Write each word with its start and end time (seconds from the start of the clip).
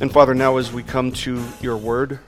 And 0.00 0.12
Father, 0.12 0.32
now 0.32 0.58
as 0.58 0.72
we 0.72 0.84
come 0.84 1.10
to 1.10 1.42
your 1.60 1.76
word, 1.76 2.20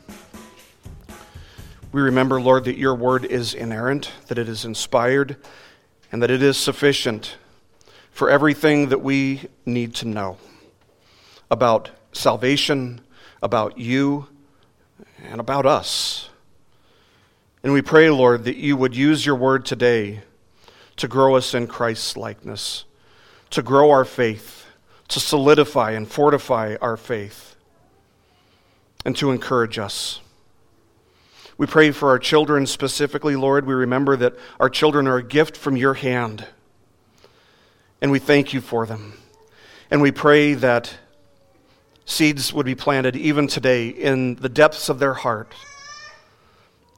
we 1.93 2.01
remember, 2.01 2.41
Lord, 2.41 2.65
that 2.65 2.77
your 2.77 2.97
word 2.97 3.25
is 3.25 3.55
inerrant, 3.55 4.11
that 4.27 4.39
it 4.39 4.49
is 4.49 4.65
inspired, 4.65 5.37
and 6.11 6.21
that 6.21 6.33
it 6.33 6.43
is 6.43 6.57
sufficient 6.57 7.37
for 8.11 8.29
everything 8.29 8.89
that 8.89 9.03
we 9.03 9.43
need 9.65 9.95
to 9.97 10.09
know 10.09 10.37
about 11.49 11.91
salvation, 12.11 13.03
about 13.41 13.79
you, 13.79 14.27
and 15.23 15.41
about 15.41 15.65
us. 15.65 16.29
And 17.63 17.73
we 17.73 17.83
pray, 17.83 18.11
Lord, 18.11 18.43
that 18.47 18.57
you 18.57 18.77
would 18.77 18.97
use 18.97 19.25
your 19.25 19.37
word 19.37 19.65
today 19.65 20.23
to 20.97 21.07
grow 21.07 21.37
us 21.37 21.55
in 21.55 21.69
Christ's 21.69 22.17
likeness, 22.17 22.85
to 23.51 23.63
grow 23.63 23.93
our 23.93 24.05
faith, 24.05 24.67
to 25.07 25.21
solidify 25.21 25.93
and 25.93 26.09
fortify 26.09 26.75
our 26.81 26.97
faith 26.97 27.50
and 29.05 29.17
to 29.17 29.31
encourage 29.31 29.79
us. 29.79 30.21
We 31.57 31.67
pray 31.67 31.91
for 31.91 32.09
our 32.09 32.19
children 32.19 32.67
specifically, 32.67 33.37
Lord. 33.37 33.67
We 33.67 33.75
remember 33.75 34.17
that 34.17 34.35
our 34.59 34.71
children 34.71 35.07
are 35.07 35.19
a 35.19 35.23
gift 35.23 35.57
from 35.57 35.77
your 35.77 35.95
hand, 35.95 36.47
and 38.01 38.11
we 38.11 38.19
thank 38.19 38.55
you 38.55 38.61
for 38.61 38.87
them. 38.87 39.15
And 39.91 40.01
we 40.01 40.11
pray 40.11 40.55
that 40.55 40.95
seeds 42.05 42.53
would 42.53 42.67
be 42.67 42.75
planted 42.75 43.17
even 43.17 43.47
today 43.47 43.89
in 43.89 44.37
the 44.37 44.49
depths 44.49 44.89
of 44.89 44.99
their 44.99 45.15
heart, 45.15 45.53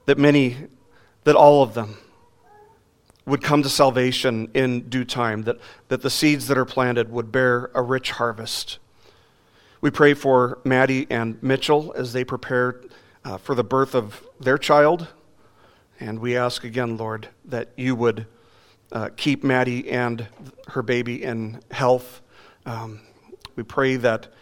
that 0.07 0.19
many, 0.19 0.57
that 1.25 1.35
all 1.35 1.63
of 1.63 1.75
them, 1.75 1.97
would 3.25 3.43
come 3.43 3.63
to 3.63 3.69
salvation 3.69 4.51
in 4.53 4.89
due 4.89 5.05
time, 5.05 5.43
that, 5.43 5.59
that 5.89 6.03
the 6.03 6.11
seeds 6.11 6.49
that 6.49 6.59
are 6.59 6.65
planted 6.65 7.11
would 7.11 7.31
bear 7.31 7.71
a 7.75 7.83
rich 7.83 8.13
harvest. 8.13 8.79
We 9.83 9.91
pray 9.91 10.15
for 10.15 10.61
Maddie 10.65 11.09
and 11.11 11.43
Mitchell 11.43 11.93
as 11.97 12.13
they 12.13 12.23
prepare 12.23 12.83
uh, 13.25 13.37
for 13.37 13.57
the 13.57 13.65
birth 13.65 13.97
of 13.97 14.25
their 14.39 14.57
child. 14.57 15.09
And 15.99 16.21
we 16.21 16.37
ask 16.37 16.63
again, 16.63 16.97
Lord, 16.97 17.29
that 17.47 17.73
you 17.77 17.97
would 17.97 18.29
uh, 18.93 19.09
keep 19.17 19.43
Maddie 19.43 19.91
and 19.91 20.29
her 20.69 20.83
baby 20.83 21.25
in 21.25 21.61
health. 21.73 22.21
Um, 22.65 23.01
we 23.57 23.65
pray 23.65 23.97
that 23.97 24.33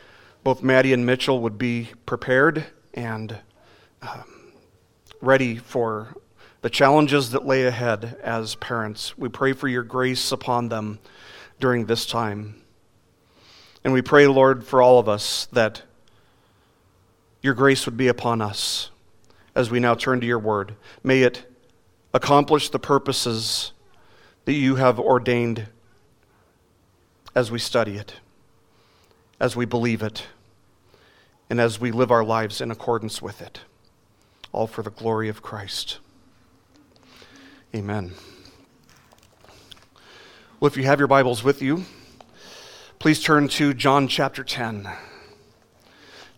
both 0.45 0.63
Maddie 0.63 0.93
and 0.93 1.07
Mitchell 1.07 1.41
would 1.41 1.57
be 1.57 1.89
prepared 2.05 2.67
and 2.93 3.39
um, 4.03 4.53
ready 5.23 5.57
for 5.57 6.15
the 6.61 6.69
challenges 6.69 7.31
that 7.31 7.47
lay 7.47 7.65
ahead 7.65 8.19
as 8.23 8.57
parents. 8.57 9.17
We 9.17 9.31
pray 9.31 9.55
for 9.55 9.69
your 9.69 9.85
grace 9.85 10.33
upon 10.33 10.69
them 10.69 10.99
during 11.59 11.87
this 11.87 12.05
time. 12.05 12.61
And 13.83 13.93
we 13.93 14.03
pray, 14.03 14.27
Lord, 14.27 14.65
for 14.65 14.83
all 14.83 14.99
of 14.99 15.09
us 15.09 15.47
that 15.53 15.83
your 17.43 17.55
grace 17.55 17.87
would 17.87 17.97
be 17.97 18.09
upon 18.09 18.43
us 18.43 18.91
as 19.55 19.71
we 19.71 19.81
now 19.81 19.95
turn 19.95 20.21
to 20.21 20.27
your 20.27 20.39
word. 20.39 20.75
May 21.03 21.23
it 21.23 21.47
accomplish 22.13 22.69
the 22.69 22.79
purposes 22.79 23.73
that 24.45 24.53
you 24.53 24.77
have 24.77 24.99
ordained 24.99 25.67
as 27.35 27.51
we 27.51 27.59
study 27.59 27.97
it, 27.97 28.15
as 29.39 29.57
we 29.57 29.65
believe 29.65 30.03
it, 30.03 30.27
and 31.49 31.61
as 31.61 31.81
we 31.81 31.91
live 31.91 32.11
our 32.11 32.25
lives 32.25 32.61
in 32.61 32.71
accordance 32.71 33.23
with 33.23 33.41
it. 33.41 33.61
All 34.53 34.67
for 34.67 34.83
the 34.83 34.91
glory 34.91 35.29
of 35.29 35.43
Christ. 35.43 35.99
Amen. 37.75 38.13
Well, 40.59 40.67
if 40.67 40.77
you 40.77 40.83
have 40.85 40.99
your 40.99 41.09
Bibles 41.09 41.43
with 41.43 41.63
you, 41.63 41.85
Please 43.01 43.23
turn 43.23 43.49
to 43.49 43.73
John 43.73 44.09
chapter 44.09 44.45
10. 44.45 44.87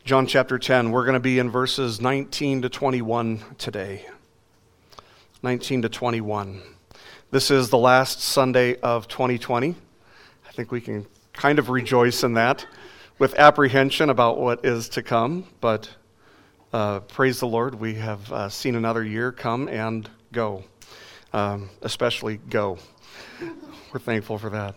John 0.05 0.29
chapter 0.29 0.61
10. 0.61 0.93
We're 0.93 1.03
going 1.03 1.15
to 1.15 1.19
be 1.19 1.41
in 1.41 1.51
verses 1.51 2.01
19 2.01 2.63
to 2.63 2.69
21 2.69 3.41
today. 3.59 4.07
19 5.43 5.83
to 5.83 5.89
21. 5.89 6.63
This 7.33 7.51
is 7.51 7.71
the 7.71 7.79
last 7.79 8.21
Sunday 8.21 8.79
of 8.79 9.09
2020. 9.09 9.75
I 10.47 10.53
think 10.53 10.71
we 10.71 10.81
can 10.81 11.05
kind 11.33 11.59
of 11.59 11.69
rejoice 11.69 12.23
in 12.23 12.35
that 12.35 12.65
with 13.19 13.35
apprehension 13.35 14.09
about 14.09 14.39
what 14.39 14.65
is 14.65 14.89
to 14.91 15.03
come, 15.03 15.49
but 15.61 15.91
uh, 16.73 17.01
praise 17.01 17.41
the 17.41 17.49
Lord, 17.49 17.75
we 17.75 17.95
have 17.95 18.33
uh, 18.33 18.49
seen 18.49 18.77
another 18.77 19.03
year 19.03 19.33
come 19.33 19.67
and 19.67 20.09
go, 20.31 20.63
um, 21.33 21.71
especially 21.81 22.37
go. 22.37 22.79
We're 23.93 23.99
thankful 23.99 24.39
for 24.39 24.51
that. 24.51 24.77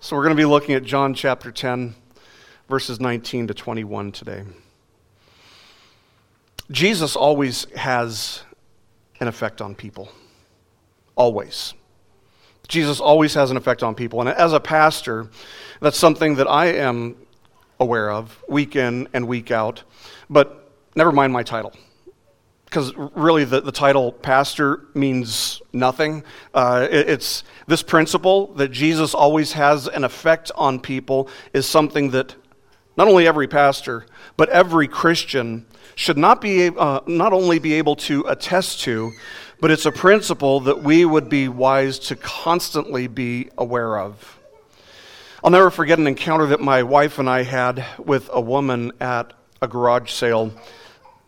So 0.00 0.14
we're 0.14 0.22
going 0.22 0.36
to 0.36 0.40
be 0.40 0.46
looking 0.46 0.76
at 0.76 0.84
John 0.84 1.12
chapter 1.12 1.50
10, 1.50 1.92
verses 2.68 3.00
19 3.00 3.48
to 3.48 3.54
21 3.54 4.12
today. 4.12 4.44
Jesus 6.70 7.16
always 7.16 7.64
has 7.74 8.42
an 9.18 9.26
effect 9.26 9.60
on 9.60 9.74
people. 9.74 10.08
Always. 11.16 11.74
Jesus 12.68 13.00
always 13.00 13.34
has 13.34 13.50
an 13.50 13.56
effect 13.56 13.82
on 13.82 13.96
people. 13.96 14.20
And 14.20 14.28
as 14.28 14.52
a 14.52 14.60
pastor, 14.60 15.30
that's 15.80 15.98
something 15.98 16.36
that 16.36 16.46
I 16.46 16.66
am 16.66 17.16
aware 17.80 18.12
of 18.12 18.40
week 18.48 18.76
in 18.76 19.08
and 19.12 19.26
week 19.26 19.50
out. 19.50 19.82
But 20.30 20.70
never 20.94 21.10
mind 21.10 21.32
my 21.32 21.42
title 21.42 21.72
because 22.68 22.94
really 22.96 23.44
the, 23.44 23.62
the 23.62 23.72
title 23.72 24.12
pastor 24.12 24.84
means 24.92 25.62
nothing. 25.72 26.22
Uh, 26.52 26.86
it, 26.90 27.08
it's 27.08 27.42
this 27.66 27.82
principle 27.82 28.48
that 28.54 28.68
Jesus 28.68 29.14
always 29.14 29.52
has 29.52 29.88
an 29.88 30.04
effect 30.04 30.50
on 30.54 30.78
people 30.78 31.30
is 31.54 31.64
something 31.64 32.10
that 32.10 32.34
not 32.94 33.08
only 33.08 33.26
every 33.26 33.48
pastor, 33.48 34.04
but 34.36 34.50
every 34.50 34.86
Christian 34.86 35.64
should 35.94 36.18
not, 36.18 36.42
be, 36.42 36.68
uh, 36.68 37.00
not 37.06 37.32
only 37.32 37.58
be 37.58 37.74
able 37.74 37.96
to 37.96 38.24
attest 38.28 38.80
to, 38.80 39.12
but 39.60 39.70
it's 39.70 39.86
a 39.86 39.92
principle 39.92 40.60
that 40.60 40.82
we 40.82 41.06
would 41.06 41.30
be 41.30 41.48
wise 41.48 41.98
to 41.98 42.16
constantly 42.16 43.06
be 43.06 43.48
aware 43.56 43.98
of. 43.98 44.38
I'll 45.42 45.50
never 45.50 45.70
forget 45.70 45.98
an 45.98 46.06
encounter 46.06 46.46
that 46.46 46.60
my 46.60 46.82
wife 46.82 47.18
and 47.18 47.30
I 47.30 47.44
had 47.44 47.84
with 47.98 48.28
a 48.30 48.40
woman 48.40 48.92
at 49.00 49.32
a 49.62 49.68
garage 49.68 50.10
sale 50.10 50.52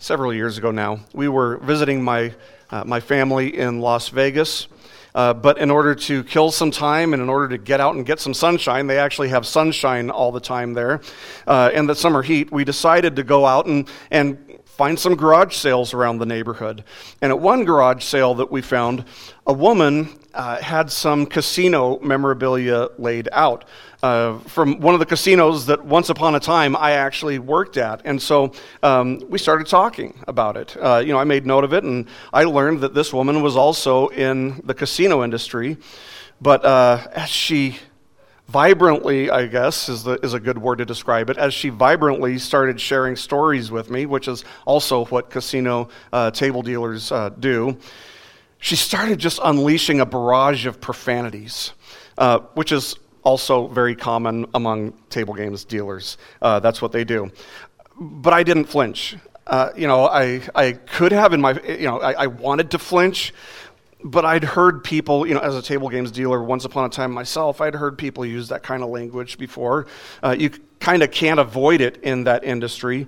several 0.01 0.33
years 0.33 0.57
ago 0.57 0.71
now. 0.71 0.99
We 1.13 1.29
were 1.29 1.59
visiting 1.59 2.03
my, 2.03 2.35
uh, 2.71 2.85
my 2.85 3.01
family 3.01 3.57
in 3.57 3.81
Las 3.81 4.09
Vegas. 4.09 4.67
Uh, 5.15 5.35
but 5.35 5.59
in 5.59 5.71
order 5.71 5.95
to 5.95 6.23
kill 6.25 6.51
some 6.53 6.71
time 6.71 7.13
and 7.13 7.23
in 7.23 7.29
order 7.29 7.49
to 7.49 7.59
get 7.59 7.81
out 7.81 7.97
and 7.97 8.07
get 8.07 8.21
some 8.21 8.33
sunshine, 8.33 8.87
they 8.87 8.99
actually 8.99 9.29
have 9.29 9.45
sunshine 9.45 10.09
all 10.09 10.31
the 10.33 10.41
time 10.41 10.73
there. 10.73 11.01
Uh, 11.47 11.71
in 11.75 11.87
the 11.87 11.95
summer 11.95 12.23
heat, 12.23 12.51
we 12.53 12.65
decided 12.65 13.17
to 13.17 13.25
go 13.25 13.45
out 13.45 13.67
and, 13.67 13.91
and 14.11 14.61
find 14.65 14.99
some 14.99 15.17
garage 15.17 15.57
sales 15.57 15.93
around 15.93 16.19
the 16.19 16.27
neighborhood. 16.27 16.85
And 17.21 17.33
at 17.33 17.41
one 17.41 17.65
garage 17.65 18.05
sale 18.05 18.37
that 18.37 18.51
we 18.53 18.63
found, 18.63 19.05
a 19.47 19.53
woman 19.53 20.09
uh, 20.33 20.63
had 20.63 20.93
some 20.93 21.27
casino 21.27 21.99
memorabilia 21.99 22.89
laid 22.97 23.29
out 23.33 23.65
uh, 24.03 24.39
from 24.41 24.81
one 24.81 24.95
of 24.95 25.01
the 25.01 25.07
casinos 25.07 25.67
that 25.67 25.85
once 25.85 26.09
upon 26.09 26.35
a 26.35 26.41
time 26.41 26.75
I 26.77 26.93
actually 26.93 27.39
worked 27.39 27.77
at. 27.77 28.03
And 28.05 28.21
so 28.21 28.53
um, 28.83 29.23
we 29.29 29.39
started 29.39 29.67
talking 29.67 30.19
about 30.27 30.57
it. 30.57 30.77
Uh, 30.77 31.03
you 31.05 31.13
know, 31.13 31.19
I 31.19 31.25
made 31.25 31.47
note 31.47 31.65
of 31.65 31.73
it, 31.73 31.85
and 31.85 32.07
I 32.33 32.45
learned 32.45 32.81
that 32.81 32.95
this 32.95 33.13
woman 33.13 33.43
was 33.43 33.57
also 33.57 34.09
in 34.09 34.61
the 34.65 34.75
casino 34.75 35.23
industry. 35.23 35.77
But 36.41 36.65
uh, 36.65 37.07
as 37.13 37.29
she 37.29 37.79
vibrantly, 38.49 39.31
I 39.31 39.47
guess, 39.47 39.89
is, 39.89 40.03
the, 40.03 40.15
is 40.25 40.35
a 40.35 40.41
good 40.41 40.59
word 40.59 40.79
to 40.79 40.85
describe 40.85 41.31
it, 41.31 41.37
as 41.37 41.55
she 41.55 41.69
vibrantly 41.69 42.39
started 42.39 42.81
sharing 42.81 43.15
stories 43.15 43.71
with 43.71 43.91
me, 43.91 44.07
which 44.07 44.27
is 44.27 44.45
also 44.65 45.05
what 45.07 45.31
casino 45.31 45.89
uh, 46.13 46.31
table 46.33 46.63
dealers 46.63 47.13
uh, 47.13 47.29
do, 47.29 47.79
she 48.59 48.77
started 48.77 49.19
just 49.19 49.39
unleashing 49.43 50.01
a 50.01 50.07
barrage 50.07 50.67
of 50.67 50.81
profanities, 50.81 51.73
uh, 52.19 52.41
which 52.55 52.73
is 52.73 52.97
also 53.23 53.67
very 53.69 53.95
common 53.95 54.47
among 54.55 54.93
table 55.11 55.35
games 55.35 55.65
dealers. 55.65 56.19
Uh, 56.41 56.61
that's 56.61 56.81
what 56.81 56.93
they 56.93 57.05
do. 57.05 57.31
But 57.99 58.33
I 58.33 58.43
didn't 58.43 58.65
flinch. 58.65 59.17
Uh, 59.47 59.71
you 59.77 59.87
know, 59.87 60.07
I, 60.07 60.43
I 60.55 60.73
could 60.73 61.13
have 61.13 61.33
in 61.33 61.41
my, 61.41 61.61
you 61.63 61.87
know, 61.87 62.01
I, 62.01 62.13
I, 62.13 62.27
wanted 62.29 62.71
to 62.71 62.79
flinch, 62.79 63.35
but 64.05 64.25
I'd 64.25 64.45
heard 64.45 64.85
people, 64.85 65.27
you 65.27 65.35
know, 65.35 65.41
as 65.41 65.57
a 65.57 65.63
table 65.63 65.89
games 65.89 66.13
dealer 66.13 66.43
once 66.43 66.65
upon 66.65 66.85
a 66.85 66.89
time 66.89 67.11
myself, 67.11 67.61
I'd 67.61 67.75
heard 67.75 67.99
people 67.99 68.25
use 68.25 68.49
that 68.49 68.63
kind 68.63 68.83
of 68.83 68.91
language 68.91 69.39
before. 69.39 69.87
Uh, 70.23 70.37
you 70.39 70.51
kind 70.79 71.03
of 71.03 71.11
can't 71.11 71.41
avoid 71.41 71.81
it 71.81 71.99
in 72.03 72.25
that 72.25 72.45
industry. 72.45 73.07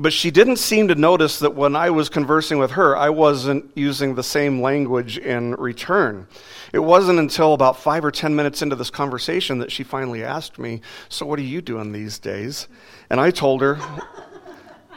But 0.00 0.12
she 0.12 0.30
didn't 0.30 0.56
seem 0.56 0.86
to 0.88 0.94
notice 0.94 1.40
that 1.40 1.56
when 1.56 1.74
I 1.74 1.90
was 1.90 2.08
conversing 2.08 2.58
with 2.58 2.72
her, 2.72 2.96
I 2.96 3.10
wasn't 3.10 3.72
using 3.76 4.14
the 4.14 4.22
same 4.22 4.62
language 4.62 5.18
in 5.18 5.56
return. 5.56 6.28
It 6.72 6.78
wasn't 6.78 7.18
until 7.18 7.52
about 7.52 7.80
five 7.80 8.04
or 8.04 8.12
ten 8.12 8.36
minutes 8.36 8.62
into 8.62 8.76
this 8.76 8.90
conversation 8.90 9.58
that 9.58 9.72
she 9.72 9.82
finally 9.82 10.22
asked 10.22 10.56
me, 10.56 10.82
So, 11.08 11.26
what 11.26 11.40
are 11.40 11.42
you 11.42 11.60
doing 11.60 11.90
these 11.90 12.20
days? 12.20 12.68
And 13.10 13.18
I 13.18 13.32
told 13.32 13.60
her, 13.60 13.80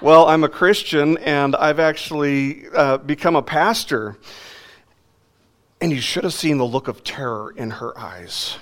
Well, 0.03 0.27
I'm 0.27 0.44
a 0.44 0.50
Christian 0.50 1.18
and 1.19 1.56
I've 1.56 1.80
actually 1.80 2.68
uh, 2.69 2.98
become 2.98 3.36
a 3.36 3.42
pastor. 3.42 4.18
And 5.80 5.92
you 5.92 6.01
should 6.01 6.24
have 6.25 6.33
seen 6.33 6.59
the 6.59 6.65
look 6.65 6.88
of 6.88 7.03
terror 7.03 7.51
in 7.57 7.71
her 7.71 7.98
eyes. 7.98 8.59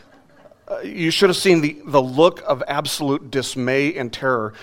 Uh, 0.69 0.79
you 0.79 1.11
should 1.11 1.29
have 1.29 1.37
seen 1.37 1.59
the, 1.59 1.81
the 1.85 2.01
look 2.01 2.41
of 2.47 2.63
absolute 2.65 3.29
dismay 3.29 3.93
and 3.95 4.13
terror 4.13 4.53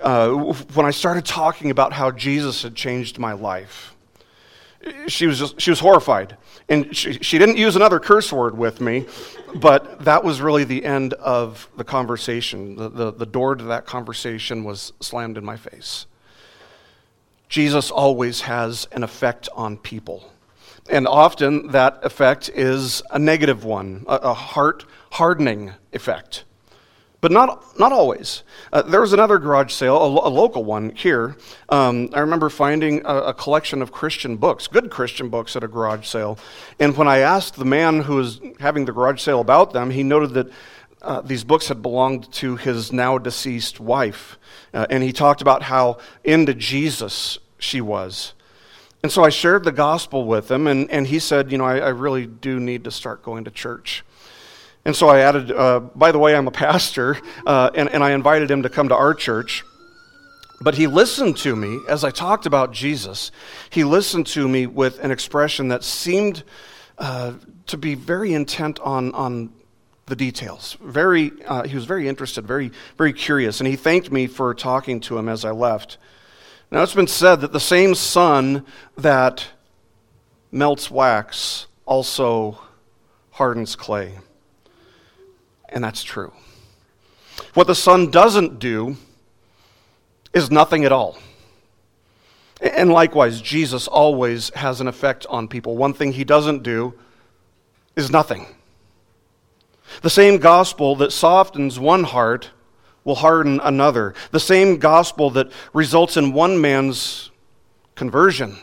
uh, 0.00 0.30
when 0.30 0.86
I 0.86 0.90
started 0.90 1.24
talking 1.24 1.70
about 1.70 1.92
how 1.92 2.10
Jesus 2.10 2.62
had 2.62 2.74
changed 2.74 3.18
my 3.18 3.32
life. 3.32 3.94
She 5.08 5.26
was, 5.26 5.38
just, 5.38 5.60
she 5.60 5.70
was 5.70 5.80
horrified. 5.80 6.36
And 6.68 6.96
she, 6.96 7.14
she 7.14 7.38
didn't 7.38 7.56
use 7.58 7.76
another 7.76 7.98
curse 7.98 8.32
word 8.32 8.56
with 8.56 8.80
me, 8.80 9.06
but 9.54 10.04
that 10.04 10.22
was 10.24 10.40
really 10.40 10.64
the 10.64 10.84
end 10.84 11.14
of 11.14 11.68
the 11.76 11.84
conversation. 11.84 12.76
The, 12.76 12.88
the, 12.88 13.12
the 13.12 13.26
door 13.26 13.54
to 13.54 13.64
that 13.64 13.86
conversation 13.86 14.64
was 14.64 14.92
slammed 15.00 15.38
in 15.38 15.44
my 15.44 15.56
face. 15.56 16.06
Jesus 17.48 17.90
always 17.90 18.42
has 18.42 18.88
an 18.92 19.02
effect 19.02 19.48
on 19.54 19.76
people. 19.76 20.32
And 20.88 21.06
often 21.06 21.68
that 21.68 21.98
effect 22.04 22.48
is 22.48 23.02
a 23.10 23.18
negative 23.18 23.64
one, 23.64 24.04
a, 24.08 24.16
a 24.16 24.34
heart 24.34 24.84
hardening 25.12 25.72
effect. 25.92 26.44
But 27.20 27.32
not, 27.32 27.78
not 27.78 27.92
always. 27.92 28.42
Uh, 28.72 28.82
there 28.82 29.00
was 29.00 29.12
another 29.12 29.38
garage 29.38 29.72
sale, 29.72 29.96
a, 29.96 30.28
a 30.28 30.30
local 30.30 30.64
one 30.64 30.94
here. 30.94 31.36
Um, 31.68 32.10
I 32.12 32.20
remember 32.20 32.50
finding 32.50 33.00
a, 33.04 33.14
a, 33.14 33.34
collection 33.34 33.80
of 33.80 33.90
Christian 33.90 34.36
books, 34.36 34.66
good 34.66 34.90
Christian 34.90 35.30
books, 35.30 35.56
at 35.56 35.64
a 35.64 35.68
garage 35.68 36.06
sale. 36.06 36.38
And 36.78 36.96
when 36.96 37.08
I 37.08 37.18
asked 37.18 37.56
the 37.56 37.64
man 37.64 38.02
who 38.02 38.16
was 38.16 38.40
having 38.60 38.84
the 38.84 38.92
garage 38.92 39.20
sale 39.20 39.40
about 39.40 39.72
them, 39.72 39.90
he 39.90 40.02
noted 40.02 40.34
that 40.34 40.48
uh, 41.02 41.20
these 41.22 41.42
books 41.42 41.68
had 41.68 41.82
belonged 41.82 42.30
to 42.32 42.56
his 42.56 42.92
now 42.92 43.16
deceased 43.16 43.80
wife. 43.80 44.38
Uh, 44.74 44.86
and 44.90 45.02
he 45.02 45.12
talked 45.12 45.40
about 45.40 45.62
how 45.62 45.98
into 46.22 46.52
Jesus 46.52 47.38
she 47.58 47.80
was. 47.80 48.34
And 49.02 49.12
so 49.12 49.22
I 49.22 49.28
shared 49.28 49.64
the 49.64 49.72
gospel 49.72 50.24
with 50.24 50.50
him, 50.50 50.66
and, 50.66 50.90
and 50.90 51.06
he 51.06 51.18
said, 51.18 51.52
You 51.52 51.58
know, 51.58 51.64
I, 51.64 51.78
I 51.78 51.88
really 51.90 52.26
do 52.26 52.58
need 52.58 52.84
to 52.84 52.90
start 52.90 53.22
going 53.22 53.44
to 53.44 53.50
church. 53.50 54.04
And 54.86 54.94
so 54.94 55.08
I 55.08 55.18
added, 55.18 55.50
uh, 55.50 55.80
by 55.80 56.12
the 56.12 56.18
way, 56.20 56.36
I'm 56.36 56.46
a 56.46 56.52
pastor, 56.52 57.18
uh, 57.44 57.70
and, 57.74 57.88
and 57.90 58.04
I 58.04 58.12
invited 58.12 58.48
him 58.48 58.62
to 58.62 58.68
come 58.68 58.88
to 58.90 58.94
our 58.94 59.14
church. 59.14 59.64
But 60.60 60.76
he 60.76 60.86
listened 60.86 61.36
to 61.38 61.56
me 61.56 61.80
as 61.88 62.04
I 62.04 62.12
talked 62.12 62.46
about 62.46 62.72
Jesus. 62.72 63.32
He 63.68 63.82
listened 63.82 64.28
to 64.28 64.46
me 64.46 64.66
with 64.66 65.00
an 65.00 65.10
expression 65.10 65.68
that 65.68 65.82
seemed 65.82 66.44
uh, 66.98 67.32
to 67.66 67.76
be 67.76 67.96
very 67.96 68.32
intent 68.32 68.78
on, 68.78 69.12
on 69.12 69.52
the 70.06 70.14
details. 70.14 70.76
Very, 70.80 71.32
uh, 71.46 71.64
he 71.64 71.74
was 71.74 71.84
very 71.84 72.06
interested, 72.06 72.46
very, 72.46 72.70
very 72.96 73.12
curious, 73.12 73.58
and 73.58 73.66
he 73.66 73.74
thanked 73.74 74.12
me 74.12 74.28
for 74.28 74.54
talking 74.54 75.00
to 75.00 75.18
him 75.18 75.28
as 75.28 75.44
I 75.44 75.50
left. 75.50 75.98
Now, 76.70 76.84
it's 76.84 76.94
been 76.94 77.08
said 77.08 77.40
that 77.40 77.50
the 77.50 77.58
same 77.58 77.96
sun 77.96 78.64
that 78.96 79.48
melts 80.52 80.92
wax 80.92 81.66
also 81.86 82.60
hardens 83.32 83.74
clay. 83.74 84.20
And 85.68 85.82
that's 85.82 86.02
true. 86.02 86.32
What 87.54 87.66
the 87.66 87.74
sun 87.74 88.10
doesn't 88.10 88.58
do 88.58 88.96
is 90.32 90.50
nothing 90.50 90.84
at 90.84 90.92
all. 90.92 91.18
And 92.60 92.90
likewise, 92.90 93.40
Jesus 93.40 93.86
always 93.86 94.50
has 94.54 94.80
an 94.80 94.88
effect 94.88 95.26
on 95.28 95.48
people. 95.48 95.76
One 95.76 95.92
thing 95.92 96.12
he 96.12 96.24
doesn't 96.24 96.62
do 96.62 96.94
is 97.96 98.10
nothing. 98.10 98.46
The 100.02 100.10
same 100.10 100.38
gospel 100.38 100.96
that 100.96 101.12
softens 101.12 101.78
one 101.78 102.04
heart 102.04 102.50
will 103.04 103.16
harden 103.16 103.60
another. 103.62 104.14
The 104.30 104.40
same 104.40 104.78
gospel 104.78 105.30
that 105.30 105.50
results 105.72 106.16
in 106.16 106.32
one 106.32 106.60
man's 106.60 107.30
conversion 107.94 108.58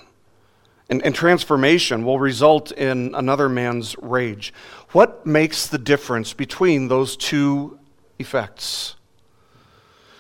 and, 0.94 1.04
and, 1.04 1.16
transformation 1.16 2.06
will 2.06 2.20
result 2.20 2.72
in 2.72 3.14
another 3.16 3.50
man's 3.50 3.96
rage. 3.98 4.54
What 4.92 5.26
makes 5.26 5.68
the 5.68 5.78
difference 5.78 6.34
between 6.34 6.88
those 6.88 7.18
two 7.18 7.80
effects? 8.20 8.96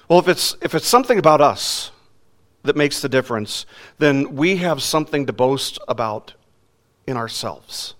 Well, 0.07 0.19
if 0.19 0.27
it's, 0.27 0.55
if 0.61 0.75
it's 0.75 0.87
something 0.87 1.19
about 1.19 1.41
us 1.41 1.91
that 2.63 2.75
makes 2.75 3.01
the 3.01 3.09
difference, 3.09 3.65
then 3.99 4.35
we 4.35 4.57
have 4.57 4.81
something 4.81 5.25
to 5.27 5.33
boast 5.33 5.79
about 5.87 6.33
in 7.05 7.17
ourselves. 7.17 7.95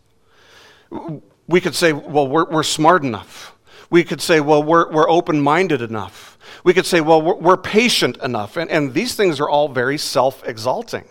We 1.48 1.62
could 1.62 1.76
say, 1.76 1.94
well, 1.94 2.28
we're, 2.28 2.50
we're 2.50 2.64
smart 2.64 3.04
enough 3.04 3.54
we 3.94 4.04
could 4.04 4.22
say, 4.22 4.40
well, 4.40 4.64
we're, 4.64 4.92
we're 4.92 5.08
open 5.08 5.40
minded 5.40 5.84
enough. 5.84 6.40
We 6.64 6.74
could 6.74 6.88
say, 6.88 7.00
well, 7.00 7.22
we're, 7.22 7.36
we're 7.36 7.58
patient 7.58 8.18
enough. 8.24 8.58
And, 8.58 8.68
and 8.72 8.92
these 8.92 9.14
things 9.14 9.40
are 9.40 9.48
all 9.48 9.70
very 9.70 10.00
self 10.00 10.44
exalting. 10.48 11.06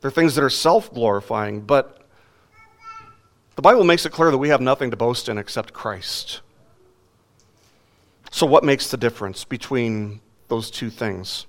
They're 0.00 0.10
things 0.10 0.34
that 0.34 0.44
are 0.44 0.50
self 0.50 0.92
glorifying, 0.92 1.60
but 1.60 2.00
the 3.56 3.62
Bible 3.62 3.84
makes 3.84 4.06
it 4.06 4.12
clear 4.12 4.30
that 4.30 4.38
we 4.38 4.48
have 4.48 4.60
nothing 4.60 4.90
to 4.90 4.96
boast 4.96 5.28
in 5.28 5.36
except 5.36 5.72
Christ. 5.72 6.40
So, 8.30 8.46
what 8.46 8.64
makes 8.64 8.90
the 8.90 8.96
difference 8.96 9.44
between 9.44 10.20
those 10.48 10.70
two 10.70 10.88
things? 10.88 11.46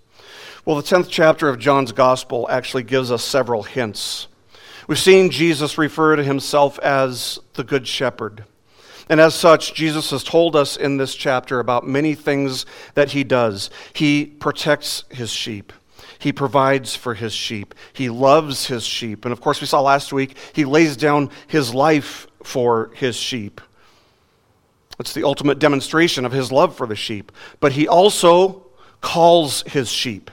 Well, 0.66 0.76
the 0.76 0.84
10th 0.84 1.08
chapter 1.10 1.48
of 1.48 1.58
John's 1.58 1.92
Gospel 1.92 2.48
actually 2.50 2.84
gives 2.84 3.12
us 3.12 3.24
several 3.24 3.64
hints. 3.64 4.28
We've 4.88 5.00
seen 5.00 5.30
Jesus 5.30 5.78
refer 5.78 6.16
to 6.16 6.24
himself 6.24 6.78
as 6.80 7.40
the 7.54 7.64
Good 7.64 7.88
Shepherd. 7.88 8.44
And 9.10 9.20
as 9.20 9.36
such, 9.36 9.74
Jesus 9.74 10.12
has 10.12 10.24
told 10.24 10.56
us 10.56 10.78
in 10.78 10.98
this 10.98 11.16
chapter 11.16 11.60
about 11.60 11.88
many 11.88 12.14
things 12.16 12.66
that 12.94 13.12
he 13.12 13.24
does. 13.24 13.70
He 13.94 14.26
protects 14.26 15.04
his 15.10 15.32
sheep. 15.32 15.74
He 16.22 16.32
provides 16.32 16.96
for 16.96 17.16
his 17.16 17.34
sheep. 17.34 17.74
He 17.94 18.08
loves 18.08 18.68
his 18.68 18.84
sheep. 18.84 19.26
And 19.26 19.32
of 19.32 19.42
course, 19.42 19.60
we 19.60 19.66
saw 19.66 19.82
last 19.82 20.14
week, 20.14 20.38
he 20.54 20.66
lays 20.66 20.96
down 20.96 21.32
his 21.48 21.74
life 21.74 22.28
for 22.44 22.92
his 22.94 23.16
sheep. 23.16 23.60
It's 25.00 25.14
the 25.14 25.24
ultimate 25.24 25.58
demonstration 25.58 26.24
of 26.24 26.32
his 26.32 26.52
love 26.52 26.76
for 26.76 26.86
the 26.86 26.96
sheep. 26.96 27.32
But 27.60 27.72
he 27.72 27.88
also 27.88 28.68
calls 29.02 29.64
his 29.64 29.90
sheep. 29.90 30.30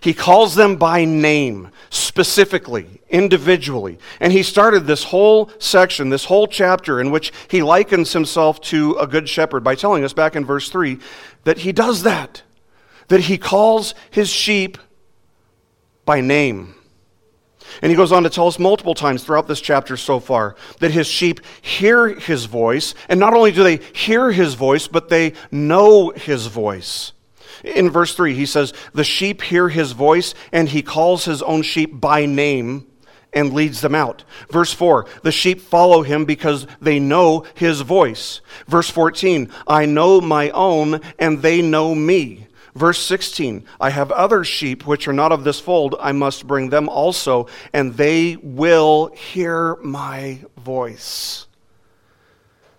He 0.00 0.14
calls 0.14 0.54
them 0.54 0.76
by 0.76 1.04
name, 1.04 1.70
specifically, 1.90 2.86
individually. 3.10 3.98
And 4.20 4.32
he 4.32 4.44
started 4.44 4.86
this 4.86 5.02
whole 5.02 5.50
section, 5.58 6.10
this 6.10 6.26
whole 6.26 6.46
chapter, 6.46 7.00
in 7.00 7.10
which 7.10 7.32
he 7.48 7.64
likens 7.64 8.12
himself 8.12 8.60
to 8.62 8.94
a 9.00 9.08
good 9.08 9.28
shepherd 9.28 9.64
by 9.64 9.74
telling 9.74 10.04
us 10.04 10.12
back 10.12 10.36
in 10.36 10.44
verse 10.44 10.68
3 10.68 11.00
that 11.42 11.58
he 11.58 11.72
does 11.72 12.04
that, 12.04 12.42
that 13.08 13.22
he 13.22 13.36
calls 13.36 13.96
his 14.08 14.30
sheep 14.30 14.78
by 16.12 16.20
name. 16.20 16.74
And 17.80 17.88
he 17.88 17.96
goes 17.96 18.12
on 18.12 18.24
to 18.24 18.28
tell 18.28 18.46
us 18.46 18.58
multiple 18.58 18.94
times 18.94 19.24
throughout 19.24 19.48
this 19.48 19.62
chapter 19.62 19.96
so 19.96 20.20
far 20.20 20.56
that 20.80 20.90
his 20.90 21.06
sheep 21.06 21.40
hear 21.62 22.08
his 22.08 22.44
voice. 22.44 22.94
And 23.08 23.18
not 23.18 23.32
only 23.32 23.50
do 23.50 23.64
they 23.64 23.78
hear 23.94 24.30
his 24.30 24.52
voice, 24.52 24.88
but 24.88 25.08
they 25.08 25.32
know 25.50 26.10
his 26.10 26.48
voice. 26.48 27.12
In 27.64 27.88
verse 27.88 28.14
3, 28.14 28.34
he 28.34 28.44
says, 28.44 28.74
The 28.92 29.04
sheep 29.04 29.40
hear 29.40 29.70
his 29.70 29.92
voice, 29.92 30.34
and 30.52 30.68
he 30.68 30.82
calls 30.82 31.24
his 31.24 31.40
own 31.40 31.62
sheep 31.62 31.98
by 31.98 32.26
name 32.26 32.86
and 33.32 33.54
leads 33.54 33.80
them 33.80 33.94
out. 33.94 34.22
Verse 34.50 34.74
4, 34.74 35.06
the 35.22 35.32
sheep 35.32 35.62
follow 35.62 36.02
him 36.02 36.26
because 36.26 36.66
they 36.82 37.00
know 37.00 37.46
his 37.54 37.80
voice. 37.80 38.42
Verse 38.66 38.90
14, 38.90 39.50
I 39.66 39.86
know 39.86 40.20
my 40.20 40.50
own, 40.50 41.00
and 41.18 41.40
they 41.40 41.62
know 41.62 41.94
me. 41.94 42.48
Verse 42.74 42.98
16, 43.04 43.64
I 43.80 43.90
have 43.90 44.10
other 44.12 44.44
sheep 44.44 44.86
which 44.86 45.06
are 45.06 45.12
not 45.12 45.30
of 45.30 45.44
this 45.44 45.60
fold. 45.60 45.94
I 46.00 46.12
must 46.12 46.46
bring 46.46 46.70
them 46.70 46.88
also, 46.88 47.46
and 47.72 47.94
they 47.94 48.36
will 48.36 49.08
hear 49.08 49.76
my 49.76 50.40
voice. 50.56 51.46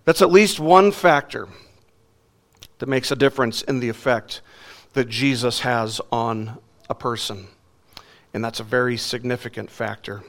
That's 0.05 0.21
at 0.21 0.31
least 0.31 0.59
one 0.59 0.91
factor 0.91 1.47
that 2.79 2.89
makes 2.89 3.12
a 3.12 3.15
difference 3.15 3.62
in 3.62 3.79
the 3.79 3.89
effect 3.89 4.41
that 4.93 5.09
Jesus 5.09 5.59
has 5.59 6.01
on 6.12 6.57
a 6.89 6.95
person. 6.95 7.47
And 8.33 8.43
that's 8.43 8.59
a 8.59 8.63
very 8.63 8.97
significant 8.97 9.69
factor. 9.69 10.23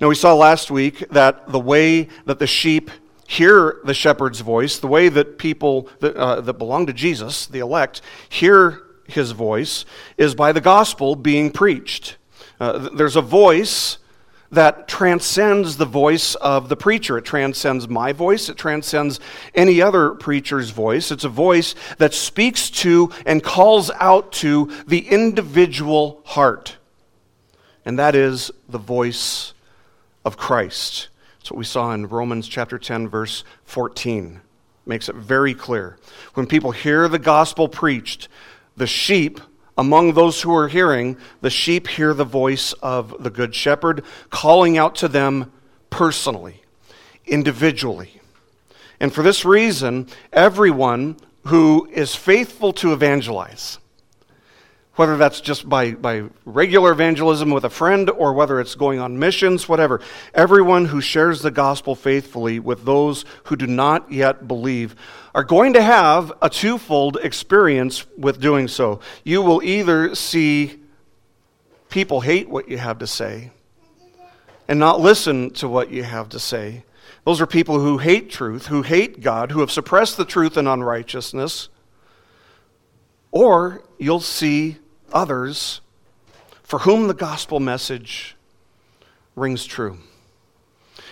Now, 0.00 0.08
we 0.08 0.14
saw 0.14 0.34
last 0.34 0.70
week 0.70 1.08
that 1.10 1.50
the 1.50 1.58
way 1.58 2.08
that 2.26 2.38
the 2.38 2.46
sheep 2.46 2.90
hear 3.26 3.80
the 3.84 3.94
shepherd's 3.94 4.40
voice, 4.40 4.78
the 4.78 4.86
way 4.86 5.08
that 5.08 5.38
people 5.38 5.88
that, 5.98 6.16
uh, 6.16 6.40
that 6.40 6.54
belong 6.54 6.86
to 6.86 6.92
Jesus, 6.92 7.46
the 7.46 7.58
elect, 7.58 8.02
hear 8.28 8.82
his 9.10 9.32
voice, 9.32 9.84
is 10.16 10.34
by 10.34 10.52
the 10.52 10.60
gospel 10.60 11.16
being 11.16 11.50
preached. 11.50 12.16
Uh, 12.58 12.90
there's 12.90 13.16
a 13.16 13.22
voice 13.22 13.98
that 14.52 14.88
transcends 14.88 15.76
the 15.76 15.84
voice 15.84 16.34
of 16.36 16.68
the 16.68 16.76
preacher. 16.76 17.18
It 17.18 17.24
transcends 17.24 17.88
my 17.88 18.12
voice, 18.12 18.48
it 18.48 18.56
transcends 18.56 19.20
any 19.54 19.80
other 19.80 20.10
preacher's 20.10 20.70
voice. 20.70 21.10
It's 21.10 21.24
a 21.24 21.28
voice 21.28 21.74
that 21.98 22.14
speaks 22.14 22.68
to 22.70 23.10
and 23.24 23.42
calls 23.42 23.90
out 24.00 24.32
to 24.32 24.70
the 24.86 25.08
individual 25.08 26.20
heart. 26.24 26.76
And 27.84 27.98
that 27.98 28.14
is 28.14 28.50
the 28.68 28.78
voice 28.78 29.54
of 30.24 30.36
Christ. 30.36 31.08
That's 31.38 31.52
what 31.52 31.58
we 31.58 31.64
saw 31.64 31.92
in 31.92 32.08
Romans 32.08 32.48
chapter 32.48 32.78
10 32.78 33.08
verse 33.08 33.44
14. 33.64 34.40
Makes 34.84 35.08
it 35.08 35.14
very 35.14 35.54
clear. 35.54 35.96
When 36.34 36.46
people 36.46 36.72
hear 36.72 37.08
the 37.08 37.18
gospel 37.18 37.68
preached, 37.68 38.28
the 38.80 38.86
sheep 38.86 39.40
among 39.76 40.14
those 40.14 40.40
who 40.42 40.54
are 40.56 40.68
hearing, 40.68 41.16
the 41.42 41.50
sheep 41.50 41.86
hear 41.86 42.12
the 42.14 42.24
voice 42.24 42.72
of 42.82 43.14
the 43.22 43.30
Good 43.30 43.54
Shepherd 43.54 44.02
calling 44.30 44.78
out 44.78 44.96
to 44.96 45.08
them 45.08 45.52
personally, 45.90 46.62
individually. 47.26 48.20
And 48.98 49.12
for 49.12 49.22
this 49.22 49.44
reason, 49.44 50.08
everyone 50.32 51.18
who 51.46 51.88
is 51.92 52.14
faithful 52.14 52.72
to 52.74 52.92
evangelize, 52.92 53.78
whether 54.96 55.16
that's 55.16 55.40
just 55.40 55.68
by, 55.68 55.92
by 55.92 56.24
regular 56.44 56.92
evangelism 56.92 57.50
with 57.50 57.64
a 57.64 57.70
friend 57.70 58.10
or 58.10 58.32
whether 58.32 58.60
it's 58.60 58.74
going 58.74 58.98
on 58.98 59.18
missions, 59.18 59.68
whatever. 59.68 60.00
Everyone 60.34 60.86
who 60.86 61.00
shares 61.00 61.42
the 61.42 61.50
gospel 61.50 61.94
faithfully 61.94 62.58
with 62.58 62.84
those 62.84 63.24
who 63.44 63.56
do 63.56 63.66
not 63.66 64.10
yet 64.12 64.48
believe 64.48 64.96
are 65.34 65.44
going 65.44 65.74
to 65.74 65.82
have 65.82 66.32
a 66.42 66.50
twofold 66.50 67.16
experience 67.22 68.04
with 68.18 68.40
doing 68.40 68.68
so. 68.68 69.00
You 69.24 69.42
will 69.42 69.62
either 69.62 70.14
see 70.14 70.80
people 71.88 72.20
hate 72.20 72.48
what 72.48 72.68
you 72.68 72.78
have 72.78 72.98
to 72.98 73.06
say 73.06 73.52
and 74.68 74.78
not 74.78 75.00
listen 75.00 75.50
to 75.50 75.68
what 75.68 75.90
you 75.90 76.02
have 76.02 76.28
to 76.30 76.38
say. 76.38 76.84
Those 77.24 77.40
are 77.40 77.46
people 77.46 77.80
who 77.80 77.98
hate 77.98 78.30
truth, 78.30 78.66
who 78.66 78.82
hate 78.82 79.20
God, 79.20 79.52
who 79.52 79.60
have 79.60 79.70
suppressed 79.70 80.16
the 80.16 80.24
truth 80.24 80.56
in 80.56 80.66
unrighteousness. 80.66 81.68
Or 83.32 83.82
you'll 83.98 84.20
see 84.20 84.76
others 85.12 85.80
for 86.62 86.80
whom 86.80 87.06
the 87.06 87.14
gospel 87.14 87.60
message 87.60 88.36
rings 89.36 89.64
true. 89.64 89.98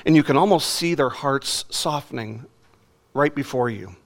And 0.07 0.17
you 0.17 0.23
can 0.23 0.37
almost 0.37 0.71
see 0.71 0.95
their 0.95 1.09
hearts 1.09 1.65
softening 1.71 2.47
right 3.15 3.35
before 3.35 3.71
you. 3.71 3.97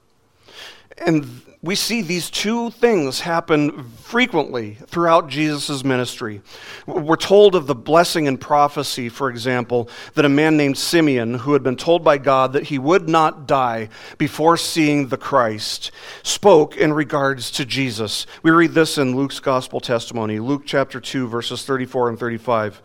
And 1.04 1.42
we 1.62 1.76
see 1.76 2.02
these 2.02 2.28
two 2.28 2.70
things 2.70 3.20
happen 3.20 3.84
frequently 3.84 4.78
throughout 4.86 5.28
Jesus' 5.28 5.84
ministry. 5.84 6.42
We're 6.86 7.14
told 7.14 7.54
of 7.54 7.68
the 7.68 7.74
blessing 7.74 8.26
and 8.26 8.40
prophecy, 8.40 9.08
for 9.08 9.30
example, 9.30 9.88
that 10.14 10.24
a 10.24 10.28
man 10.28 10.56
named 10.56 10.76
Simeon, 10.76 11.34
who 11.34 11.52
had 11.52 11.62
been 11.62 11.76
told 11.76 12.02
by 12.02 12.18
God 12.18 12.52
that 12.54 12.64
he 12.64 12.78
would 12.78 13.08
not 13.08 13.46
die 13.46 13.90
before 14.18 14.56
seeing 14.56 15.06
the 15.06 15.16
Christ, 15.16 15.92
spoke 16.24 16.76
in 16.76 16.92
regards 16.92 17.52
to 17.52 17.64
Jesus. 17.64 18.26
We 18.42 18.50
read 18.50 18.72
this 18.72 18.98
in 18.98 19.14
Luke's 19.14 19.38
gospel 19.38 19.78
testimony, 19.78 20.40
Luke 20.40 20.62
chapter 20.66 20.98
2, 20.98 21.28
verses 21.28 21.64
34 21.64 22.08
and 22.08 22.18
35. 22.18 22.82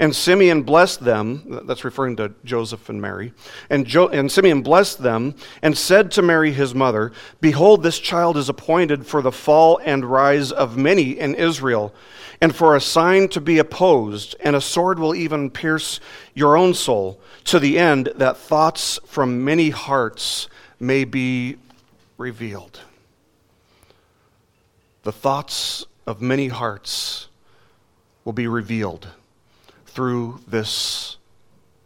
And 0.00 0.14
Simeon 0.14 0.62
blessed 0.62 1.00
them, 1.00 1.62
that's 1.66 1.84
referring 1.84 2.16
to 2.16 2.32
Joseph 2.44 2.88
and 2.88 3.02
Mary. 3.02 3.32
And, 3.68 3.84
jo- 3.84 4.08
and 4.08 4.30
Simeon 4.30 4.62
blessed 4.62 5.02
them 5.02 5.34
and 5.60 5.76
said 5.76 6.12
to 6.12 6.22
Mary 6.22 6.52
his 6.52 6.72
mother, 6.72 7.10
Behold, 7.40 7.82
this 7.82 7.98
child 7.98 8.36
is 8.36 8.48
appointed 8.48 9.06
for 9.06 9.22
the 9.22 9.32
fall 9.32 9.80
and 9.84 10.04
rise 10.04 10.52
of 10.52 10.76
many 10.76 11.18
in 11.18 11.34
Israel, 11.34 11.92
and 12.40 12.54
for 12.54 12.76
a 12.76 12.80
sign 12.80 13.28
to 13.30 13.40
be 13.40 13.58
opposed, 13.58 14.36
and 14.38 14.54
a 14.54 14.60
sword 14.60 15.00
will 15.00 15.16
even 15.16 15.50
pierce 15.50 15.98
your 16.32 16.56
own 16.56 16.74
soul, 16.74 17.20
to 17.44 17.58
the 17.58 17.76
end 17.76 18.12
that 18.14 18.36
thoughts 18.36 19.00
from 19.04 19.44
many 19.44 19.70
hearts 19.70 20.48
may 20.78 21.02
be 21.02 21.56
revealed. 22.18 22.78
The 25.02 25.12
thoughts 25.12 25.86
of 26.06 26.22
many 26.22 26.46
hearts 26.46 27.26
will 28.24 28.32
be 28.32 28.46
revealed 28.46 29.08
through 29.98 30.38
this 30.46 31.16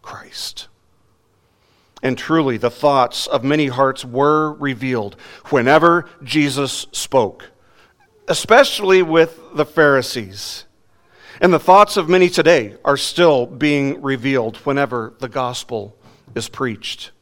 Christ. 0.02 0.69
And 2.02 2.19
truly, 2.19 2.59
the 2.59 2.69
thoughts 2.69 3.26
of 3.26 3.42
many 3.42 3.69
hearts 3.69 4.04
were 4.04 4.52
revealed 4.52 5.16
whenever 5.47 6.07
Jesus 6.23 6.87
spoke, 6.92 7.49
especially 8.28 9.02
with 9.02 9.40
the 9.54 9.64
Pharisees. 9.64 10.66
And 11.40 11.54
the 11.54 11.59
thoughts 11.59 11.97
of 11.97 12.11
many 12.11 12.28
today 12.28 12.76
are 12.85 12.99
still 12.99 13.47
being 13.47 14.02
revealed 14.02 14.59
whenever 14.59 15.14
the 15.19 15.31
gospel 15.31 15.97
is 16.35 16.50
preached. 16.50 17.12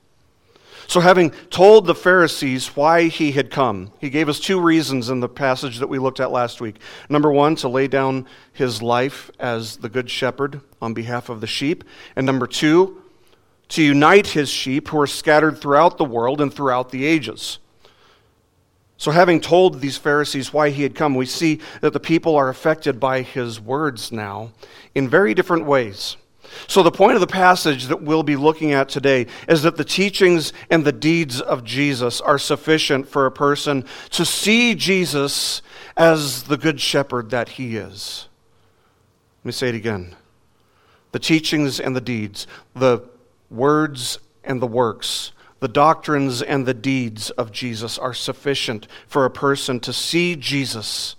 So, 0.91 0.99
having 0.99 1.31
told 1.51 1.87
the 1.87 1.95
Pharisees 1.95 2.75
why 2.75 3.05
he 3.05 3.31
had 3.31 3.53
come, 3.53 3.93
he 4.01 4.11
gave 4.11 4.29
us 4.29 4.41
two 4.41 4.61
reasons 4.61 5.09
in 5.09 5.21
the 5.21 5.29
passage 5.29 5.79
that 5.79 5.87
we 5.87 6.01
looked 6.01 6.19
at 6.19 6.33
last 6.33 6.61
week. 6.61 6.81
Number 7.09 7.31
one, 7.31 7.55
to 7.57 7.69
lay 7.69 7.87
down 7.87 8.27
his 8.53 8.83
life 8.83 9.31
as 9.39 9.77
the 9.77 9.89
good 9.89 10.11
shepherd 10.11 10.63
on 10.83 10.93
behalf 10.93 11.29
of 11.29 11.41
the 11.41 11.47
sheep. 11.47 11.85
And 12.17 12.27
number 12.27 12.49
two, 12.49 13.05
to 13.69 13.85
unite 13.85 14.27
his 14.27 14.49
sheep 14.49 14.89
who 14.89 15.01
are 15.01 15.07
scattered 15.07 15.59
throughout 15.59 15.97
the 15.97 16.05
world 16.05 16.41
and 16.41 16.53
throughout 16.53 16.91
the 16.91 17.07
ages. 17.07 17.61
So, 18.97 19.13
having 19.13 19.41
told 19.41 19.81
these 19.81 19.97
Pharisees 19.97 20.53
why 20.53 20.71
he 20.71 20.83
had 20.83 20.97
come, 20.97 21.15
we 21.15 21.25
see 21.25 21.61
that 21.83 21.93
the 21.93 22.01
people 22.01 22.35
are 22.35 22.49
affected 22.49 22.99
by 22.99 23.23
his 23.23 23.61
words 23.61 24.11
now 24.11 24.51
in 24.97 25.09
very 25.09 25.35
different 25.35 25.67
ways. 25.67 26.17
So, 26.67 26.83
the 26.83 26.91
point 26.91 27.15
of 27.15 27.21
the 27.21 27.27
passage 27.27 27.87
that 27.87 28.03
we'll 28.03 28.23
be 28.23 28.37
looking 28.37 28.73
at 28.73 28.89
today 28.89 29.27
is 29.49 29.63
that 29.63 29.77
the 29.77 29.85
teachings 29.85 30.53
and 30.71 30.85
the 30.85 30.93
deeds 30.93 31.41
of 31.41 31.65
Jesus 31.65 32.21
are 32.21 32.39
sufficient 32.39 33.09
for 33.09 33.27
a 33.27 33.33
person 33.33 33.85
to 34.11 34.25
see 34.25 34.75
Jesus 34.75 35.63
as 35.97 36.45
the 36.45 36.57
good 36.57 36.81
shepherd 36.81 37.31
that 37.31 37.51
he 37.51 37.77
is. 37.77 38.29
Let 39.41 39.47
me 39.47 39.53
say 39.53 39.69
it 39.69 39.75
again. 39.75 40.17
The 41.13 41.19
teachings 41.19 41.81
and 41.81 41.97
the 41.97 42.01
deeds, 42.01 42.47
the 42.75 43.01
words 43.51 44.19
and 44.45 44.63
the 44.63 44.67
works, 44.67 45.33
the 45.61 45.69
doctrines 45.69 46.41
and 46.41 46.67
the 46.67 46.75
deeds 46.75 47.31
of 47.31 47.53
Jesus 47.53 47.99
are 47.99 48.15
sufficient 48.15 48.87
for 49.07 49.25
a 49.25 49.31
person 49.31 49.81
to 49.81 49.93
see 49.93 50.37
Jesus 50.37 51.17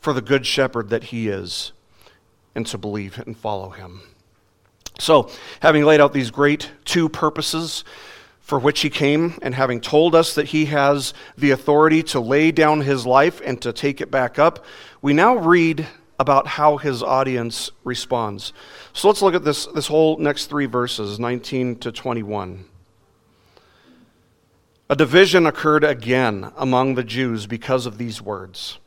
for 0.00 0.12
the 0.12 0.20
good 0.20 0.46
shepherd 0.46 0.88
that 0.90 1.04
he 1.04 1.28
is 1.28 1.72
and 2.54 2.66
to 2.66 2.78
believe 2.78 3.18
and 3.18 3.36
follow 3.36 3.70
him. 3.70 4.02
So, 5.02 5.28
having 5.58 5.84
laid 5.84 6.00
out 6.00 6.12
these 6.12 6.30
great 6.30 6.70
two 6.84 7.08
purposes 7.08 7.82
for 8.38 8.60
which 8.60 8.82
he 8.82 8.88
came, 8.88 9.36
and 9.42 9.52
having 9.52 9.80
told 9.80 10.14
us 10.14 10.36
that 10.36 10.46
he 10.46 10.66
has 10.66 11.12
the 11.36 11.50
authority 11.50 12.04
to 12.04 12.20
lay 12.20 12.52
down 12.52 12.82
his 12.82 13.04
life 13.04 13.40
and 13.44 13.60
to 13.62 13.72
take 13.72 14.00
it 14.00 14.12
back 14.12 14.38
up, 14.38 14.64
we 15.00 15.12
now 15.12 15.36
read 15.36 15.88
about 16.20 16.46
how 16.46 16.76
his 16.76 17.02
audience 17.02 17.72
responds. 17.82 18.52
So 18.92 19.08
let's 19.08 19.22
look 19.22 19.34
at 19.34 19.42
this, 19.42 19.66
this 19.66 19.88
whole 19.88 20.18
next 20.18 20.46
three 20.46 20.66
verses, 20.66 21.18
19 21.18 21.80
to 21.80 21.90
21. 21.90 22.64
A 24.88 24.94
division 24.94 25.46
occurred 25.46 25.82
again 25.82 26.52
among 26.56 26.94
the 26.94 27.02
Jews 27.02 27.46
because 27.48 27.86
of 27.86 27.98
these 27.98 28.22
words. 28.22 28.78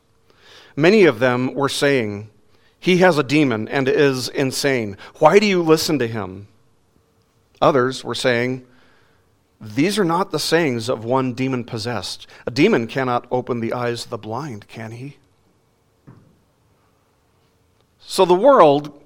Many 0.78 1.04
of 1.04 1.20
them 1.20 1.54
were 1.54 1.68
saying, 1.68 2.30
he 2.86 2.98
has 2.98 3.18
a 3.18 3.24
demon 3.24 3.68
and 3.68 3.90
is 3.90 4.30
insane. 4.30 4.96
Why 5.18 5.40
do 5.40 5.48
you 5.48 5.64
listen 5.64 5.98
to 5.98 6.08
him? 6.08 6.48
Others 7.60 8.04
were 8.04 8.14
saying, 8.14 8.64
These 9.60 9.98
are 9.98 10.06
not 10.06 10.30
the 10.30 10.38
sayings 10.38 10.88
of 10.88 11.04
one 11.04 11.34
demon 11.34 11.64
possessed. 11.64 12.28
A 12.46 12.52
demon 12.52 12.86
cannot 12.86 13.26
open 13.32 13.60
the 13.60 13.74
eyes 13.74 14.04
of 14.04 14.12
the 14.12 14.20
blind, 14.20 14.68
can 14.68 14.92
he? 14.92 15.18
So 17.98 18.24
the 18.24 18.36
world 18.36 19.02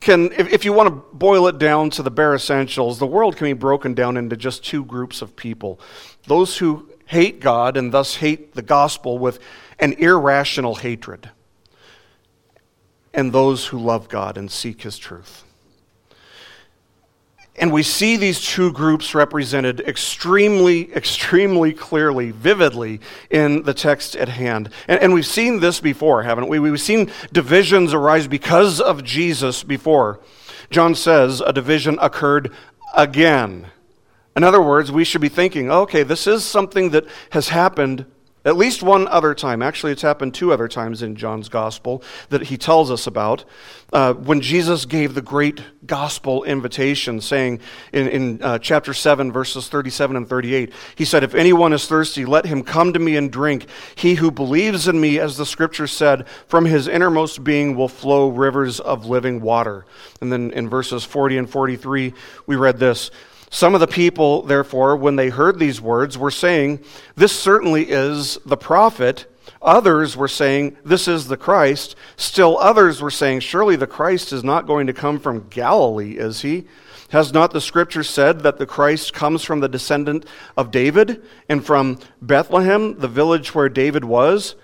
can, 0.00 0.32
if, 0.32 0.52
if 0.52 0.64
you 0.64 0.72
want 0.72 0.88
to 0.88 1.16
boil 1.16 1.46
it 1.46 1.58
down 1.58 1.90
to 1.90 2.02
the 2.02 2.10
bare 2.10 2.34
essentials, 2.34 2.98
the 2.98 3.06
world 3.06 3.36
can 3.36 3.44
be 3.44 3.52
broken 3.52 3.94
down 3.94 4.16
into 4.16 4.36
just 4.36 4.64
two 4.64 4.84
groups 4.84 5.22
of 5.22 5.36
people 5.36 5.78
those 6.26 6.56
who 6.56 6.90
hate 7.04 7.38
God 7.38 7.76
and 7.76 7.92
thus 7.92 8.16
hate 8.16 8.54
the 8.54 8.62
gospel 8.62 9.16
with 9.16 9.38
an 9.78 9.92
irrational 9.92 10.74
hatred 10.74 11.30
and 13.16 13.32
those 13.32 13.66
who 13.66 13.78
love 13.78 14.08
God 14.08 14.38
and 14.38 14.48
seek 14.48 14.82
His 14.82 14.98
truth. 14.98 15.42
And 17.58 17.72
we 17.72 17.82
see 17.82 18.18
these 18.18 18.42
two 18.42 18.70
groups 18.70 19.14
represented 19.14 19.80
extremely, 19.80 20.92
extremely 20.94 21.72
clearly, 21.72 22.30
vividly 22.30 23.00
in 23.30 23.62
the 23.62 23.72
text 23.72 24.14
at 24.14 24.28
hand. 24.28 24.68
And, 24.86 25.00
and, 25.00 25.14
we've 25.14 25.26
seen 25.26 25.60
this 25.60 25.80
before, 25.80 26.22
haven't 26.22 26.48
we? 26.48 26.60
We've 26.60 26.78
seen 26.78 27.10
divisions 27.32 27.94
arise 27.94 28.28
because 28.28 28.78
of 28.78 29.02
Jesus 29.02 29.62
before. 29.62 30.20
John 30.68 30.94
says 30.94 31.40
a 31.40 31.52
division 31.52 31.98
occurred 32.00 32.52
again. 32.94 33.68
In 34.36 34.44
other 34.44 34.60
words, 34.60 34.92
we 34.92 35.04
should 35.04 35.22
be 35.22 35.30
thinking, 35.30 35.70
okay, 35.70 36.02
this 36.02 36.26
is 36.26 36.44
something 36.44 36.90
that 36.90 37.06
has 37.30 37.48
happened 37.48 38.04
at 38.46 38.56
least 38.56 38.80
one 38.80 39.08
other 39.08 39.34
time, 39.34 39.60
actually, 39.60 39.90
it's 39.90 40.02
happened 40.02 40.32
two 40.32 40.52
other 40.52 40.68
times 40.68 41.02
in 41.02 41.16
John's 41.16 41.48
gospel 41.48 42.00
that 42.28 42.42
he 42.42 42.56
tells 42.56 42.92
us 42.92 43.08
about. 43.08 43.44
Uh, 43.92 44.14
when 44.14 44.40
Jesus 44.40 44.84
gave 44.84 45.14
the 45.14 45.20
great 45.20 45.60
gospel 45.84 46.44
invitation, 46.44 47.20
saying 47.20 47.58
in, 47.92 48.08
in 48.08 48.42
uh, 48.42 48.58
chapter 48.58 48.94
7, 48.94 49.32
verses 49.32 49.68
37 49.68 50.16
and 50.16 50.28
38, 50.28 50.72
he 50.94 51.04
said, 51.04 51.24
If 51.24 51.34
anyone 51.34 51.72
is 51.72 51.88
thirsty, 51.88 52.24
let 52.24 52.46
him 52.46 52.62
come 52.62 52.92
to 52.92 53.00
me 53.00 53.16
and 53.16 53.32
drink. 53.32 53.66
He 53.96 54.14
who 54.14 54.30
believes 54.30 54.86
in 54.86 55.00
me, 55.00 55.18
as 55.18 55.36
the 55.36 55.46
scripture 55.46 55.88
said, 55.88 56.28
from 56.46 56.66
his 56.66 56.86
innermost 56.86 57.42
being 57.42 57.74
will 57.74 57.88
flow 57.88 58.28
rivers 58.28 58.78
of 58.78 59.06
living 59.06 59.40
water. 59.40 59.86
And 60.20 60.30
then 60.30 60.52
in 60.52 60.68
verses 60.68 61.02
40 61.02 61.38
and 61.38 61.50
43, 61.50 62.14
we 62.46 62.54
read 62.54 62.78
this. 62.78 63.10
Some 63.56 63.72
of 63.72 63.80
the 63.80 63.86
people, 63.86 64.42
therefore, 64.42 64.96
when 64.96 65.16
they 65.16 65.30
heard 65.30 65.58
these 65.58 65.80
words, 65.80 66.18
were 66.18 66.30
saying, 66.30 66.84
This 67.14 67.32
certainly 67.32 67.88
is 67.88 68.38
the 68.44 68.58
prophet. 68.58 69.24
Others 69.62 70.14
were 70.14 70.28
saying, 70.28 70.76
This 70.84 71.08
is 71.08 71.28
the 71.28 71.38
Christ. 71.38 71.96
Still 72.18 72.58
others 72.58 73.00
were 73.00 73.10
saying, 73.10 73.40
Surely 73.40 73.74
the 73.74 73.86
Christ 73.86 74.30
is 74.30 74.44
not 74.44 74.66
going 74.66 74.86
to 74.88 74.92
come 74.92 75.18
from 75.18 75.48
Galilee, 75.48 76.18
is 76.18 76.42
he? 76.42 76.66
Has 77.12 77.32
not 77.32 77.54
the 77.54 77.62
scripture 77.62 78.02
said 78.02 78.40
that 78.40 78.58
the 78.58 78.66
Christ 78.66 79.14
comes 79.14 79.42
from 79.42 79.60
the 79.60 79.70
descendant 79.70 80.26
of 80.58 80.70
David 80.70 81.22
and 81.48 81.64
from 81.64 81.98
Bethlehem, 82.20 82.98
the 82.98 83.08
village 83.08 83.54
where 83.54 83.70
David 83.70 84.04
was? 84.04 84.54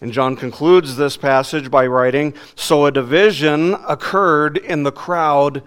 And 0.00 0.12
John 0.12 0.34
concludes 0.34 0.96
this 0.96 1.16
passage 1.16 1.70
by 1.70 1.86
writing 1.86 2.34
So 2.56 2.84
a 2.84 2.90
division 2.90 3.74
occurred 3.86 4.56
in 4.56 4.82
the 4.82 4.90
crowd 4.90 5.62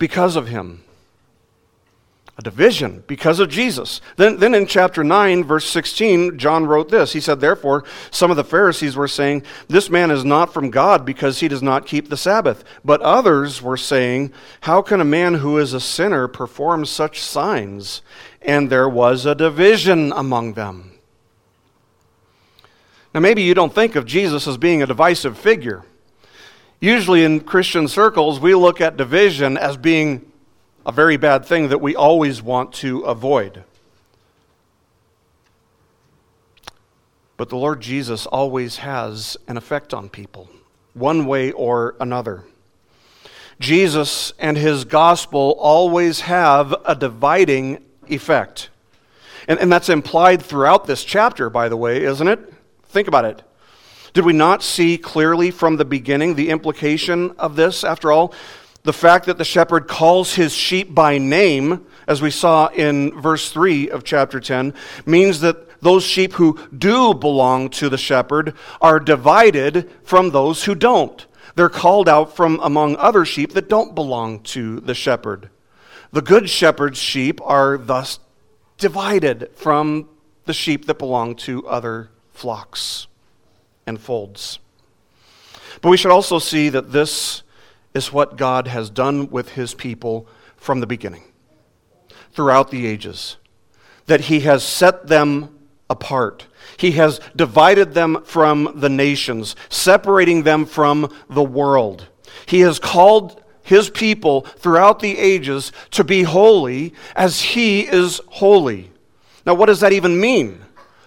because 0.00 0.34
of 0.34 0.48
him. 0.48 0.82
A 2.40 2.42
division 2.42 3.04
because 3.06 3.38
of 3.38 3.50
Jesus. 3.50 4.00
Then, 4.16 4.38
then 4.38 4.54
in 4.54 4.64
chapter 4.64 5.04
9, 5.04 5.44
verse 5.44 5.66
16, 5.66 6.38
John 6.38 6.64
wrote 6.64 6.88
this. 6.88 7.12
He 7.12 7.20
said, 7.20 7.38
Therefore, 7.38 7.84
some 8.10 8.30
of 8.30 8.38
the 8.38 8.44
Pharisees 8.44 8.96
were 8.96 9.08
saying, 9.08 9.42
This 9.68 9.90
man 9.90 10.10
is 10.10 10.24
not 10.24 10.50
from 10.50 10.70
God 10.70 11.04
because 11.04 11.40
he 11.40 11.48
does 11.48 11.62
not 11.62 11.84
keep 11.84 12.08
the 12.08 12.16
Sabbath. 12.16 12.64
But 12.82 13.02
others 13.02 13.60
were 13.60 13.76
saying, 13.76 14.32
How 14.62 14.80
can 14.80 15.02
a 15.02 15.04
man 15.04 15.34
who 15.34 15.58
is 15.58 15.74
a 15.74 15.80
sinner 15.80 16.28
perform 16.28 16.86
such 16.86 17.20
signs? 17.20 18.00
And 18.40 18.70
there 18.70 18.88
was 18.88 19.26
a 19.26 19.34
division 19.34 20.10
among 20.10 20.54
them. 20.54 20.92
Now, 23.12 23.20
maybe 23.20 23.42
you 23.42 23.52
don't 23.52 23.74
think 23.74 23.96
of 23.96 24.06
Jesus 24.06 24.48
as 24.48 24.56
being 24.56 24.82
a 24.82 24.86
divisive 24.86 25.36
figure. 25.36 25.84
Usually 26.80 27.22
in 27.22 27.40
Christian 27.40 27.86
circles, 27.86 28.40
we 28.40 28.54
look 28.54 28.80
at 28.80 28.96
division 28.96 29.58
as 29.58 29.76
being 29.76 30.29
a 30.90 30.92
very 30.92 31.16
bad 31.16 31.44
thing 31.44 31.68
that 31.68 31.80
we 31.80 31.94
always 31.94 32.42
want 32.42 32.72
to 32.72 33.02
avoid. 33.02 33.62
But 37.36 37.48
the 37.48 37.56
Lord 37.56 37.80
Jesus 37.80 38.26
always 38.26 38.78
has 38.78 39.36
an 39.46 39.56
effect 39.56 39.94
on 39.94 40.08
people, 40.08 40.50
one 40.94 41.26
way 41.26 41.52
or 41.52 41.94
another. 42.00 42.42
Jesus 43.60 44.32
and 44.40 44.56
his 44.56 44.84
gospel 44.84 45.54
always 45.60 46.22
have 46.22 46.74
a 46.84 46.96
dividing 46.96 47.84
effect. 48.08 48.68
And, 49.46 49.60
and 49.60 49.70
that's 49.70 49.88
implied 49.88 50.42
throughout 50.42 50.88
this 50.88 51.04
chapter, 51.04 51.48
by 51.48 51.68
the 51.68 51.76
way, 51.76 52.02
isn't 52.02 52.26
it? 52.26 52.52
Think 52.86 53.06
about 53.06 53.26
it. 53.26 53.44
Did 54.12 54.24
we 54.24 54.32
not 54.32 54.64
see 54.64 54.98
clearly 54.98 55.52
from 55.52 55.76
the 55.76 55.84
beginning 55.84 56.34
the 56.34 56.48
implication 56.48 57.30
of 57.38 57.54
this? 57.54 57.84
After 57.84 58.10
all, 58.10 58.34
the 58.82 58.92
fact 58.92 59.26
that 59.26 59.38
the 59.38 59.44
shepherd 59.44 59.88
calls 59.88 60.34
his 60.34 60.54
sheep 60.54 60.94
by 60.94 61.18
name, 61.18 61.86
as 62.06 62.22
we 62.22 62.30
saw 62.30 62.68
in 62.68 63.20
verse 63.20 63.52
3 63.52 63.90
of 63.90 64.04
chapter 64.04 64.40
10, 64.40 64.74
means 65.04 65.40
that 65.40 65.80
those 65.80 66.04
sheep 66.04 66.34
who 66.34 66.58
do 66.76 67.14
belong 67.14 67.68
to 67.70 67.88
the 67.88 67.98
shepherd 67.98 68.54
are 68.80 69.00
divided 69.00 69.90
from 70.02 70.30
those 70.30 70.64
who 70.64 70.74
don't. 70.74 71.26
They're 71.54 71.68
called 71.68 72.08
out 72.08 72.36
from 72.36 72.60
among 72.62 72.96
other 72.96 73.24
sheep 73.24 73.52
that 73.52 73.68
don't 73.68 73.94
belong 73.94 74.40
to 74.44 74.80
the 74.80 74.94
shepherd. 74.94 75.50
The 76.12 76.22
good 76.22 76.48
shepherd's 76.48 76.98
sheep 76.98 77.40
are 77.42 77.76
thus 77.76 78.18
divided 78.78 79.50
from 79.54 80.08
the 80.46 80.52
sheep 80.52 80.86
that 80.86 80.98
belong 80.98 81.36
to 81.36 81.66
other 81.68 82.10
flocks 82.32 83.06
and 83.86 84.00
folds. 84.00 84.58
But 85.82 85.90
we 85.90 85.96
should 85.96 86.10
also 86.10 86.38
see 86.38 86.68
that 86.70 86.92
this 86.92 87.42
is 87.94 88.12
what 88.12 88.36
God 88.36 88.68
has 88.68 88.90
done 88.90 89.30
with 89.30 89.50
his 89.50 89.74
people 89.74 90.28
from 90.56 90.80
the 90.80 90.86
beginning, 90.86 91.24
throughout 92.32 92.70
the 92.70 92.86
ages. 92.86 93.36
That 94.06 94.22
he 94.22 94.40
has 94.40 94.62
set 94.62 95.06
them 95.06 95.58
apart. 95.88 96.46
He 96.76 96.92
has 96.92 97.20
divided 97.34 97.94
them 97.94 98.22
from 98.24 98.72
the 98.76 98.88
nations, 98.88 99.56
separating 99.68 100.44
them 100.44 100.66
from 100.66 101.12
the 101.28 101.42
world. 101.42 102.08
He 102.46 102.60
has 102.60 102.78
called 102.78 103.42
his 103.62 103.90
people 103.90 104.42
throughout 104.42 105.00
the 105.00 105.18
ages 105.18 105.72
to 105.92 106.04
be 106.04 106.22
holy 106.22 106.94
as 107.14 107.40
he 107.40 107.82
is 107.82 108.20
holy. 108.28 108.90
Now, 109.46 109.54
what 109.54 109.66
does 109.66 109.80
that 109.80 109.92
even 109.92 110.20
mean? 110.20 110.60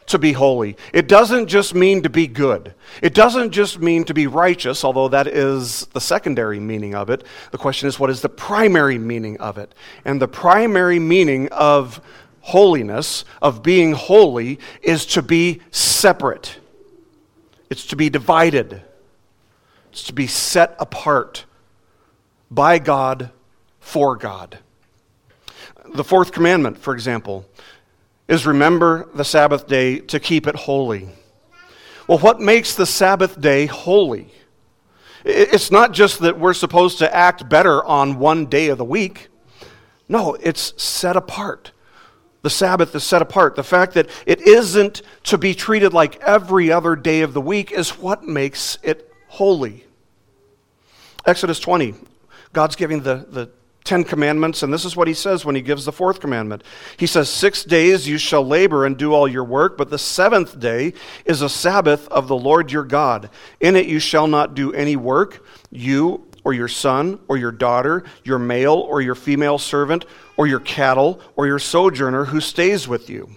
To 0.08 0.20
be 0.20 0.34
holy. 0.34 0.78
It 0.94 1.08
doesn't 1.08 1.48
just 1.48 1.74
mean 1.74 2.04
to 2.04 2.10
be 2.10 2.28
good. 2.28 2.74
It 3.02 3.13
doesn't 3.13 3.52
just 3.52 3.80
mean 3.80 4.04
to 4.06 4.13
be 4.13 4.28
righteous, 4.28 4.84
although 4.84 5.08
that 5.10 5.28
is 5.28 5.86
the 5.94 6.02
secondary 6.02 6.60
meaning 6.60 6.96
of 6.96 7.10
it. 7.10 7.24
The 7.52 7.58
question 7.58 7.88
is, 7.88 8.00
what 8.00 8.10
is 8.10 8.22
the 8.22 8.30
primary 8.30 8.98
meaning 8.98 9.38
of 9.39 9.58
it? 9.58 9.74
And 10.06 10.22
the 10.22 10.28
primary 10.28 11.00
meaning 11.00 11.48
of 11.50 12.02
holiness, 12.42 13.24
of 13.42 13.63
being 13.63 13.94
holy, 13.94 14.60
is 14.82 15.06
to 15.06 15.22
be 15.22 15.62
separate, 15.72 16.58
it's 17.70 17.86
to 17.88 17.96
be 17.96 18.10
divided, 18.10 18.82
it's 19.92 20.04
to 20.04 20.13
be 20.13 20.28
set 20.28 20.76
apart 20.80 21.46
by 22.52 22.80
God 22.80 23.32
for 23.80 24.16
God. 24.16 24.60
The 25.94 26.04
fourth 26.04 26.32
commandment, 26.32 26.78
for 26.78 26.94
example, 26.94 27.46
is 28.27 28.45
remember 28.45 29.09
the 29.13 29.25
Sabbath 29.25 29.67
day 29.67 29.99
to 29.99 30.19
keep 30.19 30.47
it 30.47 30.55
holy. 30.55 31.09
Well, 32.07 32.19
what 32.19 32.39
makes 32.39 32.75
the 32.75 32.86
Sabbath 32.86 33.39
day 33.39 33.65
holy? 33.65 34.31
It's 35.25 35.71
not 35.71 35.93
just 35.93 36.19
that 36.19 36.38
we're 36.38 36.53
supposed 36.53 36.99
to 36.99 37.15
act 37.15 37.47
better 37.47 37.83
on 37.83 38.19
one 38.19 38.47
day 38.47 38.67
of 38.67 38.77
the 38.77 38.86
week. 38.86 39.29
No, 40.09 40.36
it's 40.36 40.73
set 40.81 41.15
apart. 41.15 41.71
The 42.41 42.49
Sabbath 42.49 42.93
is 42.93 43.05
set 43.05 43.21
apart. 43.21 43.55
The 43.55 43.63
fact 43.63 43.93
that 43.93 44.09
it 44.25 44.41
isn't 44.41 45.01
to 45.23 45.38
be 45.38 45.55
treated 45.55 45.93
like 45.93 46.21
every 46.21 46.71
other 46.71 46.97
day 46.97 47.21
of 47.21 47.33
the 47.33 47.39
week 47.39 47.71
is 47.71 47.97
what 47.97 48.23
makes 48.23 48.77
it 48.83 49.09
holy. 49.27 49.86
Exodus 51.25 51.59
20, 51.62 51.95
God's 52.51 52.75
giving 52.75 53.01
the, 53.01 53.25
the 53.29 53.49
Ten 53.84 54.06
Commandments, 54.06 54.63
and 54.63 54.74
this 54.74 54.86
is 54.86 54.96
what 54.96 55.10
he 55.10 55.13
says 55.13 55.43
when 55.43 55.56
he 55.56 55.62
gives 55.62 55.84
the 55.84 55.91
fourth 55.91 56.22
commandment. 56.22 56.63
He 56.96 57.06
says, 57.06 57.30
Six 57.30 57.63
days 57.63 58.08
you 58.08 58.17
shall 58.17 58.46
labor 58.46 58.86
and 58.86 58.98
do 58.98 59.13
all 59.13 59.28
your 59.28 59.43
work, 59.43 59.78
but 59.78 59.89
the 59.89 59.98
seventh 59.98 60.58
day 60.60 60.93
is 61.26 61.41
a 61.41 61.50
Sabbath 61.50 62.08
of 62.08 62.28
the 62.28 62.36
Lord 62.36 62.72
your 62.72 62.86
God. 62.86 63.30
In 63.60 63.76
it 63.76 63.88
you 63.88 64.00
shall 64.00 64.28
not 64.28 64.56
do 64.56 64.72
any 64.72 64.96
work, 64.96 65.46
you 65.69 66.26
or 66.46 66.54
your 66.54 66.67
son 66.67 67.19
or 67.28 67.38
your 67.38 67.52
daughter, 67.52 68.04
your 68.24 68.39
male 68.39 68.76
or 68.76 69.02
your 69.02 69.15
female 69.15 69.58
servant, 69.58 70.06
or 70.38 70.48
your 70.48 70.60
cattle 70.60 71.22
or 71.36 71.46
your 71.46 71.60
sojourner 71.60 72.26
who 72.26 72.39
stays 72.39 72.88
with 72.88 73.10
you. 73.10 73.30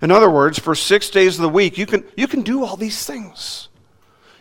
In 0.00 0.10
other 0.10 0.30
words, 0.30 0.58
for 0.58 0.74
six 0.74 1.10
days 1.10 1.36
of 1.36 1.42
the 1.42 1.48
week, 1.48 1.76
you 1.76 1.86
can, 1.86 2.04
you 2.16 2.28
can 2.28 2.42
do 2.42 2.64
all 2.64 2.76
these 2.76 3.04
things. 3.04 3.67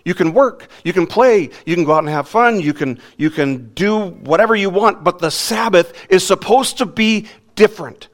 You 0.07 0.15
can 0.15 0.31
work, 0.31 0.69
you 0.85 0.93
can 0.93 1.05
play, 1.05 1.49
you 1.65 1.75
can 1.75 1.83
go 1.83 1.91
out 1.91 1.97
and 1.97 2.07
have 2.07 2.29
fun, 2.29 2.61
you 2.61 2.73
can, 2.73 3.01
you 3.17 3.29
can 3.29 3.73
do 3.73 4.05
whatever 4.07 4.55
you 4.55 4.69
want, 4.69 5.03
but 5.03 5.19
the 5.19 5.29
Sabbath 5.29 5.91
is 6.09 6.25
supposed 6.25 6.77
to 6.77 6.85
be 6.85 7.27
different. 7.55 8.07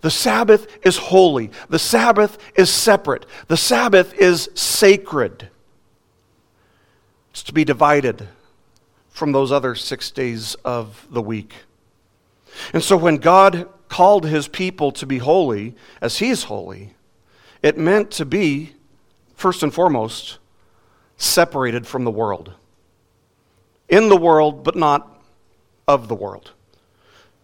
The 0.00 0.12
Sabbath 0.12 0.68
is 0.86 0.96
holy. 0.96 1.50
The 1.68 1.80
Sabbath 1.80 2.38
is 2.54 2.72
separate. 2.72 3.26
The 3.48 3.56
Sabbath 3.56 4.14
is 4.14 4.48
sacred. 4.54 5.48
It's 7.32 7.42
to 7.42 7.52
be 7.52 7.64
divided 7.64 8.28
from 9.08 9.32
those 9.32 9.50
other 9.50 9.74
six 9.74 10.12
days 10.12 10.54
of 10.64 11.04
the 11.10 11.20
week. 11.20 11.52
And 12.72 12.80
so 12.80 12.96
when 12.96 13.16
God 13.16 13.68
called 13.88 14.24
his 14.24 14.46
people 14.46 14.92
to 14.92 15.04
be 15.04 15.18
holy, 15.18 15.74
as 16.00 16.18
he 16.18 16.30
is 16.30 16.44
holy, 16.44 16.94
it 17.60 17.76
meant 17.76 18.12
to 18.12 18.24
be, 18.24 18.74
first 19.34 19.64
and 19.64 19.74
foremost, 19.74 20.38
separated 21.20 21.86
from 21.86 22.04
the 22.04 22.10
world. 22.10 22.52
In 23.88 24.08
the 24.08 24.16
world, 24.16 24.64
but 24.64 24.76
not 24.76 25.22
of 25.86 26.08
the 26.08 26.14
world. 26.14 26.52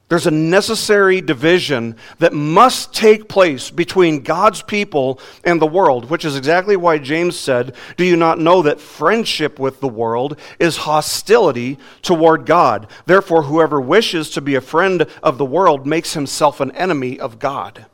There's 0.09 0.27
a 0.29 0.31
necessary 0.31 1.21
division 1.21 1.97
that 2.21 2.33
must 2.33 2.95
take 2.95 3.29
place 3.29 3.73
between 3.73 4.23
God's 4.23 4.62
people 4.62 5.19
and 5.43 5.61
the 5.61 5.67
world, 5.67 6.09
which 6.09 6.25
is 6.25 6.37
exactly 6.37 6.77
why 6.77 6.99
James 6.99 7.37
said, 7.37 7.75
Do 7.97 8.05
you 8.05 8.15
not 8.15 8.39
know 8.39 8.62
that 8.62 8.81
friendship 8.81 9.59
with 9.59 9.81
the 9.81 9.89
world 9.89 10.39
is 10.61 10.77
hostility 10.77 11.77
toward 12.03 12.47
God? 12.47 12.87
Therefore, 13.07 13.43
whoever 13.43 13.81
wishes 13.81 14.31
to 14.31 14.41
be 14.41 14.55
a 14.55 14.61
friend 14.61 15.07
of 15.25 15.39
the 15.39 15.45
world 15.45 15.89
makes 15.89 16.12
himself 16.12 16.61
an 16.61 16.71
enemy 16.73 17.19
of 17.19 17.41
God. 17.41 17.87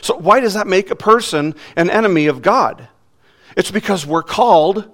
So, 0.00 0.16
why 0.16 0.40
does 0.40 0.54
that 0.54 0.66
make 0.66 0.90
a 0.90 0.96
person 0.96 1.54
an 1.76 1.90
enemy 1.90 2.26
of 2.26 2.42
God? 2.42 2.88
It's 3.56 3.70
because 3.70 4.06
we're 4.06 4.22
called 4.22 4.90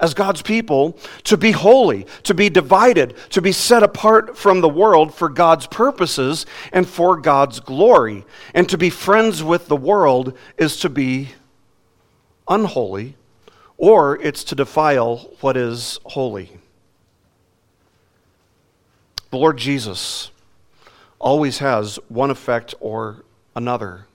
as 0.00 0.14
God's 0.14 0.42
people 0.42 0.96
to 1.24 1.36
be 1.36 1.50
holy, 1.50 2.06
to 2.22 2.34
be 2.34 2.48
divided, 2.48 3.16
to 3.30 3.42
be 3.42 3.52
set 3.52 3.82
apart 3.82 4.36
from 4.36 4.60
the 4.60 4.68
world 4.68 5.12
for 5.12 5.28
God's 5.28 5.66
purposes 5.66 6.46
and 6.72 6.88
for 6.88 7.16
God's 7.16 7.60
glory. 7.60 8.24
And 8.54 8.68
to 8.68 8.78
be 8.78 8.90
friends 8.90 9.42
with 9.42 9.66
the 9.66 9.76
world 9.76 10.36
is 10.56 10.78
to 10.80 10.88
be 10.88 11.30
unholy, 12.48 13.16
or 13.76 14.20
it's 14.22 14.44
to 14.44 14.54
defile 14.54 15.30
what 15.40 15.56
is 15.56 15.98
holy. 16.04 16.52
The 19.30 19.36
Lord 19.36 19.58
Jesus 19.58 20.30
always 21.18 21.58
has 21.58 21.98
one 22.08 22.30
effect 22.30 22.74
or 22.80 23.24
another 23.54 24.06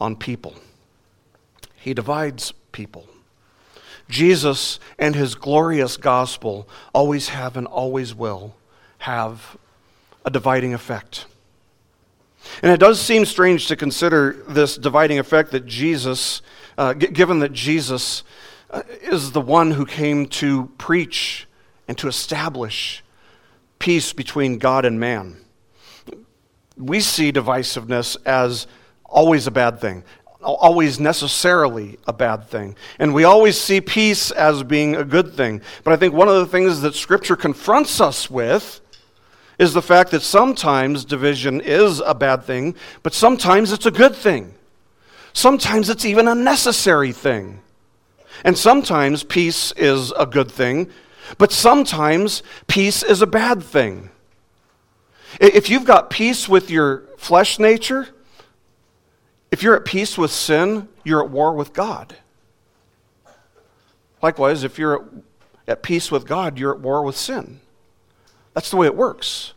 on 0.00 0.14
people. 0.14 0.54
He 1.74 1.94
divides 1.94 2.52
people. 2.72 3.06
Jesus 4.08 4.80
and 4.98 5.14
his 5.14 5.34
glorious 5.34 5.96
gospel 5.96 6.68
always 6.92 7.28
have 7.28 7.56
and 7.56 7.66
always 7.66 8.14
will 8.14 8.54
have 8.98 9.56
a 10.24 10.30
dividing 10.30 10.74
effect. 10.74 11.26
And 12.62 12.72
it 12.72 12.80
does 12.80 13.00
seem 13.00 13.24
strange 13.24 13.68
to 13.68 13.76
consider 13.76 14.36
this 14.48 14.76
dividing 14.76 15.18
effect 15.18 15.52
that 15.52 15.66
Jesus, 15.66 16.42
uh, 16.76 16.94
g- 16.94 17.06
given 17.08 17.38
that 17.40 17.52
Jesus 17.52 18.22
uh, 18.70 18.82
is 19.02 19.32
the 19.32 19.40
one 19.40 19.72
who 19.72 19.86
came 19.86 20.26
to 20.26 20.70
preach 20.78 21.46
and 21.86 21.96
to 21.98 22.08
establish 22.08 23.02
peace 23.78 24.12
between 24.12 24.58
God 24.58 24.84
and 24.84 24.98
man. 24.98 25.36
We 26.76 27.00
see 27.00 27.32
divisiveness 27.32 28.16
as 28.24 28.66
always 29.04 29.46
a 29.46 29.50
bad 29.50 29.80
thing, 29.80 30.04
always 30.42 30.98
necessarily 30.98 31.98
a 32.06 32.12
bad 32.12 32.48
thing. 32.48 32.76
And 32.98 33.14
we 33.14 33.24
always 33.24 33.60
see 33.60 33.80
peace 33.80 34.30
as 34.30 34.62
being 34.62 34.96
a 34.96 35.04
good 35.04 35.34
thing. 35.34 35.60
But 35.84 35.92
I 35.92 35.96
think 35.96 36.14
one 36.14 36.28
of 36.28 36.36
the 36.36 36.46
things 36.46 36.80
that 36.80 36.94
Scripture 36.94 37.36
confronts 37.36 38.00
us 38.00 38.30
with 38.30 38.80
is 39.58 39.74
the 39.74 39.82
fact 39.82 40.10
that 40.12 40.22
sometimes 40.22 41.04
division 41.04 41.60
is 41.60 42.00
a 42.00 42.14
bad 42.14 42.44
thing, 42.44 42.74
but 43.02 43.12
sometimes 43.12 43.72
it's 43.72 43.84
a 43.84 43.90
good 43.90 44.16
thing. 44.16 44.54
Sometimes 45.32 45.90
it's 45.90 46.04
even 46.04 46.26
a 46.26 46.34
necessary 46.34 47.12
thing. 47.12 47.60
And 48.42 48.56
sometimes 48.56 49.22
peace 49.22 49.72
is 49.72 50.12
a 50.12 50.24
good 50.24 50.50
thing, 50.50 50.88
but 51.36 51.52
sometimes 51.52 52.42
peace 52.66 53.02
is 53.02 53.20
a 53.20 53.26
bad 53.26 53.62
thing. 53.62 54.10
If 55.38 55.68
you've 55.68 55.84
got 55.84 56.10
peace 56.10 56.48
with 56.48 56.70
your 56.70 57.04
flesh 57.18 57.58
nature, 57.58 58.08
if 59.50 59.62
you're 59.62 59.76
at 59.76 59.84
peace 59.84 60.16
with 60.16 60.30
sin, 60.30 60.88
you're 61.04 61.22
at 61.24 61.30
war 61.30 61.52
with 61.54 61.72
God. 61.72 62.16
Likewise, 64.22 64.64
if 64.64 64.78
you're 64.78 65.08
at 65.66 65.82
peace 65.82 66.10
with 66.10 66.26
God, 66.26 66.58
you're 66.58 66.74
at 66.74 66.80
war 66.80 67.02
with 67.02 67.16
sin. 67.16 67.60
That's 68.54 68.70
the 68.70 68.76
way 68.76 68.86
it 68.86 68.94
works. 68.94 69.54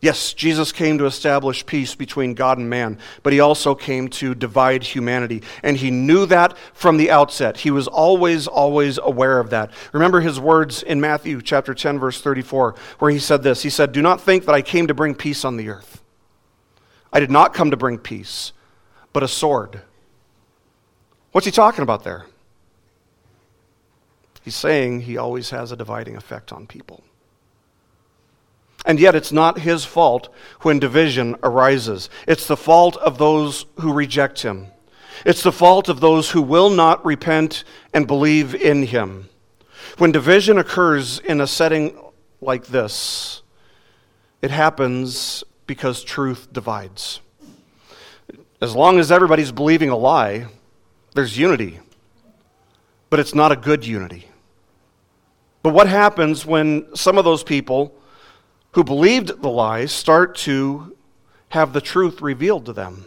Yes, 0.00 0.32
Jesus 0.32 0.70
came 0.70 0.98
to 0.98 1.06
establish 1.06 1.66
peace 1.66 1.96
between 1.96 2.34
God 2.34 2.58
and 2.58 2.70
man, 2.70 2.98
but 3.24 3.32
he 3.32 3.40
also 3.40 3.74
came 3.74 4.06
to 4.10 4.32
divide 4.32 4.84
humanity. 4.84 5.42
And 5.64 5.76
he 5.76 5.90
knew 5.90 6.24
that 6.26 6.56
from 6.72 6.98
the 6.98 7.10
outset. 7.10 7.56
He 7.56 7.72
was 7.72 7.88
always, 7.88 8.46
always 8.46 8.98
aware 9.02 9.40
of 9.40 9.50
that. 9.50 9.72
Remember 9.92 10.20
his 10.20 10.38
words 10.38 10.84
in 10.84 11.00
Matthew 11.00 11.42
chapter 11.42 11.74
10, 11.74 11.98
verse 11.98 12.20
34, 12.20 12.76
where 13.00 13.10
he 13.10 13.18
said 13.18 13.42
this 13.42 13.62
He 13.62 13.70
said, 13.70 13.90
Do 13.90 14.00
not 14.00 14.20
think 14.20 14.44
that 14.44 14.54
I 14.54 14.62
came 14.62 14.86
to 14.86 14.94
bring 14.94 15.16
peace 15.16 15.44
on 15.44 15.56
the 15.56 15.68
earth. 15.68 16.00
I 17.12 17.20
did 17.20 17.30
not 17.30 17.54
come 17.54 17.70
to 17.70 17.76
bring 17.76 17.98
peace, 17.98 18.52
but 19.12 19.22
a 19.22 19.28
sword. 19.28 19.82
What's 21.32 21.46
he 21.46 21.50
talking 21.50 21.82
about 21.82 22.04
there? 22.04 22.26
He's 24.42 24.56
saying 24.56 25.02
he 25.02 25.16
always 25.16 25.50
has 25.50 25.72
a 25.72 25.76
dividing 25.76 26.16
effect 26.16 26.52
on 26.52 26.66
people. 26.66 27.02
And 28.86 28.98
yet, 28.98 29.14
it's 29.14 29.32
not 29.32 29.58
his 29.58 29.84
fault 29.84 30.32
when 30.62 30.78
division 30.78 31.36
arises. 31.42 32.08
It's 32.26 32.46
the 32.46 32.56
fault 32.56 32.96
of 32.96 33.18
those 33.18 33.66
who 33.80 33.92
reject 33.92 34.42
him. 34.42 34.68
It's 35.26 35.42
the 35.42 35.52
fault 35.52 35.88
of 35.88 36.00
those 36.00 36.30
who 36.30 36.40
will 36.40 36.70
not 36.70 37.04
repent 37.04 37.64
and 37.92 38.06
believe 38.06 38.54
in 38.54 38.84
him. 38.84 39.28
When 39.98 40.12
division 40.12 40.58
occurs 40.58 41.18
in 41.18 41.40
a 41.40 41.46
setting 41.46 41.98
like 42.40 42.66
this, 42.66 43.42
it 44.40 44.50
happens 44.50 45.42
because 45.68 46.02
truth 46.02 46.52
divides. 46.52 47.20
As 48.60 48.74
long 48.74 48.98
as 48.98 49.12
everybody's 49.12 49.52
believing 49.52 49.90
a 49.90 49.96
lie, 49.96 50.48
there's 51.14 51.38
unity, 51.38 51.78
but 53.08 53.20
it's 53.20 53.36
not 53.36 53.52
a 53.52 53.56
good 53.56 53.86
unity. 53.86 54.28
But 55.62 55.74
what 55.74 55.88
happens 55.88 56.44
when 56.44 56.92
some 56.96 57.18
of 57.18 57.24
those 57.24 57.44
people 57.44 57.94
who 58.72 58.82
believed 58.82 59.42
the 59.42 59.48
lies 59.48 59.92
start 59.92 60.34
to 60.36 60.96
have 61.50 61.72
the 61.72 61.80
truth 61.80 62.20
revealed 62.20 62.66
to 62.66 62.72
them. 62.72 63.06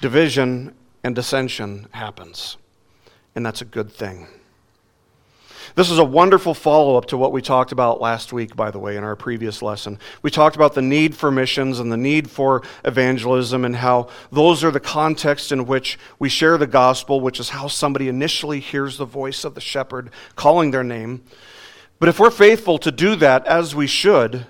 Division 0.00 0.74
and 1.02 1.14
dissension 1.14 1.86
happens, 1.92 2.56
and 3.34 3.44
that's 3.44 3.60
a 3.60 3.66
good 3.66 3.92
thing. 3.92 4.26
This 5.76 5.90
is 5.90 5.98
a 5.98 6.04
wonderful 6.04 6.54
follow 6.54 6.96
up 6.96 7.06
to 7.06 7.16
what 7.16 7.32
we 7.32 7.42
talked 7.42 7.72
about 7.72 8.00
last 8.00 8.32
week, 8.32 8.54
by 8.54 8.70
the 8.70 8.78
way, 8.78 8.96
in 8.96 9.02
our 9.02 9.16
previous 9.16 9.60
lesson. 9.60 9.98
We 10.22 10.30
talked 10.30 10.54
about 10.54 10.74
the 10.74 10.82
need 10.82 11.16
for 11.16 11.32
missions 11.32 11.80
and 11.80 11.90
the 11.90 11.96
need 11.96 12.30
for 12.30 12.62
evangelism 12.84 13.64
and 13.64 13.74
how 13.74 14.06
those 14.30 14.62
are 14.62 14.70
the 14.70 14.78
context 14.78 15.50
in 15.50 15.66
which 15.66 15.98
we 16.20 16.28
share 16.28 16.58
the 16.58 16.68
gospel, 16.68 17.20
which 17.20 17.40
is 17.40 17.48
how 17.48 17.66
somebody 17.66 18.08
initially 18.08 18.60
hears 18.60 18.98
the 18.98 19.04
voice 19.04 19.44
of 19.44 19.56
the 19.56 19.60
shepherd 19.60 20.10
calling 20.36 20.70
their 20.70 20.84
name. 20.84 21.24
But 21.98 22.08
if 22.08 22.20
we're 22.20 22.30
faithful 22.30 22.78
to 22.78 22.92
do 22.92 23.16
that 23.16 23.44
as 23.48 23.74
we 23.74 23.88
should, 23.88 24.46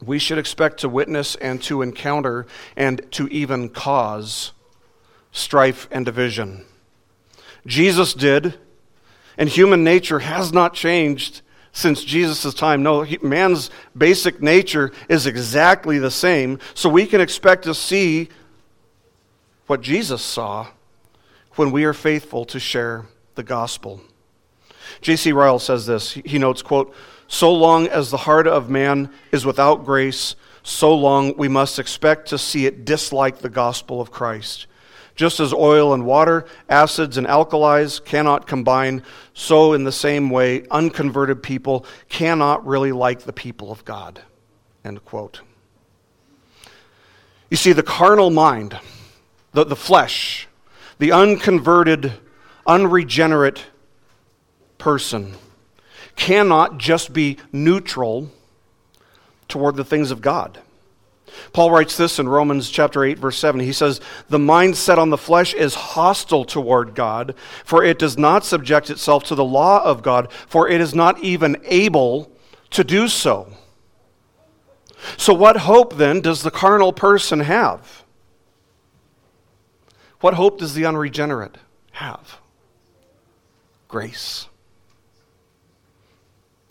we 0.00 0.20
should 0.20 0.38
expect 0.38 0.78
to 0.80 0.88
witness 0.88 1.34
and 1.34 1.60
to 1.64 1.82
encounter 1.82 2.46
and 2.76 3.10
to 3.12 3.26
even 3.28 3.70
cause 3.70 4.52
strife 5.32 5.88
and 5.90 6.04
division. 6.06 6.64
Jesus 7.66 8.14
did, 8.14 8.58
and 9.38 9.48
human 9.48 9.84
nature 9.84 10.20
has 10.20 10.52
not 10.52 10.74
changed 10.74 11.42
since 11.72 12.04
Jesus' 12.04 12.54
time. 12.54 12.82
No, 12.82 13.06
man's 13.22 13.70
basic 13.96 14.42
nature 14.42 14.92
is 15.08 15.26
exactly 15.26 15.98
the 15.98 16.10
same, 16.10 16.58
so 16.74 16.88
we 16.88 17.06
can 17.06 17.20
expect 17.20 17.64
to 17.64 17.74
see 17.74 18.28
what 19.66 19.80
Jesus 19.80 20.22
saw 20.22 20.68
when 21.54 21.70
we 21.70 21.84
are 21.84 21.94
faithful 21.94 22.44
to 22.46 22.60
share 22.60 23.06
the 23.34 23.42
gospel. 23.42 24.00
J.C. 25.00 25.32
Ryle 25.32 25.58
says 25.58 25.86
this. 25.86 26.12
He 26.12 26.38
notes, 26.38 26.62
quote, 26.62 26.94
So 27.26 27.52
long 27.52 27.88
as 27.88 28.10
the 28.10 28.18
heart 28.18 28.46
of 28.46 28.68
man 28.68 29.10
is 29.30 29.46
without 29.46 29.84
grace, 29.84 30.36
so 30.62 30.94
long 30.94 31.36
we 31.36 31.48
must 31.48 31.78
expect 31.78 32.28
to 32.28 32.38
see 32.38 32.66
it 32.66 32.84
dislike 32.84 33.38
the 33.38 33.48
gospel 33.48 34.00
of 34.00 34.10
Christ. 34.10 34.66
Just 35.14 35.40
as 35.40 35.52
oil 35.52 35.92
and 35.92 36.06
water, 36.06 36.46
acids 36.68 37.18
and 37.18 37.26
alkalis 37.26 38.02
cannot 38.02 38.46
combine, 38.46 39.02
so 39.34 39.72
in 39.74 39.84
the 39.84 39.92
same 39.92 40.30
way, 40.30 40.64
unconverted 40.70 41.42
people 41.42 41.84
cannot 42.08 42.66
really 42.66 42.92
like 42.92 43.20
the 43.20 43.32
people 43.32 43.70
of 43.70 43.84
God. 43.84 44.22
End 44.84 45.04
quote. 45.04 45.42
You 47.50 47.56
see, 47.56 47.72
the 47.72 47.82
carnal 47.82 48.30
mind, 48.30 48.78
the, 49.52 49.64
the 49.64 49.76
flesh, 49.76 50.48
the 50.98 51.12
unconverted, 51.12 52.14
unregenerate 52.66 53.66
person 54.78 55.34
cannot 56.16 56.78
just 56.78 57.12
be 57.12 57.36
neutral 57.52 58.30
toward 59.48 59.76
the 59.76 59.84
things 59.84 60.10
of 60.10 60.20
God. 60.20 60.58
Paul 61.52 61.70
writes 61.70 61.96
this 61.96 62.18
in 62.18 62.28
Romans 62.28 62.70
chapter 62.70 63.04
8 63.04 63.18
verse 63.18 63.38
7. 63.38 63.60
He 63.60 63.72
says, 63.72 64.00
"The 64.28 64.38
mind 64.38 64.76
set 64.76 64.98
on 64.98 65.10
the 65.10 65.18
flesh 65.18 65.54
is 65.54 65.74
hostile 65.74 66.44
toward 66.44 66.94
God, 66.94 67.34
for 67.64 67.84
it 67.84 67.98
does 67.98 68.18
not 68.18 68.44
subject 68.44 68.90
itself 68.90 69.24
to 69.24 69.34
the 69.34 69.44
law 69.44 69.82
of 69.82 70.02
God, 70.02 70.28
for 70.46 70.68
it 70.68 70.80
is 70.80 70.94
not 70.94 71.18
even 71.20 71.56
able 71.64 72.30
to 72.70 72.84
do 72.84 73.08
so." 73.08 73.48
So 75.16 75.34
what 75.34 75.58
hope 75.58 75.96
then 75.96 76.20
does 76.20 76.42
the 76.42 76.50
carnal 76.50 76.92
person 76.92 77.40
have? 77.40 78.04
What 80.20 80.34
hope 80.34 80.58
does 80.58 80.74
the 80.74 80.86
unregenerate 80.86 81.56
have? 81.92 82.38
Grace 83.88 84.46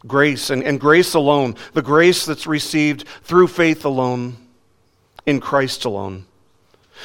grace 0.08 0.50
and, 0.50 0.64
and 0.64 0.80
grace 0.80 1.14
alone, 1.14 1.56
the 1.74 1.82
grace 1.82 2.26
that's 2.26 2.48
received 2.48 3.08
through 3.24 3.48
faith 3.48 3.86
alone, 3.86 4.38
in 5.26 5.40
Christ 5.40 5.86
alone. 5.86 6.26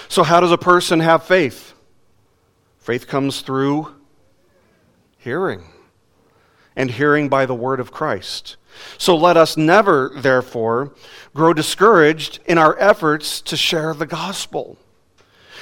So, 0.08 0.22
how 0.22 0.40
does 0.40 0.52
a 0.52 0.58
person 0.58 1.00
have 1.00 1.24
faith? 1.24 1.74
Faith 2.78 3.06
comes 3.06 3.40
through 3.40 3.94
hearing, 5.18 5.64
and 6.76 6.90
hearing 6.90 7.28
by 7.28 7.46
the 7.46 7.54
word 7.54 7.80
of 7.80 7.90
Christ. 7.90 8.56
So 8.98 9.16
let 9.16 9.36
us 9.36 9.56
never, 9.56 10.12
therefore, 10.14 10.92
grow 11.34 11.52
discouraged 11.52 12.38
in 12.46 12.58
our 12.58 12.78
efforts 12.78 13.40
to 13.42 13.56
share 13.56 13.94
the 13.94 14.06
gospel. 14.06 14.76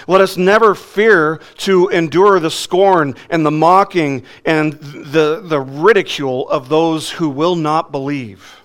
Let 0.07 0.21
us 0.21 0.37
never 0.37 0.75
fear 0.75 1.41
to 1.59 1.89
endure 1.89 2.41
the 2.41 2.51
scorn 2.51 3.15
and 3.31 3.47
the 3.47 3.51
mocking 3.51 4.25
and 4.45 4.75
the, 4.75 5.41
the 5.43 5.61
ridicule 5.61 6.49
of 6.49 6.69
those 6.69 7.11
who 7.11 7.31
will 7.31 7.57
not 7.57 7.91
believe. 7.91 8.61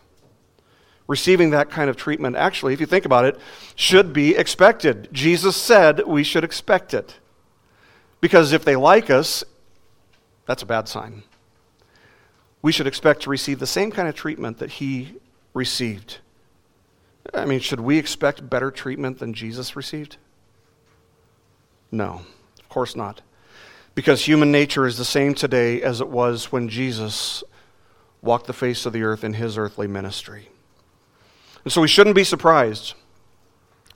Receiving 1.09 1.49
that 1.49 1.71
kind 1.71 1.89
of 1.89 1.97
treatment, 1.97 2.35
actually, 2.35 2.71
if 2.71 2.79
you 2.79 2.85
think 2.85 3.03
about 3.03 3.25
it, 3.25 3.35
should 3.73 4.13
be 4.13 4.35
expected. 4.35 5.09
Jesus 5.11 5.57
said 5.57 6.05
we 6.05 6.23
should 6.23 6.43
expect 6.43 6.93
it. 6.93 7.15
Because 8.21 8.51
if 8.51 8.63
they 8.63 8.75
like 8.75 9.09
us, 9.09 9.43
that's 10.45 10.61
a 10.61 10.67
bad 10.67 10.87
sign. 10.87 11.23
We 12.61 12.71
should 12.71 12.85
expect 12.85 13.23
to 13.23 13.31
receive 13.31 13.57
the 13.57 13.65
same 13.65 13.89
kind 13.89 14.07
of 14.07 14.13
treatment 14.13 14.59
that 14.59 14.73
he 14.73 15.15
received. 15.55 16.19
I 17.33 17.45
mean, 17.45 17.59
should 17.59 17.79
we 17.79 17.97
expect 17.97 18.47
better 18.47 18.69
treatment 18.69 19.17
than 19.17 19.33
Jesus 19.33 19.75
received? 19.75 20.17
No, 21.91 22.21
of 22.59 22.69
course 22.69 22.95
not. 22.95 23.23
Because 23.95 24.25
human 24.25 24.51
nature 24.51 24.85
is 24.85 24.99
the 24.99 25.05
same 25.05 25.33
today 25.33 25.81
as 25.81 26.01
it 26.01 26.09
was 26.09 26.51
when 26.51 26.69
Jesus 26.69 27.43
walked 28.21 28.45
the 28.45 28.53
face 28.53 28.85
of 28.85 28.93
the 28.93 29.01
earth 29.01 29.23
in 29.23 29.33
his 29.33 29.57
earthly 29.57 29.87
ministry. 29.87 30.49
And 31.63 31.73
so 31.73 31.81
we 31.81 31.87
shouldn't 31.87 32.15
be 32.15 32.23
surprised 32.23 32.93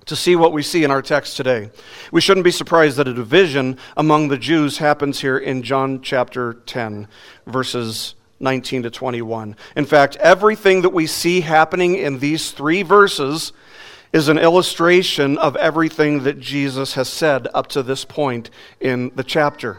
to 0.06 0.16
see 0.16 0.36
what 0.36 0.52
we 0.52 0.62
see 0.62 0.84
in 0.84 0.92
our 0.92 1.02
text 1.02 1.38
today. 1.38 1.70
We 2.12 2.22
shouldn't 2.22 2.44
be 2.44 2.52
surprised 2.52 2.98
that 2.98 3.08
a 3.08 3.14
division 3.14 3.78
among 3.96 4.28
the 4.28 4.38
Jews 4.38 4.78
happens 4.78 5.22
here 5.22 5.38
in 5.38 5.64
John 5.64 6.02
chapter 6.02 6.56
10, 6.66 7.08
verses 7.48 8.16
19 8.40 8.84
to 8.84 8.92
21. 8.92 9.56
In 9.76 9.86
fact, 9.86 10.18
everything 10.18 10.82
that 10.82 10.90
we 10.90 11.08
see 11.08 11.42
happening 11.42 11.96
in 11.96 12.20
these 12.20 12.52
three 12.52 12.84
verses 12.84 13.54
is 14.12 14.28
an 14.28 14.38
illustration 14.38 15.38
of 15.38 15.56
everything 15.56 16.24
that 16.24 16.40
Jesus 16.40 16.94
has 16.94 17.10
said 17.10 17.48
up 17.54 17.68
to 17.68 17.82
this 17.82 18.06
point 18.06 18.50
in 18.80 19.12
the 19.16 19.24
chapter. 19.24 19.78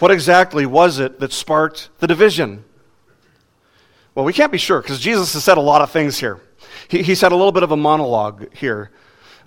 What 0.00 0.10
exactly 0.10 0.66
was 0.66 0.98
it 0.98 1.20
that 1.20 1.32
sparked 1.32 1.90
the 1.98 2.08
division? 2.08 2.64
Well, 4.14 4.24
we 4.24 4.32
can't 4.32 4.52
be 4.52 4.58
sure 4.58 4.80
because 4.80 5.00
Jesus 5.00 5.32
has 5.32 5.44
said 5.44 5.58
a 5.58 5.62
lot 5.62 5.82
of 5.82 5.90
things 5.90 6.18
here. 6.18 6.40
He, 6.88 7.02
he 7.02 7.14
said 7.14 7.32
a 7.32 7.36
little 7.36 7.52
bit 7.52 7.62
of 7.62 7.72
a 7.72 7.76
monologue 7.76 8.54
here. 8.54 8.90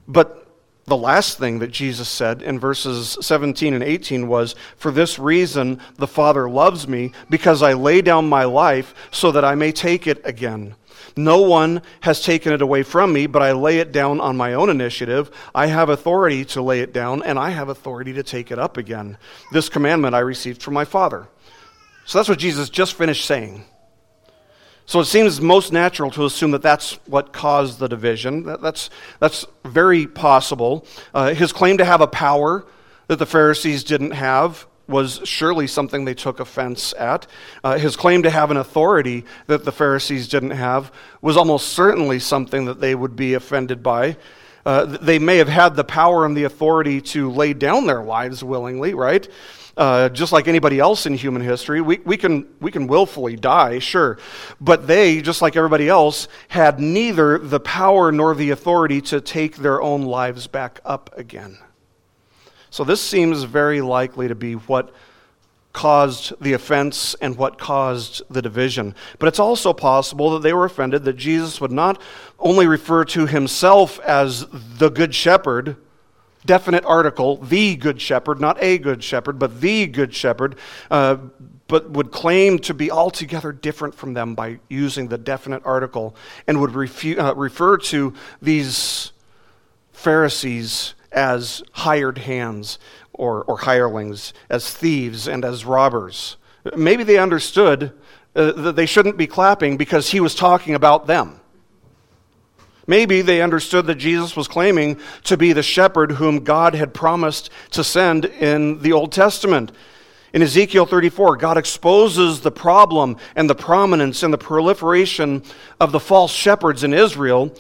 But 0.08 0.48
the 0.86 0.98
last 0.98 1.38
thing 1.38 1.60
that 1.60 1.72
Jesus 1.72 2.08
said 2.08 2.42
in 2.42 2.60
verses 2.60 3.18
17 3.22 3.74
and 3.74 3.84
18 3.84 4.28
was, 4.28 4.56
For 4.78 4.92
this 4.92 5.20
reason 5.20 5.80
the 5.96 6.08
Father 6.08 6.50
loves 6.50 6.88
me, 6.88 7.12
because 7.30 7.62
I 7.62 7.74
lay 7.74 8.02
down 8.02 8.30
my 8.30 8.46
life 8.46 8.94
so 9.12 9.32
that 9.32 9.46
I 9.46 9.56
may 9.56 9.72
take 9.72 10.08
it 10.08 10.22
again. 10.24 10.76
No 11.16 11.42
one 11.42 11.82
has 12.02 12.22
taken 12.22 12.54
it 12.54 12.62
away 12.62 12.84
from 12.84 13.12
me, 13.12 13.28
but 13.28 13.42
I 13.42 13.52
lay 13.52 13.80
it 13.80 13.92
down 13.92 14.20
on 14.20 14.38
my 14.38 14.54
own 14.54 14.70
initiative. 14.70 15.32
I 15.54 15.68
have 15.68 15.90
authority 15.90 16.46
to 16.46 16.62
lay 16.62 16.82
it 16.82 16.94
down, 16.94 17.24
and 17.24 17.38
I 17.40 17.50
have 17.50 17.70
authority 17.70 18.14
to 18.14 18.24
take 18.24 18.52
it 18.52 18.60
up 18.60 18.78
again. 18.78 19.18
This 19.52 19.70
commandment 19.70 20.16
I 20.16 20.20
received 20.20 20.62
from 20.62 20.74
my 20.74 20.86
Father. 20.86 21.28
So 22.06 22.18
that's 22.18 22.30
what 22.30 22.40
Jesus 22.40 22.70
just 22.70 22.94
finished 22.94 23.26
saying. 23.26 23.66
So 24.88 25.02
it 25.02 25.06
seems 25.06 25.42
most 25.42 25.74
natural 25.74 26.10
to 26.12 26.24
assume 26.24 26.52
that 26.52 26.62
that's 26.62 26.94
what 27.08 27.34
caused 27.34 27.80
the 27.80 27.90
division. 27.90 28.44
That, 28.44 28.62
that's, 28.62 28.90
that's 29.20 29.46
very 29.66 30.08
possible. 30.08 30.86
Uh, 31.14 31.34
his 31.34 31.52
claim 31.52 31.78
to 31.80 31.86
have 31.86 32.00
a 32.00 32.08
power 32.08 32.66
that 33.08 33.20
the 33.20 33.26
Pharisees 33.26 33.84
didn't 33.84 34.12
have 34.12 34.66
was 34.88 35.20
surely 35.26 35.68
something 35.68 36.06
they 36.06 36.14
took 36.14 36.40
offense 36.40 36.94
at. 36.98 37.28
Uh, 37.66 37.78
his 37.78 37.98
claim 37.98 38.24
to 38.24 38.30
have 38.30 38.50
an 38.50 38.56
authority 38.56 39.26
that 39.48 39.66
the 39.66 39.74
Pharisees 39.74 40.30
didn't 40.30 40.52
have 40.52 40.90
was 41.22 41.36
almost 41.36 41.68
certainly 41.68 42.18
something 42.18 42.64
that 42.64 42.80
they 42.80 42.96
would 42.96 43.18
be 43.18 43.34
offended 43.34 43.84
by. 43.84 44.16
Uh, 44.68 44.84
they 44.84 45.18
may 45.18 45.38
have 45.38 45.48
had 45.48 45.78
the 45.78 45.84
power 45.86 46.26
and 46.26 46.36
the 46.36 46.44
authority 46.44 47.00
to 47.00 47.32
lay 47.32 47.54
down 47.54 47.88
their 47.88 48.04
lives 48.04 48.44
willingly, 48.44 48.94
right? 48.94 49.26
Uh, 49.78 50.10
just 50.10 50.34
like 50.34 50.50
anybody 50.50 50.78
else 50.78 51.06
in 51.06 51.14
human 51.14 51.42
history. 51.42 51.80
We, 51.80 52.00
we, 52.00 52.18
can, 52.18 52.46
we 52.60 52.70
can 52.70 52.86
willfully 52.86 53.38
die, 53.38 53.80
sure. 53.80 54.20
But 54.60 54.86
they, 54.86 55.22
just 55.22 55.42
like 55.42 55.56
everybody 55.56 55.88
else, 55.88 56.28
had 56.50 56.82
neither 56.82 57.38
the 57.38 57.62
power 57.62 58.12
nor 58.12 58.36
the 58.36 58.50
authority 58.50 59.00
to 59.04 59.22
take 59.22 59.56
their 59.56 59.82
own 59.82 60.02
lives 60.02 60.48
back 60.48 60.82
up 60.84 61.18
again. 61.18 61.58
So 62.70 62.84
this 62.84 63.00
seems 63.00 63.44
very 63.44 63.80
likely 63.80 64.28
to 64.28 64.36
be 64.36 64.56
what 64.56 64.94
caused 65.78 66.34
the 66.42 66.54
offense 66.54 67.16
and 67.22 67.38
what 67.38 67.60
caused 67.60 68.24
the 68.32 68.42
division. 68.42 68.96
But 69.20 69.28
it's 69.28 69.38
also 69.38 69.74
possible 69.74 70.32
that 70.32 70.42
they 70.42 70.52
were 70.52 70.66
offended 70.66 71.04
that 71.04 71.18
Jesus 71.18 71.62
would 71.62 71.72
not 71.72 72.02
only 72.40 72.66
refer 72.66 73.06
to 73.06 73.28
himself 73.28 74.00
as 74.00 74.48
the 74.50 74.90
Good 74.90 75.14
Shepherd, 75.14 75.76
definite 76.44 76.84
article, 76.84 77.38
the 77.38 77.76
Good 77.76 78.02
Shepherd, 78.02 78.42
not 78.42 78.58
a 78.60 78.80
Good 78.80 79.04
Shepherd, 79.04 79.38
but 79.38 79.62
the 79.62 79.86
Good 79.86 80.16
Shepherd, 80.16 80.56
uh, 80.90 81.18
but 81.68 81.92
would 81.92 82.12
claim 82.12 82.58
to 82.58 82.74
be 82.74 82.90
altogether 82.90 83.52
different 83.52 83.94
from 83.94 84.16
them 84.16 84.34
by 84.34 84.58
using 84.70 85.10
the 85.10 85.18
definite 85.20 85.62
article 85.64 86.16
and 86.48 86.60
would 86.60 86.72
refu- 86.72 87.20
uh, 87.20 87.36
refer 87.36 87.78
to 87.78 88.16
these 88.42 89.12
Pharisees 89.92 90.96
as 91.12 91.62
hired 91.74 92.18
hands 92.18 92.80
or, 93.18 93.44
or 93.44 93.58
hirelings, 93.58 94.34
as 94.50 94.72
thieves 94.72 95.28
and 95.28 95.44
as 95.44 95.66
robbers. 95.66 96.38
Maybe 96.76 97.04
they 97.04 97.18
understood 97.18 97.92
uh, 98.36 98.52
that 98.52 98.76
they 98.76 98.86
shouldn't 98.86 99.18
be 99.18 99.28
clapping 99.28 99.78
because 99.78 100.12
he 100.12 100.20
was 100.20 100.36
talking 100.36 100.76
about 100.76 101.08
them. 101.08 101.40
Maybe 102.86 103.22
they 103.22 103.42
understood 103.42 103.86
that 103.88 103.96
Jesus 103.96 104.38
was 104.38 104.48
claiming 104.48 105.00
to 105.26 105.36
be 105.36 105.52
the 105.52 105.64
shepherd 105.64 106.14
whom 106.14 106.46
God 106.46 106.74
had 106.74 106.94
promised 106.94 107.50
to 107.72 107.84
send 107.84 108.26
in 108.26 108.82
the 108.82 108.94
Old 108.94 109.12
Testament. 109.12 109.74
In 110.34 110.42
Ezekiel 110.42 110.86
34, 110.86 111.36
God 111.38 111.58
exposes 111.58 112.42
the 112.42 112.52
problem 112.52 113.18
and 113.36 113.50
the 113.50 113.56
prominence 113.56 114.24
and 114.24 114.34
the 114.34 114.38
proliferation 114.38 115.44
of 115.80 115.92
the 115.92 116.00
false 116.00 116.32
shepherds 116.32 116.84
in 116.84 116.94
Israel 116.94 117.54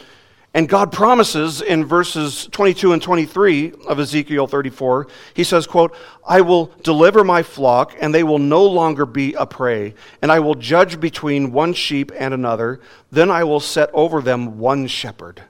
and 0.53 0.67
God 0.67 0.91
promises 0.91 1.61
in 1.61 1.85
verses 1.85 2.47
22 2.51 2.93
and 2.93 3.01
23 3.01 3.73
of 3.87 3.99
Ezekiel 3.99 4.47
34, 4.47 5.07
he 5.33 5.43
says, 5.43 5.67
quote, 5.67 5.95
I 6.27 6.41
will 6.41 6.71
deliver 6.83 7.23
my 7.23 7.43
flock, 7.43 7.95
and 7.99 8.13
they 8.13 8.23
will 8.23 8.39
no 8.39 8.65
longer 8.65 9.05
be 9.05 9.33
a 9.33 9.45
prey, 9.45 9.93
and 10.21 10.31
I 10.31 10.39
will 10.39 10.55
judge 10.55 10.99
between 10.99 11.51
one 11.51 11.73
sheep 11.73 12.11
and 12.17 12.33
another. 12.33 12.79
Then 13.11 13.29
I 13.29 13.43
will 13.43 13.59
set 13.59 13.89
over 13.93 14.21
them 14.21 14.57
one 14.57 14.87
shepherd, 14.87 15.43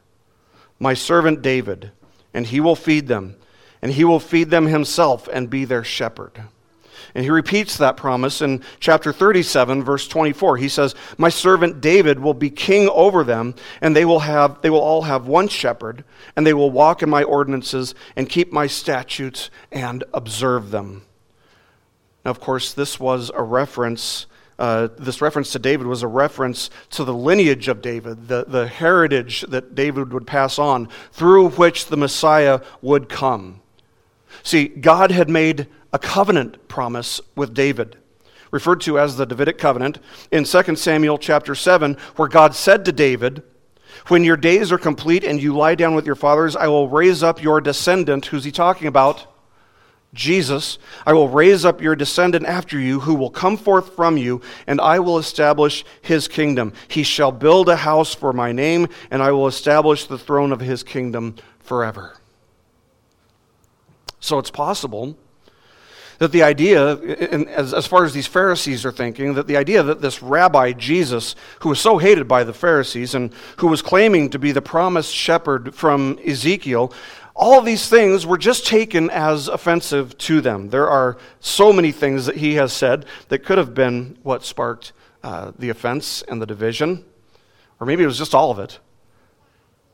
my 0.80 0.94
servant 0.94 1.42
David, 1.42 1.92
and 2.34 2.48
he 2.48 2.60
will 2.60 2.76
feed 2.76 3.08
them, 3.08 3.38
and 3.82 3.94
he 3.94 4.04
will 4.04 4.20
feed 4.20 4.50
them 4.50 4.66
himself 4.66 5.30
and 5.32 5.50
be 5.50 5.64
their 5.64 5.84
shepherd. 5.84 6.44
And 7.18 7.24
he 7.24 7.32
repeats 7.32 7.78
that 7.78 7.98
promise 7.98 8.44
in 8.44 8.62
chapter 8.80 9.12
37, 9.12 9.84
verse 9.84 10.08
24. 10.08 10.58
He 10.58 10.70
says, 10.70 10.94
My 11.18 11.30
servant 11.30 11.82
David 11.82 12.20
will 12.20 12.36
be 12.36 12.52
king 12.52 12.88
over 12.90 13.24
them, 13.24 13.56
and 13.82 13.96
they 13.96 14.06
will, 14.06 14.20
have, 14.20 14.62
they 14.62 14.70
will 14.70 14.82
all 14.82 15.02
have 15.02 15.26
one 15.26 15.48
shepherd, 15.48 16.04
and 16.36 16.46
they 16.46 16.54
will 16.54 16.70
walk 16.70 17.02
in 17.02 17.10
my 17.10 17.24
ordinances 17.24 17.96
and 18.16 18.30
keep 18.30 18.54
my 18.54 18.68
statutes 18.68 19.50
and 19.72 20.04
observe 20.14 20.70
them. 20.70 21.02
Now, 22.24 22.30
of 22.30 22.40
course, 22.40 22.74
this 22.74 23.00
was 23.00 23.32
a 23.34 23.42
reference. 23.42 24.28
Uh, 24.60 24.90
this 25.00 25.20
reference 25.20 25.52
to 25.54 25.60
David 25.60 25.88
was 25.88 26.04
a 26.04 26.08
reference 26.08 26.70
to 26.92 27.04
the 27.04 27.16
lineage 27.16 27.68
of 27.68 27.82
David, 27.82 28.28
the, 28.28 28.46
the 28.48 28.68
heritage 28.68 29.42
that 29.50 29.74
David 29.74 30.14
would 30.14 30.28
pass 30.28 30.60
on, 30.60 30.88
through 31.14 31.50
which 31.50 31.88
the 31.88 31.98
Messiah 31.98 32.62
would 32.84 33.10
come. 33.10 33.62
See, 34.44 34.68
God 34.68 35.12
had 35.12 35.30
made 35.30 35.68
a 35.94 36.00
covenant 36.00 36.68
promise 36.68 37.22
with 37.36 37.54
David, 37.54 37.98
referred 38.52 38.82
to 38.82 39.00
as 39.00 39.18
the 39.18 39.26
Davidic 39.26 39.58
covenant, 39.58 40.00
in 40.32 40.44
2 40.44 40.76
Samuel 40.76 41.18
chapter 41.18 41.56
7, 41.56 41.98
where 42.16 42.28
God 42.28 42.56
said 42.56 42.86
to 42.86 42.92
David, 42.92 43.44
When 44.08 44.24
your 44.24 44.38
days 44.38 44.72
are 44.72 44.78
complete 44.78 45.24
and 45.24 45.42
you 45.42 45.56
lie 45.56 45.76
down 45.76 45.96
with 45.96 46.06
your 46.06 46.16
fathers, 46.16 46.56
I 46.56 46.68
will 46.68 46.88
raise 46.88 47.24
up 47.24 47.42
your 47.42 47.62
descendant. 47.62 48.28
Who's 48.28 48.44
he 48.44 48.52
talking 48.52 48.88
about? 48.88 49.28
Jesus, 50.14 50.80
I 51.06 51.14
will 51.14 51.30
raise 51.30 51.66
up 51.66 51.82
your 51.82 51.96
descendant 51.96 52.46
after 52.46 52.80
you, 52.80 53.02
who 53.02 53.14
will 53.14 53.30
come 53.30 53.58
forth 53.58 53.96
from 53.96 54.18
you, 54.18 54.42
and 54.66 54.80
I 54.80 55.00
will 55.00 55.18
establish 55.18 55.84
his 56.02 56.28
kingdom. 56.28 56.74
He 56.88 57.04
shall 57.04 57.32
build 57.32 57.70
a 57.70 57.76
house 57.76 58.16
for 58.16 58.34
my 58.34 58.52
name, 58.52 58.88
and 59.12 59.22
I 59.22 59.32
will 59.32 59.48
establish 59.48 60.06
the 60.06 60.18
throne 60.18 60.52
of 60.52 60.62
his 60.62 60.82
kingdom 60.82 61.36
forever. 61.60 62.16
So 64.20 64.40
it's 64.40 64.52
possible 64.52 65.18
that 66.20 66.32
the 66.32 66.44
idea, 66.44 66.98
as, 67.50 67.86
far 67.86 68.04
as 68.04 68.14
these 68.14 68.28
Pharisees 68.28 68.86
are 68.86 68.92
thinking, 68.92 69.36
that 69.36 69.48
the 69.48 69.58
idea 69.58 69.84
that 69.84 70.02
this 70.02 70.24
rabbi 70.24 70.72
Jesus, 70.72 71.36
who 71.60 71.70
was 71.70 71.80
so 71.80 72.00
hated 72.00 72.28
by 72.28 72.44
the 72.44 72.54
Pharisees 72.54 73.14
and 73.14 73.32
who 73.58 73.68
was 73.68 73.82
claiming 73.82 74.30
to 74.32 74.40
be 74.40 74.52
the 74.52 74.62
promised 74.62 75.14
shepherd 75.14 75.76
from 75.76 76.20
Ezekiel, 76.26 76.92
all 77.36 77.62
these 77.62 77.88
things 77.88 78.26
were 78.26 78.38
just 78.38 78.66
taken 78.66 79.12
as 79.12 79.48
offensive 79.48 80.18
to 80.18 80.42
them. 80.42 80.70
There 80.70 80.90
are 80.90 81.18
so 81.40 81.72
many 81.72 81.92
things 81.92 82.26
that 82.26 82.38
he 82.38 82.56
has 82.56 82.74
said 82.74 83.06
that 83.30 83.46
could 83.46 83.60
have 83.60 83.76
been 83.76 84.18
what 84.24 84.44
sparked 84.44 84.94
uh, 85.24 85.52
the 85.60 85.70
offense 85.70 86.24
and 86.24 86.42
the 86.42 86.48
division. 86.48 87.06
Or 87.80 87.86
maybe 87.86 88.02
it 88.02 88.08
was 88.08 88.18
just 88.18 88.34
all 88.34 88.50
of 88.50 88.58
it 88.58 88.80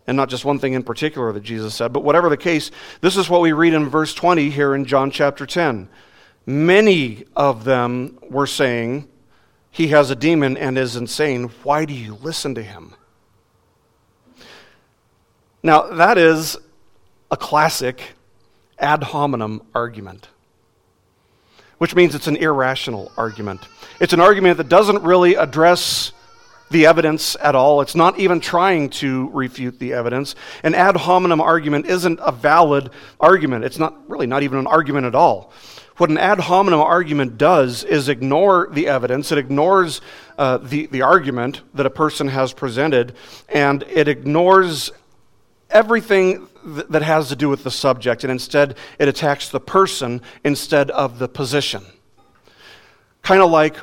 and 0.08 0.18
not 0.18 0.30
just 0.30 0.46
one 0.46 0.60
thing 0.60 0.74
in 0.74 0.84
particular 0.84 1.32
that 1.32 1.44
Jesus 1.44 1.76
said. 1.76 1.94
But 1.94 2.04
whatever 2.04 2.30
the 2.30 2.38
case, 2.38 2.72
this 3.02 3.16
is 3.16 3.30
what 3.30 3.42
we 3.42 3.54
read 3.54 3.74
in 3.74 3.89
verse 3.89 4.13
20 4.13 4.50
here 4.50 4.76
in 4.76 4.86
John 4.86 5.12
chapter 5.12 5.46
10. 5.46 5.88
Many 6.46 7.26
of 7.36 7.63
them 7.63 8.20
were 8.30 8.48
saying, 8.48 9.08
He 9.72 9.89
has 9.89 10.12
a 10.12 10.16
demon 10.16 10.58
and 10.58 10.78
is 10.78 10.96
insane. 10.96 11.50
Why 11.63 11.86
do 11.86 11.94
you 11.94 12.16
listen 12.16 12.56
to 12.56 12.63
him? 12.63 12.96
Now, 15.62 15.84
that 15.94 16.18
is 16.18 16.58
a 17.32 17.38
classic 17.38 18.02
ad 18.78 19.02
hominem 19.02 19.62
argument, 19.74 20.28
which 21.78 21.96
means 21.96 22.13
it's 22.13 22.28
an 22.28 22.36
irrational 22.36 23.13
argument. 23.16 23.62
It's 24.02 24.12
an 24.12 24.20
argument 24.20 24.58
that 24.58 24.68
doesn't 24.68 25.02
really 25.04 25.36
address 25.36 26.12
the 26.74 26.86
evidence 26.88 27.38
at 27.40 27.56
all. 27.56 27.80
It's 27.82 27.96
not 27.96 28.20
even 28.20 28.42
trying 28.42 28.90
to 28.90 29.30
refute 29.30 29.80
the 29.80 29.94
evidence. 29.94 30.36
An 30.64 30.76
ad 30.76 30.98
hominem 30.98 31.40
argument 31.40 31.86
isn't 31.86 32.20
a 32.22 32.32
valid 32.32 32.90
argument. 33.20 33.64
It's 33.64 33.80
not 33.80 34.10
really 34.10 34.28
not 34.28 34.44
even 34.44 34.60
an 34.60 34.68
argument 34.68 35.06
at 35.06 35.16
all. 35.16 35.54
What 35.98 36.10
an 36.10 36.18
ad 36.18 36.40
hominem 36.40 36.82
argument 36.82 37.38
does 37.38 37.84
is 37.84 38.10
ignore 38.10 38.68
the 38.72 38.88
evidence, 38.88 39.32
it 39.32 39.38
ignores 39.38 40.02
uh, 40.40 40.58
the, 40.58 40.88
the 40.88 41.04
argument 41.04 41.62
that 41.76 41.86
a 41.86 41.92
person 41.92 42.28
has 42.28 42.52
presented, 42.52 43.14
and 43.48 43.84
it 43.84 44.08
ignores 44.08 44.92
everything 45.70 46.48
th- 46.66 46.88
that 46.90 47.04
has 47.04 47.30
to 47.30 47.36
do 47.36 47.48
with 47.48 47.64
the 47.64 47.70
subject, 47.70 48.24
and 48.24 48.32
instead 48.32 48.76
it 48.98 49.08
attacks 49.08 49.50
the 49.50 49.60
person 49.60 50.22
instead 50.44 50.90
of 50.90 51.20
the 51.20 51.28
position. 51.28 51.84
Kind 53.22 53.44
of 53.44 53.52
like, 53.52 53.78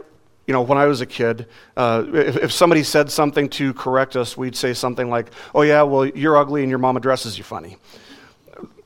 you 0.51 0.53
know, 0.53 0.63
when 0.63 0.79
I 0.79 0.87
was 0.87 1.01
a 1.01 1.07
kid, 1.07 1.47
uh, 1.77 2.03
if, 2.13 2.37
if 2.37 2.51
somebody 2.51 2.83
said 2.83 3.09
something 3.09 3.49
to 3.51 3.73
correct 3.73 4.17
us, 4.17 4.37
we'd 4.37 4.57
say 4.57 4.75
something 4.75 5.09
like, 5.09 5.31
oh, 5.55 5.63
yeah, 5.63 5.83
well, 5.83 6.05
you're 6.05 6.37
ugly 6.37 6.63
and 6.63 6.71
your 6.71 6.81
mom 6.81 6.99
dresses 6.99 7.39
you 7.39 7.45
funny. 7.45 7.77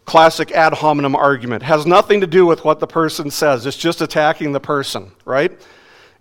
Classic 0.05 0.53
ad 0.53 0.75
hominem 0.75 1.17
argument. 1.17 1.63
Has 1.63 1.87
nothing 1.87 2.21
to 2.21 2.27
do 2.27 2.45
with 2.45 2.67
what 2.67 2.81
the 2.81 2.87
person 2.87 3.31
says, 3.31 3.65
it's 3.65 3.79
just 3.79 4.03
attacking 4.03 4.53
the 4.53 4.61
person, 4.61 5.13
right? 5.25 5.59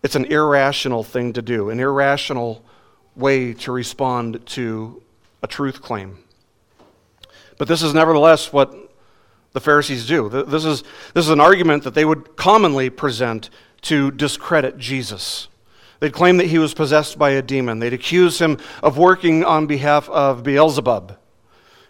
It's 0.02 0.16
an 0.16 0.24
irrational 0.24 1.04
thing 1.04 1.34
to 1.34 1.42
do, 1.42 1.70
an 1.72 1.82
irrational 1.82 2.64
way 3.18 3.54
to 3.54 3.74
respond 3.74 4.46
to 4.46 5.04
a 5.42 5.48
truth 5.48 5.82
claim. 5.82 6.20
But 7.58 7.68
this 7.68 7.84
is 7.84 7.94
nevertheless 7.94 8.54
what 8.54 8.74
the 9.52 9.60
Pharisees 9.60 10.08
do. 10.08 10.30
This 10.30 10.64
is, 10.64 10.84
this 11.14 11.26
is 11.26 11.32
an 11.32 11.42
argument 11.42 11.84
that 11.84 11.96
they 11.96 12.06
would 12.06 12.38
commonly 12.38 12.90
present 12.90 13.50
to 13.84 14.12
discredit 14.12 14.78
Jesus. 14.78 15.48
They'd 16.00 16.14
claim 16.14 16.38
that 16.38 16.48
he 16.48 16.60
was 16.60 16.74
possessed 16.74 17.18
by 17.18 17.30
a 17.32 17.42
demon. 17.42 17.80
They'd 17.80 17.94
accuse 17.94 18.40
him 18.40 18.58
of 18.82 18.98
working 18.98 19.46
on 19.46 19.68
behalf 19.68 20.10
of 20.10 20.44
Beelzebub. 20.44 21.18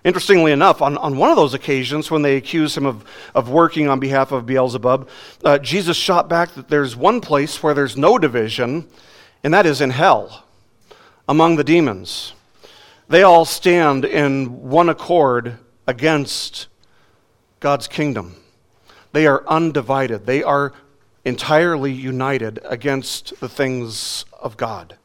Interestingly 0.03 0.51
enough, 0.51 0.81
on, 0.81 0.97
on 0.97 1.17
one 1.17 1.29
of 1.29 1.37
those 1.37 1.53
occasions 1.53 2.11
when 2.11 2.21
they 2.21 2.35
accused 2.35 2.77
him 2.77 2.85
of, 2.85 3.05
of 3.33 3.49
working 3.49 3.87
on 3.87 3.99
behalf 3.99 4.31
of 4.31 4.45
Beelzebub, 4.45 5.07
uh, 5.45 5.57
Jesus 5.59 5.95
shot 5.95 6.27
back 6.27 6.53
that 6.55 6.67
there's 6.67 6.95
one 6.95 7.21
place 7.21 7.63
where 7.63 7.73
there's 7.73 7.95
no 7.95 8.17
division, 8.17 8.85
and 9.43 9.53
that 9.53 9.65
is 9.65 9.79
in 9.79 9.91
hell 9.91 10.43
among 11.27 11.55
the 11.55 11.63
demons. 11.63 12.33
They 13.07 13.23
all 13.23 13.45
stand 13.45 14.03
in 14.03 14.61
one 14.69 14.89
accord 14.89 15.57
against 15.87 16.67
God's 17.61 17.87
kingdom. 17.87 18.35
They 19.13 19.25
are 19.25 19.47
undivided. 19.47 20.25
They 20.25 20.43
are 20.43 20.73
entirely 21.25 21.91
united 21.91 22.59
against 22.63 23.39
the 23.39 23.49
things 23.49 24.25
of 24.41 24.57
God. 24.57 24.97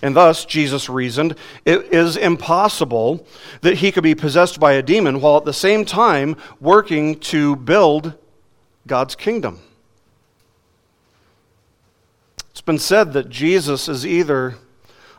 And 0.00 0.16
thus, 0.16 0.44
Jesus 0.44 0.88
reasoned, 0.88 1.36
it 1.64 1.92
is 1.92 2.16
impossible 2.16 3.24
that 3.60 3.78
he 3.78 3.92
could 3.92 4.02
be 4.02 4.16
possessed 4.16 4.58
by 4.58 4.72
a 4.72 4.82
demon 4.82 5.20
while 5.20 5.36
at 5.36 5.44
the 5.44 5.52
same 5.52 5.84
time 5.84 6.36
working 6.60 7.18
to 7.20 7.54
build 7.54 8.14
God's 8.86 9.14
kingdom. 9.14 9.60
It's 12.50 12.60
been 12.60 12.80
said 12.80 13.12
that 13.12 13.28
Jesus 13.28 13.88
is 13.88 14.04
either 14.04 14.56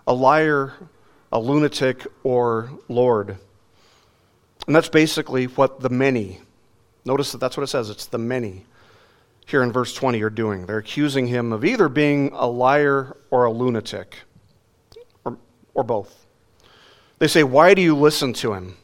a 0.05 0.13
liar, 0.13 0.73
a 1.31 1.39
lunatic, 1.39 2.05
or 2.23 2.71
Lord. 2.89 3.37
And 4.67 4.75
that's 4.75 4.89
basically 4.89 5.45
what 5.45 5.79
the 5.79 5.89
many, 5.89 6.41
notice 7.05 7.31
that 7.31 7.37
that's 7.37 7.55
what 7.55 7.63
it 7.63 7.67
says, 7.67 7.89
it's 7.89 8.05
the 8.05 8.17
many 8.17 8.65
here 9.45 9.63
in 9.63 9.71
verse 9.71 9.93
20 9.93 10.21
are 10.21 10.29
doing. 10.29 10.65
They're 10.65 10.77
accusing 10.77 11.27
him 11.27 11.51
of 11.51 11.65
either 11.65 11.89
being 11.89 12.31
a 12.33 12.47
liar 12.47 13.17
or 13.29 13.45
a 13.45 13.51
lunatic, 13.51 14.17
or, 15.25 15.37
or 15.73 15.83
both. 15.83 16.25
They 17.19 17.27
say, 17.27 17.43
Why 17.43 17.73
do 17.73 17.81
you 17.81 17.95
listen 17.95 18.33
to 18.33 18.53
him? 18.53 18.77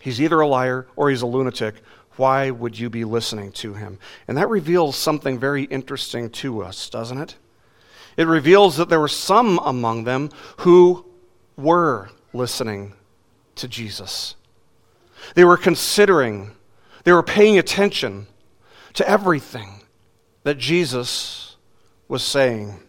He's 0.00 0.20
either 0.20 0.40
a 0.40 0.46
liar 0.46 0.86
or 0.96 1.10
he's 1.10 1.22
a 1.22 1.26
lunatic. 1.26 1.76
Why 2.16 2.50
would 2.50 2.78
you 2.78 2.90
be 2.90 3.04
listening 3.04 3.52
to 3.52 3.74
him? 3.74 3.98
And 4.26 4.36
that 4.36 4.48
reveals 4.48 4.96
something 4.96 5.38
very 5.38 5.64
interesting 5.64 6.30
to 6.30 6.62
us, 6.62 6.90
doesn't 6.90 7.18
it? 7.18 7.36
It 8.16 8.26
reveals 8.26 8.76
that 8.76 8.88
there 8.88 8.98
were 8.98 9.06
some 9.06 9.60
among 9.60 10.04
them 10.04 10.30
who 10.58 11.06
were 11.56 12.10
listening 12.32 12.94
to 13.54 13.68
Jesus. 13.68 14.34
They 15.34 15.44
were 15.44 15.56
considering, 15.56 16.52
they 17.04 17.12
were 17.12 17.22
paying 17.22 17.58
attention 17.58 18.26
to 18.98 19.08
everything 19.08 19.80
that 20.42 20.58
Jesus 20.58 21.56
was 22.08 22.22
saying. 22.24 22.80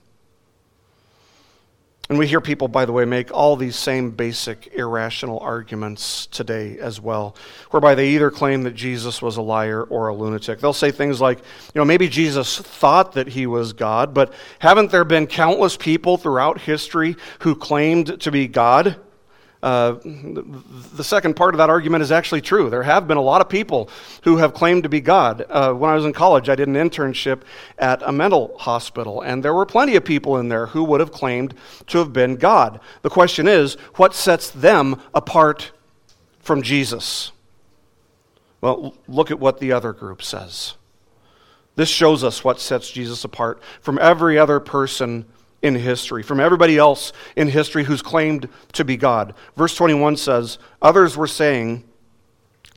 And 2.09 2.17
we 2.17 2.25
hear 2.25 2.41
people, 2.41 2.67
by 2.67 2.85
the 2.85 2.91
way, 2.91 3.05
make 3.05 3.31
all 3.31 3.55
these 3.55 3.75
same 3.75 4.09
basic 4.09 4.73
irrational 4.73 5.39
arguments 5.39 6.25
today 6.25 6.79
as 6.79 6.99
well, 6.99 7.35
whereby 7.69 7.93
they 7.93 8.09
either 8.09 8.31
claim 8.31 8.63
that 8.63 8.73
Jesus 8.73 9.21
was 9.21 9.37
a 9.37 9.43
liar 9.43 9.83
or 9.83 10.07
a 10.07 10.15
lunatic. 10.15 10.59
They'll 10.59 10.73
say 10.73 10.89
things 10.89 11.21
like, 11.21 11.37
you 11.37 11.79
know, 11.79 11.85
maybe 11.85 12.09
Jesus 12.09 12.57
thought 12.57 13.11
that 13.11 13.27
he 13.27 13.45
was 13.45 13.73
God, 13.73 14.11
but 14.11 14.33
haven't 14.57 14.89
there 14.89 15.05
been 15.05 15.27
countless 15.27 15.77
people 15.77 16.17
throughout 16.17 16.61
history 16.61 17.17
who 17.41 17.53
claimed 17.55 18.19
to 18.21 18.31
be 18.31 18.47
God? 18.47 18.99
Uh, 19.61 19.95
the 20.03 21.03
second 21.03 21.35
part 21.35 21.53
of 21.53 21.57
that 21.57 21.69
argument 21.69 22.01
is 22.01 22.13
actually 22.13 22.39
true. 22.39 22.69
There 22.69 22.83
have 22.83 23.09
been 23.09 23.17
a 23.17 23.21
lot 23.21 23.41
of 23.41 23.49
people 23.49 23.89
who 24.23 24.37
have 24.37 24.53
claimed 24.53 24.83
to 24.83 24.89
be 24.89 25.01
God. 25.01 25.45
Uh, 25.49 25.73
when 25.73 25.91
I 25.91 25.95
was 25.95 26.05
in 26.05 26.13
college, 26.13 26.47
I 26.47 26.55
did 26.55 26.69
an 26.69 26.75
internship 26.75 27.41
at 27.77 28.01
a 28.03 28.11
mental 28.11 28.55
hospital, 28.57 29.21
and 29.21 29.43
there 29.43 29.53
were 29.53 29.65
plenty 29.65 29.97
of 29.97 30.05
people 30.05 30.37
in 30.37 30.47
there 30.47 30.67
who 30.67 30.85
would 30.85 31.01
have 31.01 31.11
claimed 31.11 31.53
to 31.87 31.97
have 31.97 32.13
been 32.13 32.37
God. 32.37 32.79
The 33.01 33.09
question 33.09 33.49
is, 33.49 33.73
what 33.95 34.15
sets 34.15 34.49
them 34.49 35.01
apart 35.13 35.71
from 36.39 36.61
Jesus? 36.61 37.33
Well, 38.61 38.95
look 39.09 39.29
at 39.29 39.39
what 39.39 39.59
the 39.59 39.73
other 39.73 39.91
group 39.91 40.23
says. 40.23 40.75
This 41.75 41.89
shows 41.89 42.23
us 42.23 42.43
what 42.43 42.61
sets 42.61 42.89
Jesus 42.91 43.25
apart 43.25 43.61
from 43.81 43.99
every 43.99 44.37
other 44.37 44.59
person 44.59 45.25
in 45.61 45.75
history, 45.75 46.23
from 46.23 46.39
everybody 46.39 46.77
else 46.77 47.11
in 47.35 47.49
history 47.49 47.83
who's 47.83 48.01
claimed 48.01 48.47
to 48.73 48.85
be 48.85 48.97
God. 48.97 49.33
Verse 49.55 49.75
21 49.75 50.17
says, 50.17 50.57
Others 50.81 51.17
were 51.17 51.27
saying, 51.27 51.83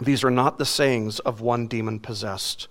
These 0.01 0.25
are 0.25 0.31
not 0.31 0.59
the 0.59 0.65
sayings 0.65 1.19
of 1.21 1.41
one 1.41 1.67
demon 1.67 2.01
possessed. 2.01 2.69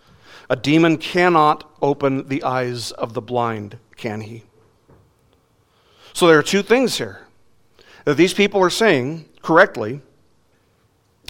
A 0.50 0.56
demon 0.56 0.98
cannot 0.98 1.70
open 1.82 2.28
the 2.28 2.44
eyes 2.44 2.92
of 2.92 3.14
the 3.14 3.22
blind, 3.22 3.78
can 3.96 4.22
he? 4.22 4.44
So 6.14 6.28
there 6.28 6.38
are 6.38 6.44
two 6.44 6.62
things 6.62 6.98
here 6.98 7.26
that 8.04 8.18
these 8.18 8.34
people 8.34 8.62
are 8.62 8.70
saying 8.70 9.30
correctly 9.42 10.02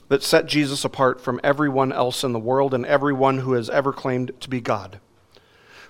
that 0.07 0.23
set 0.23 0.45
Jesus 0.45 0.83
apart 0.83 1.21
from 1.21 1.39
everyone 1.43 1.91
else 1.91 2.23
in 2.23 2.33
the 2.33 2.39
world 2.39 2.73
and 2.73 2.85
everyone 2.85 3.39
who 3.39 3.53
has 3.53 3.69
ever 3.69 3.93
claimed 3.93 4.31
to 4.41 4.49
be 4.49 4.59
God. 4.59 4.99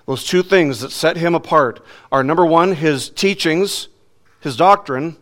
Those 0.06 0.24
two 0.24 0.42
things 0.42 0.80
that 0.80 0.90
set 0.90 1.16
him 1.16 1.34
apart 1.34 1.84
are 2.10 2.24
number 2.24 2.44
one, 2.44 2.74
his 2.74 3.08
teachings, 3.08 3.88
his 4.40 4.56
doctrine, 4.56 5.16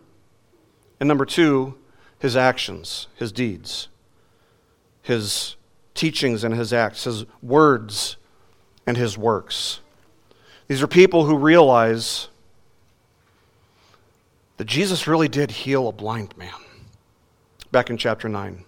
and 0.99 1.09
number 1.09 1.27
two, 1.27 1.75
his 2.19 2.37
actions, 2.37 3.07
his 3.17 3.33
deeds, 3.33 3.89
his 5.03 5.57
teachings 5.95 6.45
and 6.45 6.55
his 6.55 6.73
acts, 6.73 7.05
his 7.05 7.25
words 7.43 8.17
and 8.87 8.97
his 8.97 9.19
works. 9.19 9.81
These 10.69 10.83
are 10.83 10.87
people 10.87 11.25
who 11.25 11.37
realize 11.37 12.29
that 14.57 14.67
Jesus 14.67 15.07
really 15.07 15.29
did 15.29 15.51
heal 15.51 15.89
a 15.89 15.93
blind 15.93 16.37
man 16.37 16.53
back 17.73 17.91
in 17.91 17.97
chapter 17.97 18.29
9. 18.29 18.65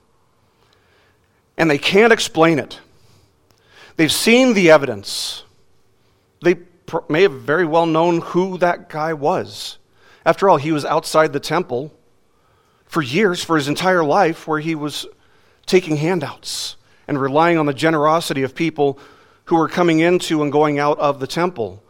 And 1.57 1.71
they 1.71 1.79
can't 1.79 2.13
explain 2.13 2.59
it. 2.59 2.81
They've 3.97 4.11
seen 4.11 4.55
the 4.55 4.71
evidence. 4.71 5.45
They 6.43 6.57
may 7.09 7.23
have 7.23 7.33
very 7.33 7.65
well 7.65 7.87
known 7.87 8.21
who 8.21 8.59
that 8.59 8.89
guy 8.89 9.15
was. 9.15 9.79
After 10.27 10.49
all, 10.49 10.59
he 10.59 10.73
was 10.73 10.85
outside 10.85 11.33
the 11.33 11.41
temple 11.41 11.93
for 12.85 13.03
years, 13.03 13.43
for 13.43 13.57
his 13.57 13.69
entire 13.69 14.05
life, 14.05 14.47
where 14.47 14.61
he 14.61 14.75
was 14.75 15.07
taking 15.65 15.97
handouts 15.97 16.77
and 17.09 17.21
relying 17.21 17.59
on 17.59 17.67
the 17.67 17.75
generosity 17.75 18.43
of 18.43 18.55
people 18.55 18.99
who 19.47 19.57
were 19.57 19.69
coming 19.69 20.01
into 20.01 20.43
and 20.43 20.53
going 20.53 20.79
out 20.79 20.99
of 20.99 21.21
the 21.21 21.27
temple. 21.27 21.83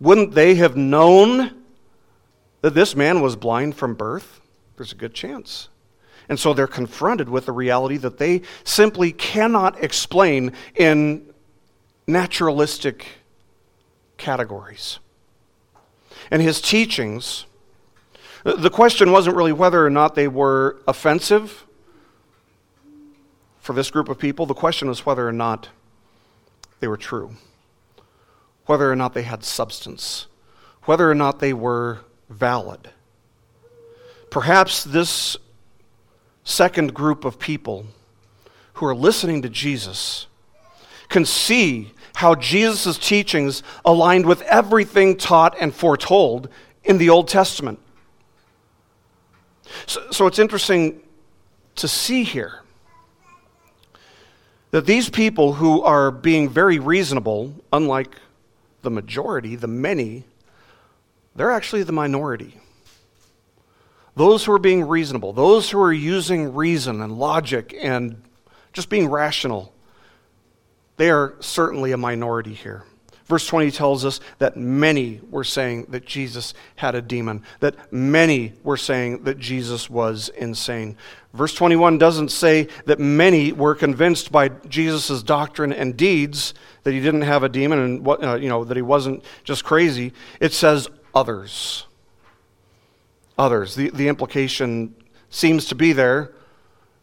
Wouldn't 0.00 0.32
they 0.32 0.56
have 0.56 0.76
known 0.76 1.62
that 2.60 2.74
this 2.74 2.94
man 2.94 3.20
was 3.20 3.36
blind 3.36 3.76
from 3.76 3.94
birth? 3.94 4.40
There's 4.76 4.92
a 4.92 4.96
good 4.96 5.14
chance. 5.14 5.68
And 6.28 6.38
so 6.38 6.54
they're 6.54 6.66
confronted 6.66 7.28
with 7.28 7.46
the 7.46 7.52
reality 7.52 7.96
that 7.98 8.18
they 8.18 8.42
simply 8.64 9.12
cannot 9.12 9.82
explain 9.82 10.52
in 10.74 11.32
naturalistic 12.06 13.06
categories. 14.24 14.98
And 16.30 16.40
his 16.40 16.60
teachings, 16.60 17.44
the 18.42 18.70
question 18.70 19.12
wasn't 19.12 19.36
really 19.36 19.52
whether 19.52 19.84
or 19.84 19.90
not 19.90 20.14
they 20.14 20.26
were 20.26 20.78
offensive 20.88 21.66
for 23.60 23.74
this 23.74 23.90
group 23.90 24.08
of 24.08 24.18
people. 24.18 24.46
The 24.46 24.54
question 24.54 24.88
was 24.88 25.04
whether 25.04 25.28
or 25.28 25.32
not 25.32 25.68
they 26.80 26.88
were 26.88 26.96
true, 26.96 27.36
whether 28.66 28.90
or 28.90 28.96
not 28.96 29.12
they 29.12 29.22
had 29.22 29.44
substance, 29.44 30.26
whether 30.84 31.10
or 31.10 31.14
not 31.14 31.38
they 31.38 31.52
were 31.52 32.00
valid. 32.30 32.90
Perhaps 34.30 34.84
this 34.84 35.36
second 36.44 36.94
group 36.94 37.24
of 37.24 37.38
people 37.38 37.86
who 38.74 38.86
are 38.86 38.94
listening 38.94 39.42
to 39.42 39.48
Jesus 39.48 40.26
can 41.08 41.24
see 41.24 41.92
how 42.14 42.34
Jesus' 42.34 42.96
teachings 42.96 43.62
aligned 43.84 44.24
with 44.24 44.42
everything 44.42 45.16
taught 45.16 45.56
and 45.60 45.74
foretold 45.74 46.48
in 46.84 46.98
the 46.98 47.10
Old 47.10 47.28
Testament. 47.28 47.78
So, 49.86 50.00
so 50.10 50.26
it's 50.26 50.38
interesting 50.38 51.02
to 51.76 51.88
see 51.88 52.22
here 52.22 52.60
that 54.70 54.86
these 54.86 55.10
people 55.10 55.54
who 55.54 55.82
are 55.82 56.10
being 56.10 56.48
very 56.48 56.78
reasonable, 56.78 57.52
unlike 57.72 58.16
the 58.82 58.90
majority, 58.90 59.56
the 59.56 59.66
many, 59.66 60.24
they're 61.34 61.50
actually 61.50 61.82
the 61.82 61.92
minority. 61.92 62.60
Those 64.14 64.44
who 64.44 64.52
are 64.52 64.60
being 64.60 64.86
reasonable, 64.86 65.32
those 65.32 65.70
who 65.70 65.80
are 65.80 65.92
using 65.92 66.54
reason 66.54 67.02
and 67.02 67.18
logic 67.18 67.74
and 67.80 68.22
just 68.72 68.88
being 68.88 69.08
rational, 69.08 69.73
they 70.96 71.10
are 71.10 71.34
certainly 71.40 71.92
a 71.92 71.96
minority 71.96 72.54
here. 72.54 72.84
Verse 73.26 73.46
20 73.46 73.70
tells 73.70 74.04
us 74.04 74.20
that 74.38 74.56
many 74.56 75.20
were 75.30 75.44
saying 75.44 75.86
that 75.88 76.04
Jesus 76.04 76.52
had 76.76 76.94
a 76.94 77.00
demon, 77.00 77.42
that 77.60 77.90
many 77.90 78.52
were 78.62 78.76
saying 78.76 79.24
that 79.24 79.38
Jesus 79.38 79.88
was 79.88 80.28
insane. 80.30 80.96
Verse 81.32 81.54
21 81.54 81.96
doesn't 81.96 82.30
say 82.30 82.68
that 82.84 82.98
many 82.98 83.50
were 83.50 83.74
convinced 83.74 84.30
by 84.30 84.50
Jesus' 84.68 85.22
doctrine 85.22 85.72
and 85.72 85.96
deeds 85.96 86.52
that 86.82 86.92
he 86.92 87.00
didn't 87.00 87.22
have 87.22 87.42
a 87.42 87.48
demon 87.48 87.78
and 87.78 88.04
what, 88.04 88.22
uh, 88.22 88.34
you 88.34 88.48
know, 88.50 88.62
that 88.62 88.76
he 88.76 88.82
wasn't 88.82 89.24
just 89.42 89.64
crazy. 89.64 90.12
It 90.38 90.52
says 90.52 90.86
others. 91.14 91.86
Others. 93.38 93.74
The, 93.74 93.88
the 93.88 94.08
implication 94.08 94.94
seems 95.30 95.64
to 95.66 95.74
be 95.74 95.94
there 95.94 96.30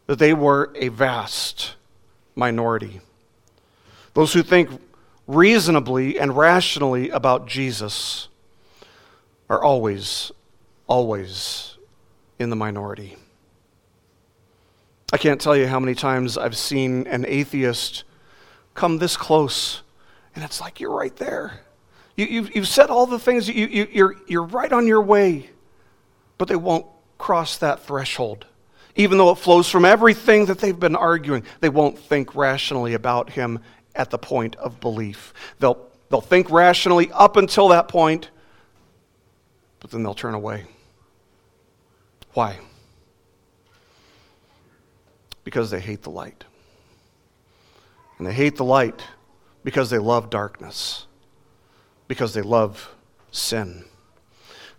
that 0.05 0.19
they 0.19 0.33
were 0.33 0.71
a 0.75 0.89
vast 0.89 1.75
minority. 2.35 3.01
Those 4.13 4.33
who 4.33 4.43
think 4.43 4.69
reasonably 5.27 6.19
and 6.19 6.35
rationally 6.35 7.09
about 7.09 7.47
Jesus 7.47 8.27
are 9.49 9.63
always, 9.63 10.31
always 10.87 11.77
in 12.39 12.49
the 12.49 12.55
minority. 12.55 13.17
I 15.13 15.17
can't 15.17 15.41
tell 15.41 15.55
you 15.55 15.67
how 15.67 15.79
many 15.79 15.95
times 15.95 16.37
I've 16.37 16.57
seen 16.57 17.05
an 17.07 17.25
atheist 17.27 18.03
come 18.73 18.97
this 18.97 19.17
close, 19.17 19.81
and 20.35 20.43
it's 20.43 20.61
like 20.61 20.79
you're 20.79 20.95
right 20.95 21.15
there. 21.17 21.61
You, 22.15 22.25
have 22.25 22.33
you've, 22.33 22.55
you've 22.55 22.67
said 22.67 22.89
all 22.89 23.05
the 23.05 23.19
things, 23.19 23.47
you, 23.47 23.67
you, 23.67 23.87
you're, 23.91 24.15
you're 24.27 24.43
right 24.43 24.71
on 24.71 24.87
your 24.87 25.01
way, 25.01 25.49
but 26.37 26.47
they 26.47 26.55
won't 26.55 26.85
cross 27.17 27.57
that 27.57 27.81
threshold. 27.81 28.45
Even 28.95 29.17
though 29.17 29.31
it 29.31 29.37
flows 29.37 29.69
from 29.69 29.85
everything 29.85 30.45
that 30.45 30.59
they've 30.59 30.79
been 30.79 30.95
arguing, 30.95 31.43
they 31.61 31.69
won't 31.69 31.97
think 31.97 32.35
rationally 32.35 32.93
about 32.93 33.29
him 33.29 33.59
at 34.01 34.09
the 34.09 34.17
point 34.17 34.55
of 34.55 34.79
belief. 34.79 35.31
They'll, 35.59 35.87
they'll 36.09 36.21
think 36.21 36.49
rationally 36.49 37.11
up 37.11 37.37
until 37.37 37.67
that 37.67 37.87
point, 37.87 38.31
but 39.79 39.91
then 39.91 40.01
they'll 40.01 40.15
turn 40.15 40.33
away. 40.33 40.65
Why? 42.33 42.59
Because 45.43 45.69
they 45.69 45.79
hate 45.79 46.01
the 46.01 46.09
light. 46.09 46.45
And 48.17 48.25
they 48.25 48.33
hate 48.33 48.55
the 48.55 48.65
light 48.65 49.03
because 49.63 49.91
they 49.91 49.99
love 49.99 50.31
darkness, 50.31 51.05
because 52.07 52.33
they 52.33 52.41
love 52.41 52.95
sin. 53.29 53.85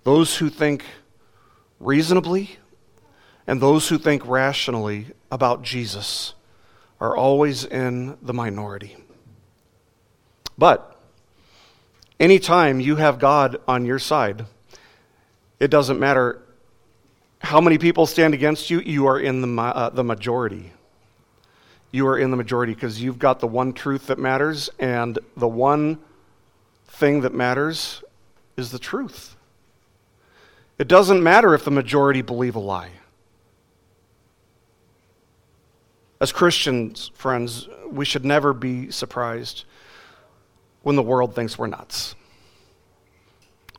Those 0.02 0.36
who 0.36 0.48
think 0.50 0.84
reasonably 1.78 2.56
and 3.46 3.60
those 3.60 3.88
who 3.88 3.98
think 3.98 4.26
rationally 4.26 5.06
about 5.30 5.62
Jesus 5.62 6.34
are 7.00 7.16
always 7.16 7.64
in 7.64 8.16
the 8.22 8.32
minority. 8.32 8.96
But 10.58 11.00
anytime 12.20 12.80
you 12.80 12.96
have 12.96 13.18
God 13.18 13.60
on 13.66 13.84
your 13.84 13.98
side, 13.98 14.46
it 15.58 15.68
doesn't 15.70 15.98
matter 15.98 16.42
how 17.40 17.60
many 17.60 17.78
people 17.78 18.06
stand 18.06 18.34
against 18.34 18.70
you, 18.70 18.80
you 18.80 19.06
are 19.06 19.18
in 19.18 19.40
the, 19.40 19.62
uh, 19.62 19.90
the 19.90 20.04
majority. 20.04 20.72
You 21.90 22.06
are 22.06 22.18
in 22.18 22.30
the 22.30 22.36
majority 22.36 22.72
because 22.72 23.02
you've 23.02 23.18
got 23.18 23.40
the 23.40 23.48
one 23.48 23.72
truth 23.72 24.06
that 24.06 24.18
matters, 24.18 24.70
and 24.78 25.18
the 25.36 25.48
one 25.48 25.98
thing 26.86 27.22
that 27.22 27.34
matters 27.34 28.02
is 28.56 28.70
the 28.70 28.78
truth. 28.78 29.36
It 30.78 30.88
doesn't 30.88 31.22
matter 31.22 31.54
if 31.54 31.64
the 31.64 31.70
majority 31.70 32.22
believe 32.22 32.54
a 32.54 32.60
lie. 32.60 32.90
As 36.20 36.32
Christians, 36.32 37.10
friends, 37.14 37.68
we 37.90 38.04
should 38.04 38.24
never 38.24 38.52
be 38.52 38.90
surprised 38.90 39.64
when 40.82 40.96
the 40.96 41.02
world 41.02 41.34
thinks 41.34 41.58
we're 41.58 41.66
nuts. 41.66 42.14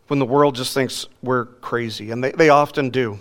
When 0.07 0.19
the 0.19 0.25
world 0.25 0.55
just 0.55 0.73
thinks 0.73 1.07
we're 1.21 1.45
crazy, 1.45 2.11
and 2.11 2.23
they, 2.23 2.31
they 2.31 2.49
often 2.49 2.89
do. 2.89 3.19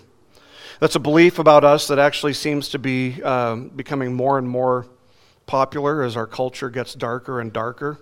That's 0.81 0.97
a 0.97 1.01
belief 1.01 1.39
about 1.39 1.65
us 1.65 1.87
that 1.89 1.99
actually 1.99 2.33
seems 2.33 2.71
to 2.71 2.79
be 2.79 3.23
um, 3.23 3.69
becoming 3.69 4.13
more 4.15 4.39
and 4.39 4.49
more 4.49 4.87
popular 5.47 6.03
as 6.03 6.17
our 6.17 6.27
culture 6.27 6.71
gets 6.71 6.95
darker 6.95 7.41
and 7.41 7.53
darker. 7.53 7.99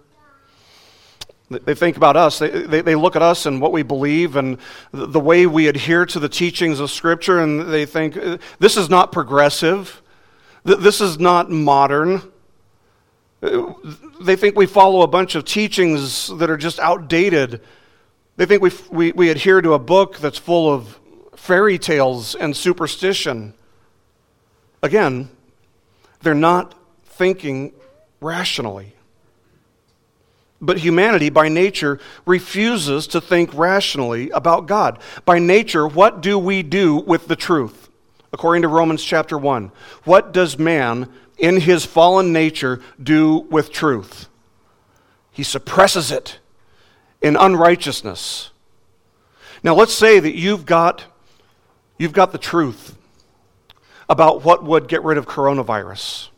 They 1.51 1.75
think 1.75 1.97
about 1.97 2.17
us. 2.17 2.39
They, 2.39 2.49
they, 2.49 2.81
they, 2.81 2.95
look 2.95 3.17
at 3.17 3.23
us 3.23 3.45
and 3.45 3.61
what 3.61 3.73
we 3.73 3.83
believe 3.83 4.37
and 4.37 4.57
the 4.93 5.19
way 5.19 5.47
we 5.47 5.67
adhere 5.67 6.07
to 6.07 6.21
the 6.21 6.29
teachings 6.29 6.79
of 6.79 6.93
Scripture, 6.93 7.41
and 7.41 7.73
they 7.73 7.87
think 7.87 8.17
uh, 8.17 8.39
this 8.61 8.77
is 8.77 8.89
not 8.89 9.11
progressive. 9.11 10.01
This 10.63 11.01
is 11.01 11.19
not 11.19 11.51
modern. 11.51 12.30
Uh, 13.43 13.73
they 14.21 14.37
think 14.37 14.57
we 14.57 14.67
follow 14.67 15.03
a 15.03 15.07
bunch 15.07 15.35
of 15.35 15.45
teachings 15.45 16.29
that 16.39 16.51
are 16.51 16.57
just 16.57 16.79
outdated. 16.79 17.61
They 18.37 18.47
think 18.47 18.63
we, 18.63 18.71
we, 18.91 19.13
we 19.13 19.31
adhere 19.31 19.61
to 19.61 19.73
a 19.73 19.79
book 19.79 20.19
that's 20.19 20.39
full 20.39 20.73
of 20.73 20.99
fairy 21.37 21.79
tales 21.79 22.35
and 22.35 22.55
superstition. 22.57 23.55
Again, 24.83 25.31
they're 26.21 26.35
not 26.35 26.75
thinking 27.05 27.73
rationally. 28.21 28.95
But 30.61 30.79
humanity, 30.79 31.31
by 31.31 31.49
nature, 31.49 31.99
refuses 32.27 33.07
to 33.09 33.21
think 33.21 33.55
rationally 33.55 34.29
about 34.31 34.67
God. 34.67 34.99
By 35.25 35.39
nature, 35.39 35.89
what 35.89 36.21
do 36.21 36.39
we 36.39 36.63
do 36.63 36.97
with 36.97 37.29
the 37.29 37.37
truth? 37.37 37.89
According 38.33 38.63
to 38.63 38.69
Romans 38.69 39.03
chapter 39.03 39.39
1, 39.39 39.73
what 40.05 40.33
does 40.33 40.59
man 40.59 41.09
in 41.41 41.61
his 41.61 41.85
fallen 41.85 42.33
nature 42.33 42.81
do 43.03 43.39
with 43.51 43.73
truth? 43.73 44.29
He 45.33 45.43
suppresses 45.43 46.11
it 46.11 46.39
in 47.23 47.37
unrighteousness. 47.37 48.51
Now, 49.63 49.75
let's 49.75 49.93
say 49.93 50.21
that 50.21 50.35
you've 50.35 50.67
got, 50.67 51.05
you've 51.99 52.13
got 52.13 52.33
the 52.33 52.39
truth 52.39 52.97
about 54.09 54.45
what 54.45 54.65
would 54.65 54.89
get 54.89 55.03
rid 55.05 55.19
of 55.19 55.27
coronavirus. 55.27 56.29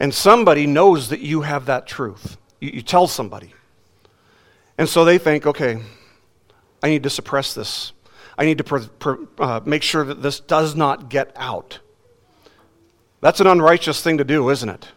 And 0.00 0.12
somebody 0.12 0.66
knows 0.66 1.10
that 1.10 1.20
you 1.20 1.42
have 1.42 1.66
that 1.66 1.86
truth. 1.86 2.36
You, 2.60 2.70
you 2.74 2.82
tell 2.82 3.06
somebody. 3.06 3.54
And 4.76 4.88
so 4.88 5.04
they 5.04 5.18
think, 5.18 5.46
okay, 5.46 5.80
I 6.82 6.88
need 6.88 7.04
to 7.04 7.10
suppress 7.10 7.54
this. 7.54 7.92
I 8.36 8.44
need 8.44 8.58
to 8.58 9.18
uh, 9.38 9.60
make 9.64 9.82
sure 9.82 10.04
that 10.04 10.22
this 10.22 10.40
does 10.40 10.74
not 10.74 11.08
get 11.08 11.32
out. 11.36 11.78
That's 13.22 13.40
an 13.40 13.46
unrighteous 13.46 14.02
thing 14.02 14.18
to 14.18 14.24
do, 14.24 14.50
isn't 14.50 14.68
it? 14.68 14.88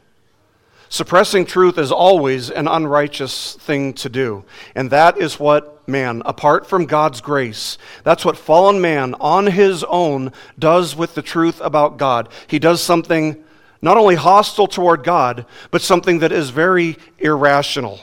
Suppressing 0.90 1.46
truth 1.46 1.78
is 1.78 1.92
always 1.92 2.50
an 2.50 2.68
unrighteous 2.68 3.54
thing 3.56 3.94
to 3.94 4.10
do. 4.10 4.44
And 4.76 4.90
that 4.90 5.18
is 5.18 5.40
what 5.40 5.88
man, 5.88 6.24
apart 6.26 6.66
from 6.68 6.86
God's 6.86 7.22
grace, 7.22 7.78
that's 8.04 8.26
what 8.26 8.38
fallen 8.38 8.82
man 8.82 9.14
on 9.20 9.48
his 9.48 9.84
own 9.84 10.32
does 10.58 10.96
with 10.96 11.14
the 11.14 11.22
truth 11.22 11.62
about 11.62 11.98
God. 11.98 12.30
He 12.48 12.60
does 12.60 12.82
something 12.82 13.44
not 13.82 13.98
only 13.98 14.16
hostile 14.16 14.68
toward 14.68 15.04
God, 15.04 15.46
but 15.70 15.82
something 15.82 16.20
that 16.20 16.32
is 16.32 16.50
very 16.50 16.98
irrational 17.20 18.00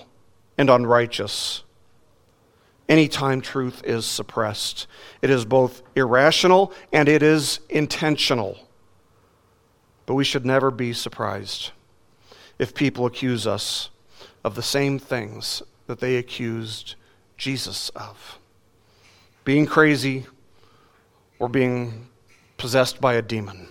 and 0.57 0.71
unrighteous. 0.71 1.65
Anytime 2.89 3.41
truth 3.41 3.83
is 3.85 4.07
suppressed, 4.07 4.87
it 5.21 5.31
is 5.31 5.45
both 5.45 5.83
irrational 5.97 6.73
and 6.93 7.09
it 7.09 7.25
is 7.25 7.59
intentional. 7.69 8.59
But 10.07 10.15
we 10.15 10.25
should 10.25 10.45
never 10.45 10.71
be 10.71 10.93
surprised 10.93 11.71
if 12.59 12.75
people 12.75 13.07
accuse 13.07 13.47
us 13.47 13.91
of 14.45 14.55
the 14.55 14.63
same 14.63 14.99
things 14.99 15.63
that 15.87 16.01
they 16.01 16.17
accused 16.17 16.95
Jesus 17.37 17.89
of 17.91 18.39
being 19.45 19.67
crazy 19.67 20.27
or 21.39 21.49
being 21.49 22.09
possessed 22.57 23.01
by 23.01 23.15
a 23.15 23.23
demon. 23.23 23.69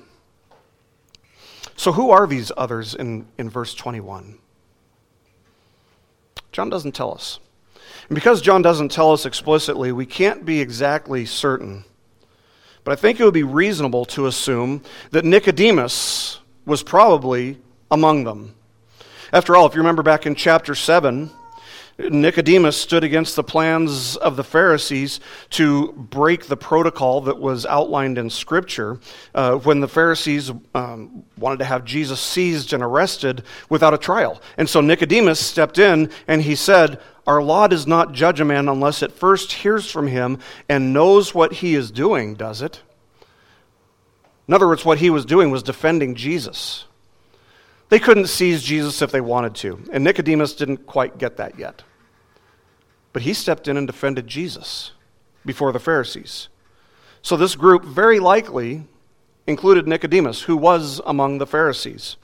So, 1.78 1.94
who 1.94 2.12
are 2.12 2.28
these 2.28 2.52
others 2.58 2.94
in, 2.94 3.26
in 3.38 3.50
verse 3.50 3.74
21? 3.74 4.38
John 6.52 6.70
doesn't 6.70 6.92
tell 6.92 7.14
us. 7.14 7.40
And 8.10 8.16
because 8.16 8.42
John 8.42 8.62
doesn't 8.62 8.92
tell 8.92 9.14
us 9.14 9.26
explicitly, 9.26 9.92
we 9.92 10.06
can't 10.06 10.46
be 10.46 10.60
exactly 10.60 11.26
certain. 11.26 11.86
But 12.84 12.94
I 12.94 12.96
think 12.96 13.20
it 13.20 13.26
would 13.26 13.34
be 13.34 13.44
reasonable 13.44 14.06
to 14.06 14.28
assume 14.28 14.82
that 15.12 15.26
Nicodemus 15.26 16.40
was 16.66 16.84
probably 16.84 17.58
among 17.90 18.24
them. 18.24 18.56
After 19.34 19.56
all, 19.56 19.66
if 19.66 19.74
you 19.74 19.80
remember 19.80 20.04
back 20.04 20.26
in 20.26 20.36
chapter 20.36 20.76
7, 20.76 21.30
Nicodemus 22.10 22.78
stood 22.78 23.04
against 23.04 23.36
the 23.36 23.44
plans 23.44 24.16
of 24.18 24.36
the 24.36 24.44
Pharisees 24.44 25.20
to 25.52 25.92
break 25.94 26.46
the 26.46 26.58
protocol 26.58 27.22
that 27.22 27.40
was 27.40 27.66
outlined 27.66 28.18
in 28.18 28.30
Scripture 28.30 29.00
uh, 29.36 29.56
when 29.56 29.80
the 29.80 29.88
Pharisees 29.88 30.52
um, 30.74 31.24
wanted 31.38 31.60
to 31.60 31.66
have 31.66 31.86
Jesus 31.86 32.20
seized 32.20 32.74
and 32.74 32.82
arrested 32.82 33.44
without 33.70 33.94
a 33.94 33.98
trial. 33.98 34.42
And 34.58 34.70
so 34.70 34.82
Nicodemus 34.82 35.40
stepped 35.40 35.78
in 35.78 36.10
and 36.28 36.42
he 36.42 36.56
said, 36.56 37.00
Our 37.28 37.42
law 37.42 37.68
does 37.68 37.86
not 37.86 38.14
judge 38.14 38.40
a 38.40 38.46
man 38.46 38.68
unless 38.70 39.02
it 39.02 39.12
first 39.12 39.52
hears 39.52 39.90
from 39.90 40.08
him 40.08 40.40
and 40.70 40.94
knows 40.94 41.36
what 41.36 41.54
he 41.54 41.76
is 41.76 41.92
doing, 41.92 42.36
does 42.36 42.62
it? 42.62 42.82
In 44.48 44.54
other 44.54 44.68
words, 44.68 44.84
what 44.84 44.98
he 44.98 45.10
was 45.10 45.26
doing 45.26 45.52
was 45.52 45.64
defending 45.64 46.16
Jesus. 46.16 46.86
They 47.90 48.00
couldn't 48.00 48.28
seize 48.28 48.64
Jesus 48.64 49.02
if 49.02 49.12
they 49.12 49.22
wanted 49.22 49.56
to, 49.56 49.84
and 49.92 50.04
Nicodemus 50.04 50.54
didn't 50.54 50.86
quite 50.86 51.18
get 51.18 51.38
that 51.38 51.60
yet. 51.60 51.84
But 53.14 53.24
he 53.24 53.34
stepped 53.34 53.68
in 53.68 53.78
and 53.78 53.88
defended 53.88 54.28
Jesus 54.28 54.92
before 55.46 55.72
the 55.72 55.80
Pharisees. 55.80 56.48
So 57.22 57.36
this 57.38 57.56
group 57.56 57.84
very 57.84 58.20
likely 58.20 58.86
included 59.48 59.88
Nicodemus, 59.88 60.44
who 60.44 60.56
was 60.56 61.02
among 61.06 61.38
the 61.38 61.48
Pharisees. 61.48 62.16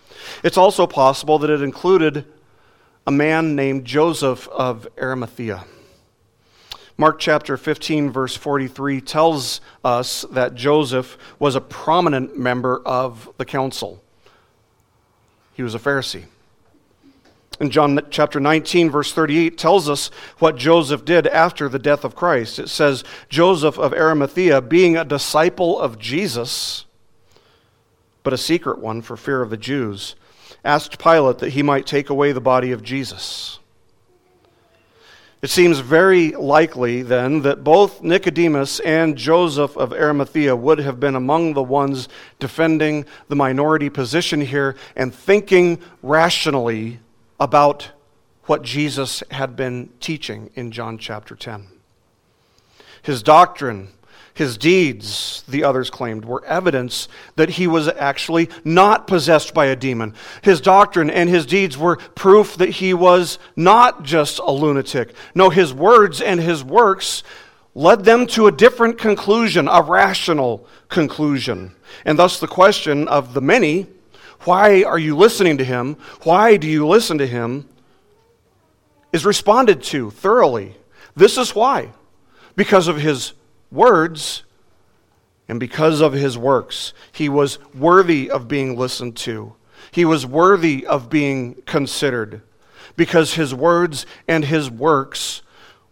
It's 0.44 0.58
also 0.58 0.88
possible 0.88 1.40
that 1.40 1.50
it 1.50 1.62
included 1.62 2.26
a 3.06 3.12
man 3.12 3.56
named 3.56 3.86
Joseph 3.86 4.48
of 4.50 4.88
Arimathea. 5.00 5.66
Mark 6.98 7.20
chapter 7.20 7.58
15, 7.58 8.10
verse 8.12 8.36
43 8.36 9.02
tells 9.02 9.62
us 9.84 10.26
that 10.32 10.56
Joseph 10.56 11.18
was 11.38 11.56
a 11.56 11.62
prominent 11.62 12.38
member 12.38 12.82
of 12.86 13.30
the 13.38 13.46
council. 13.46 14.04
He 15.54 15.62
was 15.62 15.76
a 15.76 15.80
Pharisee. 15.80 16.26
And 17.60 17.72
John 17.72 18.00
chapter 18.12 18.40
19, 18.40 18.92
verse 18.92 19.12
38 19.12 19.58
tells 19.58 19.90
us 19.90 20.10
what 20.38 20.58
Joseph 20.58 21.06
did 21.06 21.26
after 21.28 21.68
the 21.68 21.80
death 21.80 22.04
of 22.04 22.16
Christ. 22.16 22.60
It 22.60 22.70
says, 22.70 23.04
Joseph 23.30 23.80
of 23.80 23.94
Arimathea, 23.94 24.62
being 24.62 24.96
a 24.96 25.04
disciple 25.04 25.80
of 25.80 25.98
Jesus, 25.98 26.86
but 28.22 28.34
a 28.34 28.38
secret 28.38 28.80
one 28.80 29.02
for 29.02 29.18
fear 29.18 29.42
of 29.42 29.50
the 29.50 29.58
Jews, 29.58 30.16
asked 30.64 31.00
Pilate 31.00 31.40
that 31.40 31.52
he 31.52 31.64
might 31.64 31.88
take 31.88 32.10
away 32.10 32.32
the 32.32 32.42
body 32.42 32.72
of 32.72 32.84
Jesus. 32.84 33.60
It 35.42 35.50
seems 35.52 35.80
very 35.80 36.32
likely, 36.32 37.04
then, 37.04 37.42
that 37.44 37.64
both 37.64 38.02
Nicodemus 38.02 38.80
and 38.80 39.16
Joseph 39.16 39.78
of 39.78 39.94
Arimathea 39.94 40.56
would 40.56 40.80
have 40.80 41.00
been 41.00 41.16
among 41.16 41.54
the 41.54 41.64
ones 41.64 42.10
defending 42.40 43.06
the 43.28 43.36
minority 43.36 43.90
position 43.90 44.42
here 44.42 44.76
and 44.96 45.14
thinking 45.14 45.80
rationally 46.02 47.00
about 47.40 47.92
what 48.46 48.62
Jesus 48.62 49.24
had 49.32 49.56
been 49.56 49.90
teaching 50.00 50.50
in 50.56 50.72
John 50.72 50.98
chapter 50.98 51.36
10. 51.36 51.68
His 53.02 53.22
doctrine, 53.22 53.90
his 54.34 54.58
deeds, 54.58 55.44
the 55.48 55.64
others 55.64 55.90
claimed, 55.90 56.26
were 56.26 56.44
evidence 56.46 57.08
that 57.36 57.52
he 57.52 57.68
was 57.68 57.88
actually 57.88 58.50
not 58.64 59.08
possessed 59.08 59.54
by 59.54 59.66
a 59.66 59.76
demon. 59.76 60.14
His 60.42 60.62
doctrine 60.62 61.10
and 61.10 61.30
his 61.30 61.46
deeds 61.46 61.78
were 61.78 61.98
proof 61.98 62.56
that 62.58 62.70
he 62.70 62.94
was 62.94 63.38
not 63.56 64.04
just 64.04 64.40
a 64.40 64.52
lunatic. 64.52 65.14
No, 65.36 65.50
his 65.50 65.74
words 65.74 66.22
and 66.22 66.40
his 66.40 66.64
works 66.64 67.24
led 67.76 68.06
them 68.06 68.26
to 68.28 68.48
a 68.48 68.52
different 68.52 68.98
conclusion, 68.98 69.68
a 69.68 69.82
rational 69.82 70.66
conclusion. 70.90 71.74
And 72.06 72.18
thus 72.18 72.40
the 72.40 72.48
question 72.48 73.08
of 73.08 73.34
the 73.34 73.42
many 73.42 73.88
why 74.42 74.84
are 74.84 75.00
you 75.00 75.16
listening 75.16 75.58
to 75.58 75.64
him? 75.64 75.98
Why 76.24 76.58
do 76.58 76.68
you 76.68 76.88
listen 76.88 77.18
to 77.18 77.28
him? 77.28 77.68
is 79.14 79.26
responded 79.26 79.82
to 79.82 80.12
thoroughly. 80.12 80.76
This 81.16 81.38
is 81.38 81.56
why. 81.56 81.92
Because 82.56 82.88
of 82.88 82.98
his 82.98 83.34
words 83.72 84.44
and 85.48 85.60
because 85.60 86.02
of 86.02 86.14
his 86.14 86.38
works. 86.38 86.94
He 87.12 87.30
was 87.30 87.60
worthy 87.74 88.30
of 88.30 88.48
being 88.48 88.78
listened 88.78 89.16
to, 89.18 89.56
he 89.92 90.06
was 90.06 90.26
worthy 90.26 90.86
of 90.86 91.10
being 91.10 91.62
considered 91.66 92.42
because 92.96 93.36
his 93.36 93.54
words 93.54 94.06
and 94.28 94.44
his 94.44 94.70
works 94.70 95.42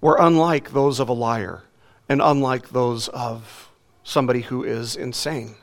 were 0.01 0.17
unlike 0.19 0.71
those 0.71 0.99
of 0.99 1.07
a 1.07 1.13
liar 1.13 1.63
and 2.09 2.21
unlike 2.21 2.69
those 2.69 3.07
of 3.09 3.69
somebody 4.03 4.41
who 4.41 4.63
is 4.63 4.95
insane. 4.95 5.55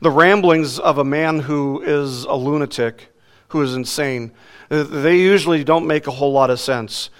The 0.00 0.10
ramblings 0.10 0.78
of 0.78 0.98
a 0.98 1.04
man 1.04 1.40
who 1.40 1.82
is 1.82 2.24
a 2.24 2.34
lunatic, 2.34 3.08
who 3.48 3.62
is 3.62 3.74
insane, 3.74 4.32
they 4.68 5.18
usually 5.18 5.64
don't 5.64 5.86
make 5.86 6.06
a 6.06 6.12
whole 6.12 6.32
lot 6.32 6.50
of 6.50 6.60
sense. 6.60 7.10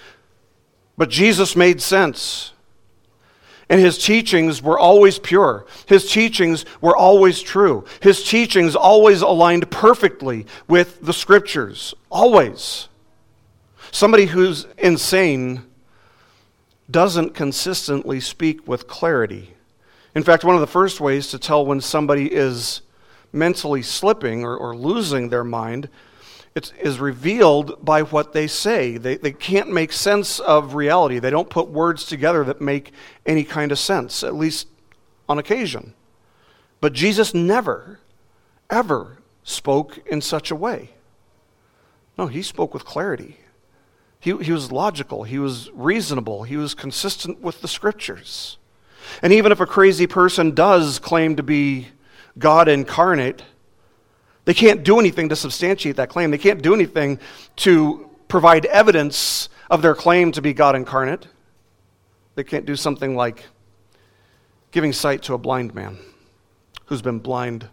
But 0.97 1.11
Jesus 1.11 1.57
made 1.57 1.83
sense. 1.83 2.53
And 3.69 3.81
his 3.81 3.97
teachings 3.97 4.63
were 4.63 4.79
always 4.79 5.19
pure. 5.19 5.65
His 5.87 6.11
teachings 6.11 6.65
were 6.81 6.97
always 6.97 7.41
true. 7.41 7.85
His 8.01 8.23
teachings 8.23 8.77
always 8.77 9.23
aligned 9.23 9.71
perfectly 9.71 10.47
with 10.69 11.01
the 11.01 11.13
scriptures. 11.13 11.95
Always. 12.11 12.89
Somebody 13.91 14.27
who's 14.27 14.67
insane 14.77 15.65
doesn't 16.91 17.35
consistently 17.35 18.21
speak 18.21 18.69
with 18.69 18.89
clarity. 18.89 19.52
In 20.15 20.23
fact, 20.23 20.45
one 20.45 20.55
of 20.55 20.61
the 20.61 20.67
first 20.67 21.01
ways 21.01 21.29
to 21.29 21.39
tell 21.39 21.65
when 21.65 21.81
somebody 21.81 22.33
is 22.33 22.83
mentally 23.33 23.83
slipping 23.83 24.45
or, 24.45 24.57
or 24.57 24.77
losing 24.77 25.29
their 25.29 25.45
mind 25.45 25.89
is 26.55 27.01
revealed 27.01 27.83
by 27.83 28.03
what 28.03 28.35
they 28.35 28.47
say. 28.47 28.99
They, 28.99 29.17
they 29.17 29.33
can't 29.33 29.73
make 29.73 29.93
sense 29.93 30.39
of 30.39 30.75
reality. 30.75 31.19
They 31.19 31.31
don't 31.31 31.49
put 31.49 31.69
words 31.69 32.05
together 32.05 32.45
that 32.45 32.61
make 32.61 32.93
any 33.25 33.43
kind 33.43 33.73
of 33.73 33.79
sense, 33.79 34.23
at 34.23 34.35
least 34.35 34.69
on 35.29 35.39
occasion. 35.39 35.95
But 36.81 36.93
Jesus 36.93 37.33
never, 37.33 38.01
ever 38.69 39.19
spoke 39.45 39.99
in 40.07 40.21
such 40.21 40.51
a 40.51 40.57
way. 40.57 40.91
No, 42.19 42.27
he 42.27 42.43
spoke 42.43 42.75
with 42.75 42.85
clarity. 42.85 43.39
He, 44.21 44.37
he 44.37 44.53
was 44.53 44.71
logical, 44.71 45.25
he 45.25 45.39
was 45.39 45.71
reasonable, 45.73 46.45
he 46.45 46.57
was 46.57 46.75
consistent 46.75 47.41
with 47.41 47.61
the 47.61 47.67
scriptures. 47.67 48.59
And 49.23 49.33
even 49.33 49.53
if 49.53 49.61
a 49.61 49.67
crazy 49.67 50.07
person 50.07 50.55
does 50.55 50.99
claim 50.99 51.37
to 51.37 51.43
be 51.43 51.89
God 52.39 52.69
incarnate, 52.69 53.43
they 54.45 54.55
can't 54.55 54.83
do 54.83 54.99
anything 54.99 55.29
to 55.29 55.37
substantiate 55.37 55.97
that 55.97 56.09
claim. 56.09 56.31
They 56.31 56.39
can't 56.39 56.63
do 56.63 56.75
anything 56.75 57.19
to 57.57 58.11
provide 58.29 58.67
evidence 58.67 59.49
of 59.71 59.83
their 59.83 59.95
claim 59.95 60.33
to 60.33 60.43
be 60.43 60.53
God 60.53 60.75
incarnate. 60.75 61.29
They 62.35 62.45
can't 62.45 62.67
do 62.67 62.77
something 62.77 63.15
like 63.15 63.45
giving 64.71 64.93
sight 64.93 65.23
to 65.23 65.35
a 65.35 65.39
blind 65.39 65.75
man 65.75 65.99
who's 66.87 67.03
been 67.03 67.19
blind 67.19 67.69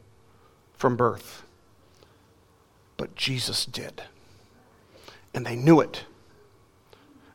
from 0.75 0.95
birth. 0.95 1.43
But 2.97 3.15
Jesus 3.15 3.65
did. 3.65 4.03
And 5.33 5.45
they 5.45 5.55
knew 5.55 5.79
it. 5.79 6.03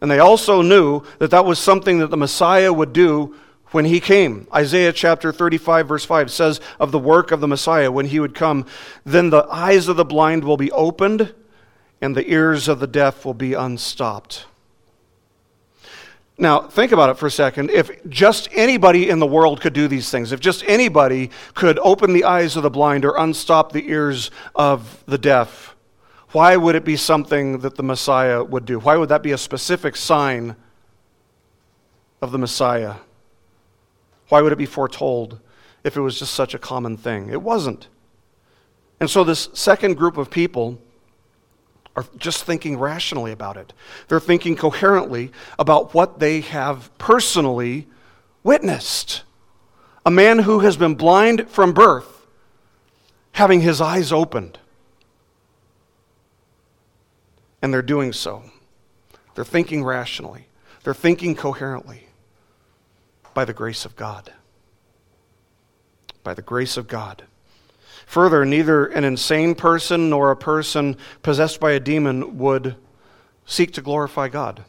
And 0.00 0.10
they 0.10 0.18
also 0.18 0.60
knew 0.60 1.02
that 1.18 1.30
that 1.30 1.46
was 1.46 1.58
something 1.58 1.98
that 1.98 2.10
the 2.10 2.16
Messiah 2.16 2.72
would 2.72 2.92
do 2.92 3.34
when 3.74 3.84
he 3.84 3.98
came. 3.98 4.46
Isaiah 4.54 4.92
chapter 4.92 5.32
35, 5.32 5.88
verse 5.88 6.04
5 6.04 6.30
says 6.30 6.60
of 6.78 6.92
the 6.92 6.98
work 6.98 7.32
of 7.32 7.40
the 7.40 7.48
Messiah 7.48 7.90
when 7.90 8.06
he 8.06 8.20
would 8.20 8.34
come, 8.34 8.66
then 9.04 9.30
the 9.30 9.46
eyes 9.50 9.88
of 9.88 9.96
the 9.96 10.04
blind 10.04 10.44
will 10.44 10.56
be 10.56 10.70
opened 10.70 11.34
and 12.00 12.14
the 12.14 12.30
ears 12.30 12.68
of 12.68 12.78
the 12.78 12.86
deaf 12.86 13.24
will 13.24 13.34
be 13.34 13.52
unstopped. 13.52 14.46
Now, 16.38 16.62
think 16.62 16.92
about 16.92 17.10
it 17.10 17.18
for 17.18 17.26
a 17.26 17.30
second. 17.30 17.70
If 17.70 18.08
just 18.08 18.48
anybody 18.52 19.08
in 19.08 19.18
the 19.18 19.26
world 19.26 19.60
could 19.60 19.72
do 19.72 19.88
these 19.88 20.10
things, 20.10 20.30
if 20.30 20.40
just 20.40 20.64
anybody 20.66 21.30
could 21.54 21.78
open 21.80 22.12
the 22.12 22.24
eyes 22.24 22.56
of 22.56 22.62
the 22.62 22.70
blind 22.70 23.04
or 23.04 23.16
unstop 23.16 23.72
the 23.72 23.88
ears 23.88 24.30
of 24.54 25.02
the 25.06 25.18
deaf, 25.18 25.74
why 26.30 26.56
would 26.56 26.74
it 26.74 26.84
be 26.84 26.96
something 26.96 27.58
that 27.60 27.76
the 27.76 27.82
Messiah 27.82 28.42
would 28.42 28.66
do? 28.66 28.78
Why 28.78 28.96
would 28.96 29.08
that 29.08 29.22
be 29.22 29.32
a 29.32 29.38
specific 29.38 29.96
sign 29.96 30.56
of 32.20 32.32
the 32.32 32.38
Messiah? 32.38 32.94
Why 34.28 34.40
would 34.40 34.52
it 34.52 34.56
be 34.56 34.66
foretold 34.66 35.40
if 35.82 35.96
it 35.96 36.00
was 36.00 36.18
just 36.18 36.34
such 36.34 36.54
a 36.54 36.58
common 36.58 36.96
thing? 36.96 37.28
It 37.28 37.42
wasn't. 37.42 37.88
And 39.00 39.10
so, 39.10 39.24
this 39.24 39.48
second 39.52 39.94
group 39.94 40.16
of 40.16 40.30
people 40.30 40.80
are 41.96 42.06
just 42.16 42.44
thinking 42.44 42.78
rationally 42.78 43.32
about 43.32 43.56
it. 43.56 43.72
They're 44.08 44.20
thinking 44.20 44.56
coherently 44.56 45.30
about 45.58 45.94
what 45.94 46.18
they 46.18 46.40
have 46.40 46.96
personally 46.98 47.86
witnessed. 48.42 49.22
A 50.06 50.10
man 50.10 50.40
who 50.40 50.60
has 50.60 50.76
been 50.76 50.94
blind 50.94 51.48
from 51.48 51.72
birth, 51.72 52.26
having 53.32 53.60
his 53.60 53.80
eyes 53.80 54.12
opened. 54.12 54.58
And 57.62 57.72
they're 57.72 57.82
doing 57.82 58.12
so. 58.12 58.42
They're 59.34 59.44
thinking 59.44 59.82
rationally, 59.82 60.46
they're 60.82 60.94
thinking 60.94 61.34
coherently 61.34 62.03
by 63.34 63.44
the 63.44 63.52
grace 63.52 63.84
of 63.84 63.96
God. 63.96 64.32
By 66.22 66.34
the 66.34 66.42
grace 66.42 66.76
of 66.76 66.88
God. 66.88 67.24
Further, 68.06 68.44
neither 68.44 68.86
an 68.86 69.04
insane 69.04 69.54
person 69.54 70.10
nor 70.10 70.30
a 70.30 70.36
person 70.36 70.96
possessed 71.22 71.60
by 71.60 71.72
a 71.72 71.80
demon 71.80 72.38
would 72.38 72.76
seek 73.46 73.72
to 73.72 73.82
glorify 73.82 74.28
God. 74.28 74.64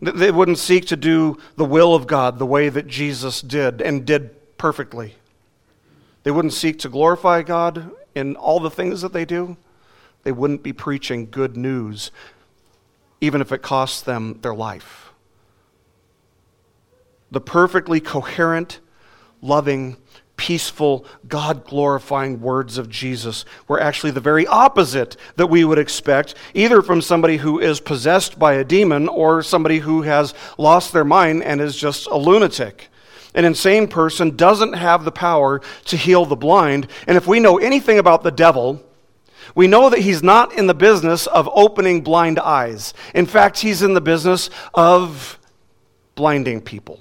They 0.00 0.30
wouldn't 0.30 0.58
seek 0.58 0.86
to 0.86 0.96
do 0.96 1.38
the 1.56 1.64
will 1.64 1.94
of 1.94 2.06
God 2.06 2.38
the 2.38 2.46
way 2.46 2.68
that 2.68 2.86
Jesus 2.86 3.40
did 3.40 3.80
and 3.80 4.04
did 4.04 4.58
perfectly. 4.58 5.14
They 6.22 6.30
wouldn't 6.30 6.54
seek 6.54 6.78
to 6.80 6.88
glorify 6.88 7.42
God 7.42 7.92
in 8.14 8.36
all 8.36 8.60
the 8.60 8.70
things 8.70 9.00
that 9.02 9.12
they 9.12 9.24
do. 9.24 9.56
They 10.24 10.32
wouldn't 10.32 10.62
be 10.62 10.72
preaching 10.72 11.30
good 11.30 11.56
news, 11.56 12.10
even 13.20 13.40
if 13.40 13.52
it 13.52 13.62
costs 13.62 14.02
them 14.02 14.40
their 14.42 14.54
life. 14.54 15.05
The 17.30 17.40
perfectly 17.40 18.00
coherent, 18.00 18.80
loving, 19.42 19.96
peaceful, 20.36 21.06
God 21.26 21.64
glorifying 21.64 22.40
words 22.40 22.78
of 22.78 22.88
Jesus 22.88 23.44
were 23.68 23.80
actually 23.80 24.12
the 24.12 24.20
very 24.20 24.46
opposite 24.46 25.16
that 25.36 25.46
we 25.46 25.64
would 25.64 25.78
expect, 25.78 26.34
either 26.54 26.82
from 26.82 27.00
somebody 27.00 27.38
who 27.38 27.58
is 27.58 27.80
possessed 27.80 28.38
by 28.38 28.54
a 28.54 28.64
demon 28.64 29.08
or 29.08 29.42
somebody 29.42 29.78
who 29.78 30.02
has 30.02 30.34
lost 30.58 30.92
their 30.92 31.04
mind 31.04 31.42
and 31.42 31.60
is 31.60 31.76
just 31.76 32.06
a 32.06 32.16
lunatic. 32.16 32.88
An 33.34 33.44
insane 33.44 33.88
person 33.88 34.36
doesn't 34.36 34.74
have 34.74 35.04
the 35.04 35.12
power 35.12 35.60
to 35.86 35.96
heal 35.96 36.24
the 36.24 36.36
blind. 36.36 36.88
And 37.06 37.16
if 37.16 37.26
we 37.26 37.40
know 37.40 37.58
anything 37.58 37.98
about 37.98 38.22
the 38.22 38.30
devil, 38.30 38.82
we 39.54 39.66
know 39.66 39.90
that 39.90 40.00
he's 40.00 40.22
not 40.22 40.54
in 40.54 40.66
the 40.66 40.74
business 40.74 41.26
of 41.26 41.48
opening 41.52 42.00
blind 42.00 42.38
eyes. 42.38 42.94
In 43.14 43.26
fact, 43.26 43.58
he's 43.58 43.82
in 43.82 43.94
the 43.94 44.00
business 44.00 44.48
of 44.74 45.38
blinding 46.14 46.62
people 46.62 46.98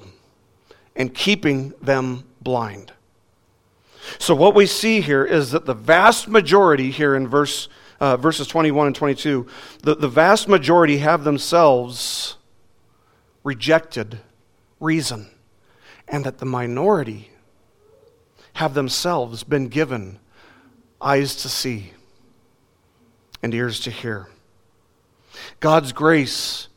and 0.96 1.14
keeping 1.14 1.74
them 1.82 2.24
blind. 2.42 2.94
So, 4.20 4.36
what 4.36 4.56
we 4.56 4.66
see 4.66 5.02
here 5.02 5.26
is 5.26 5.52
that 5.52 5.66
the 5.66 5.74
vast 5.74 6.28
majority 6.28 6.92
here 6.92 7.16
in 7.16 7.28
verse, 7.28 7.68
uh, 8.00 8.18
verses 8.18 8.48
21 8.48 8.88
and 8.88 8.96
22, 8.96 9.48
the, 9.82 9.96
the 9.96 10.08
vast 10.08 10.48
majority 10.48 11.00
have 11.00 11.24
themselves 11.24 12.38
rejected 13.44 14.20
reason, 14.80 15.30
and 16.08 16.24
that 16.24 16.38
the 16.38 16.46
minority 16.46 17.32
have 18.54 18.74
themselves 18.74 19.44
been 19.44 19.68
given 19.68 20.20
eyes 21.02 21.36
to 21.36 21.50
see 21.50 21.92
and 23.44 23.54
ears 23.54 23.80
to 23.82 23.92
hear. 23.92 24.30
God's 25.60 25.92
grace 25.92 26.68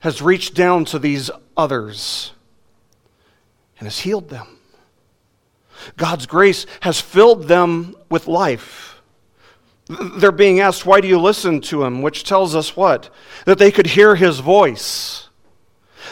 has 0.00 0.20
reached 0.20 0.54
down 0.54 0.84
to 0.86 0.98
these 0.98 1.30
others 1.56 2.32
and 3.80 3.86
has 3.86 3.98
healed 3.98 4.28
them. 4.28 4.46
God's 5.96 6.26
grace 6.26 6.66
has 6.80 7.00
filled 7.00 7.48
them 7.48 7.96
with 8.10 8.28
life. 8.28 9.00
They're 9.88 10.30
being 10.30 10.60
asked, 10.60 10.86
Why 10.86 11.00
do 11.00 11.08
you 11.08 11.18
listen 11.18 11.60
to 11.62 11.82
him? 11.82 12.02
Which 12.02 12.22
tells 12.22 12.54
us 12.54 12.76
what? 12.76 13.10
That 13.46 13.58
they 13.58 13.72
could 13.72 13.88
hear 13.88 14.14
his 14.14 14.38
voice. 14.38 15.28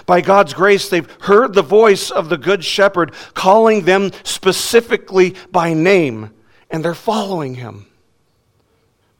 By 0.06 0.20
God's 0.20 0.54
grace, 0.54 0.88
they've 0.88 1.10
heard 1.20 1.54
the 1.54 1.62
voice 1.62 2.10
of 2.10 2.28
the 2.28 2.38
Good 2.38 2.64
Shepherd 2.64 3.12
calling 3.34 3.84
them 3.84 4.10
specifically 4.24 5.34
by 5.50 5.74
name, 5.74 6.30
and 6.70 6.84
they're 6.84 6.94
following 6.94 7.54
him 7.54 7.86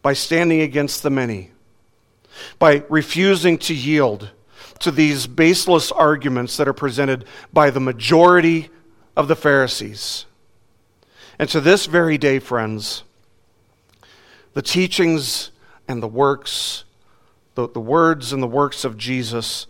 by 0.02 0.14
standing 0.14 0.60
against 0.60 1.02
the 1.02 1.10
many, 1.10 1.50
by 2.58 2.84
refusing 2.88 3.58
to 3.58 3.74
yield 3.74 4.30
to 4.80 4.90
these 4.90 5.26
baseless 5.26 5.90
arguments 5.92 6.56
that 6.56 6.68
are 6.68 6.72
presented 6.72 7.24
by 7.52 7.70
the 7.70 7.80
majority 7.80 8.70
of 9.16 9.28
the 9.28 9.36
Pharisees. 9.36 10.26
And 11.38 11.48
to 11.50 11.60
this 11.60 11.86
very 11.86 12.18
day, 12.18 12.38
friends, 12.38 13.04
the 14.54 14.62
teachings 14.62 15.50
and 15.86 16.02
the 16.02 16.08
works, 16.08 16.84
the, 17.54 17.68
the 17.68 17.80
words 17.80 18.32
and 18.32 18.42
the 18.42 18.48
works 18.48 18.84
of 18.84 18.96
Jesus, 18.96 19.66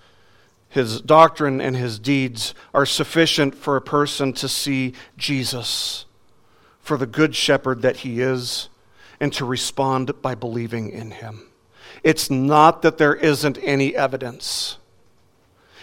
his 0.69 1.01
doctrine 1.01 1.61
and 1.61 1.77
his 1.77 1.99
deeds 1.99 2.55
are 2.75 2.87
sufficient 2.87 3.55
for 3.55 3.77
a 3.77 3.83
person 3.83 4.33
to 4.35 4.49
see 4.49 4.95
Jesus 5.17 6.05
for 6.81 6.97
the 6.97 7.07
good 7.07 7.35
shepherd 7.35 7.83
that 7.83 7.99
he 7.99 8.21
is 8.21 8.69
and 9.21 9.33
to 9.35 9.45
respond 9.45 10.23
by 10.23 10.35
believing 10.35 10.91
in 10.91 11.11
him. 11.11 11.49
It's 12.03 12.31
not 12.31 12.83
that 12.83 12.99
there 12.99 13.15
isn't 13.15 13.59
any 13.63 13.95
evidence. 13.97 14.79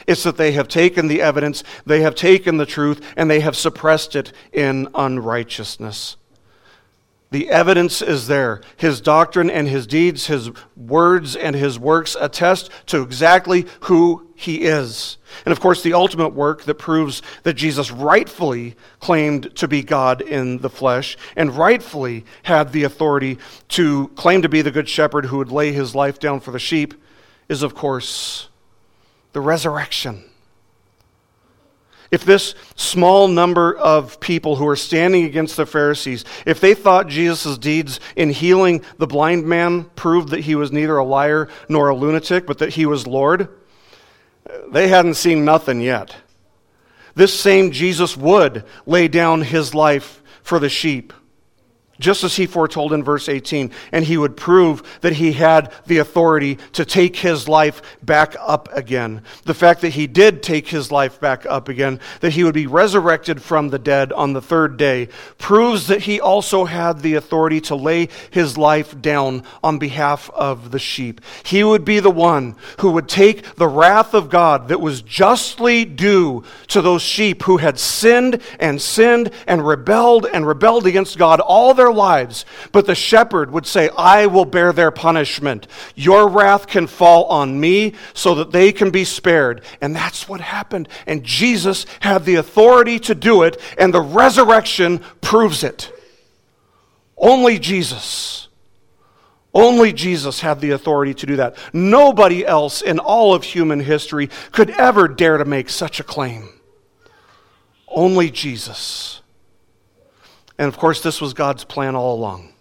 It's 0.07 0.23
that 0.23 0.37
they 0.37 0.51
have 0.53 0.67
taken 0.67 1.07
the 1.07 1.21
evidence, 1.21 1.63
they 1.85 2.01
have 2.01 2.15
taken 2.15 2.57
the 2.57 2.65
truth, 2.65 3.01
and 3.17 3.29
they 3.29 3.39
have 3.39 3.55
suppressed 3.55 4.15
it 4.15 4.31
in 4.53 4.87
unrighteousness. 4.93 6.17
The 7.31 7.49
evidence 7.49 8.01
is 8.01 8.27
there. 8.27 8.61
His 8.77 9.01
doctrine 9.01 9.49
and 9.49 9.67
his 9.67 9.87
deeds, 9.87 10.27
his 10.27 10.51
words 10.77 11.35
and 11.35 11.55
his 11.55 11.77
works 11.77 12.15
attest 12.17 12.69
to 12.85 13.01
exactly 13.01 13.65
who 13.81 14.29
he 14.35 14.63
is. 14.63 15.17
And 15.43 15.51
of 15.51 15.59
course, 15.59 15.81
the 15.81 15.93
ultimate 15.93 16.33
work 16.33 16.63
that 16.63 16.75
proves 16.75 17.21
that 17.43 17.55
Jesus 17.55 17.91
rightfully 17.91 18.75
claimed 18.99 19.53
to 19.55 19.67
be 19.67 19.81
God 19.81 20.21
in 20.21 20.59
the 20.59 20.69
flesh 20.69 21.17
and 21.35 21.57
rightfully 21.57 22.25
had 22.43 22.71
the 22.71 22.83
authority 22.83 23.39
to 23.69 24.07
claim 24.09 24.41
to 24.43 24.49
be 24.49 24.61
the 24.61 24.71
good 24.71 24.87
shepherd 24.87 25.25
who 25.25 25.37
would 25.39 25.51
lay 25.51 25.73
his 25.73 25.95
life 25.95 26.19
down 26.19 26.39
for 26.39 26.51
the 26.51 26.59
sheep 26.59 26.93
is, 27.49 27.63
of 27.63 27.75
course, 27.75 28.49
the 29.35 29.41
resurrection. 29.41 30.23
If 32.09 32.23
this 32.23 32.55
small 32.77 33.27
number 33.27 33.75
of 33.75 34.21
people 34.21 34.55
who 34.55 34.65
are 34.65 34.77
standing 34.77 35.25
against 35.25 35.57
the 35.57 35.65
Pharisees, 35.65 36.23
if 36.45 36.61
they 36.61 36.73
thought 36.73 37.09
Jesus' 37.09 37.57
deeds 37.57 37.99
in 38.15 38.29
healing 38.29 38.81
the 38.97 39.07
blind 39.07 39.45
man 39.45 39.89
proved 39.97 40.29
that 40.29 40.39
he 40.39 40.55
was 40.55 40.71
neither 40.71 40.95
a 40.95 41.03
liar 41.03 41.49
nor 41.67 41.89
a 41.89 41.95
lunatic, 41.95 42.47
but 42.47 42.59
that 42.59 42.75
he 42.75 42.85
was 42.85 43.07
Lord, 43.07 43.49
they 44.71 44.87
hadn't 44.87 45.15
seen 45.15 45.43
nothing 45.43 45.81
yet. 45.81 46.15
This 47.15 47.37
same 47.37 47.71
Jesus 47.71 48.15
would 48.15 48.63
lay 48.85 49.09
down 49.09 49.41
his 49.41 49.75
life 49.75 50.23
for 50.43 50.59
the 50.59 50.69
sheep 50.69 51.11
just 51.99 52.23
as 52.23 52.35
he 52.35 52.45
foretold 52.45 52.93
in 52.93 53.03
verse 53.03 53.29
18, 53.29 53.71
and 53.91 54.05
he 54.05 54.17
would 54.17 54.35
prove 54.35 54.99
that 55.01 55.13
he 55.13 55.33
had 55.33 55.71
the 55.85 55.99
authority 55.99 56.57
to 56.73 56.85
take 56.85 57.15
his 57.17 57.47
life 57.47 57.81
back 58.03 58.35
up 58.39 58.69
again. 58.73 59.21
The 59.43 59.53
fact 59.53 59.81
that 59.81 59.93
he 59.93 60.07
did 60.07 60.43
take 60.43 60.67
his 60.67 60.91
life 60.91 61.19
back 61.19 61.45
up 61.45 61.69
again, 61.69 61.99
that 62.19 62.33
he 62.33 62.43
would 62.43 62.53
be 62.53 62.67
resurrected 62.67 63.41
from 63.41 63.69
the 63.69 63.79
dead 63.79 64.11
on 64.11 64.33
the 64.33 64.41
third 64.41 64.77
day, 64.77 65.09
proves 65.37 65.87
that 65.87 66.03
he 66.03 66.19
also 66.19 66.65
had 66.65 66.99
the 66.99 67.15
authority 67.15 67.61
to 67.61 67.75
lay 67.75 68.09
his 68.31 68.57
life 68.57 68.99
down 69.01 69.43
on 69.63 69.79
behalf 69.79 70.29
of 70.31 70.71
the 70.71 70.79
sheep. 70.79 71.21
He 71.43 71.63
would 71.63 71.85
be 71.85 71.99
the 71.99 72.11
one 72.11 72.55
who 72.79 72.91
would 72.91 73.07
take 73.07 73.55
the 73.55 73.67
wrath 73.67 74.13
of 74.13 74.29
God 74.29 74.67
that 74.67 74.81
was 74.81 75.01
justly 75.01 75.85
due 75.85 76.43
to 76.67 76.81
those 76.81 77.01
sheep 77.01 77.43
who 77.43 77.57
had 77.57 77.79
sinned 77.79 78.41
and 78.59 78.81
sinned 78.81 79.31
and 79.47 79.65
rebelled 79.65 80.25
and 80.25 80.45
rebelled 80.47 80.85
against 80.85 81.17
God 81.17 81.39
all 81.39 81.73
their 81.73 81.84
their 81.85 81.93
lives. 81.93 82.45
But 82.71 82.85
the 82.85 82.95
shepherd 82.95 83.51
would 83.51 83.65
say, 83.65 83.89
I 83.97 84.25
will 84.25 84.45
bear 84.45 84.73
their 84.73 84.91
punishment. 84.91 85.67
Your 85.95 86.27
wrath 86.27 86.67
can 86.67 86.87
fall 86.87 87.25
on 87.25 87.59
me 87.59 87.93
so 88.13 88.35
that 88.35 88.51
they 88.51 88.71
can 88.71 88.89
be 88.89 89.03
spared. 89.03 89.63
And 89.81 89.95
that's 89.95 90.27
what 90.27 90.41
happened. 90.41 90.89
And 91.05 91.23
Jesus 91.23 91.85
had 91.99 92.25
the 92.25 92.35
authority 92.35 92.99
to 92.99 93.15
do 93.15 93.43
it, 93.43 93.59
and 93.77 93.93
the 93.93 94.01
resurrection 94.01 94.99
proves 95.21 95.63
it. 95.63 95.91
Only 97.17 97.59
Jesus. 97.59 98.47
Only 99.53 99.93
Jesus 99.93 100.41
had 100.41 100.59
the 100.59 100.71
authority 100.71 101.13
to 101.13 101.25
do 101.25 101.35
that. 101.37 101.55
Nobody 101.71 102.45
else 102.45 102.81
in 102.81 102.99
all 102.99 103.33
of 103.33 103.43
human 103.43 103.79
history 103.79 104.29
could 104.51 104.71
ever 104.71 105.07
dare 105.07 105.37
to 105.37 105.45
make 105.45 105.69
such 105.69 105.99
a 105.99 106.03
claim. 106.03 106.49
Only 107.87 108.31
Jesus. 108.31 109.21
And 110.57 110.67
of 110.67 110.77
course, 110.77 111.01
this 111.01 111.21
was 111.21 111.33
God's 111.33 111.63
plan 111.63 111.95
all 111.95 112.15
along. 112.15 112.53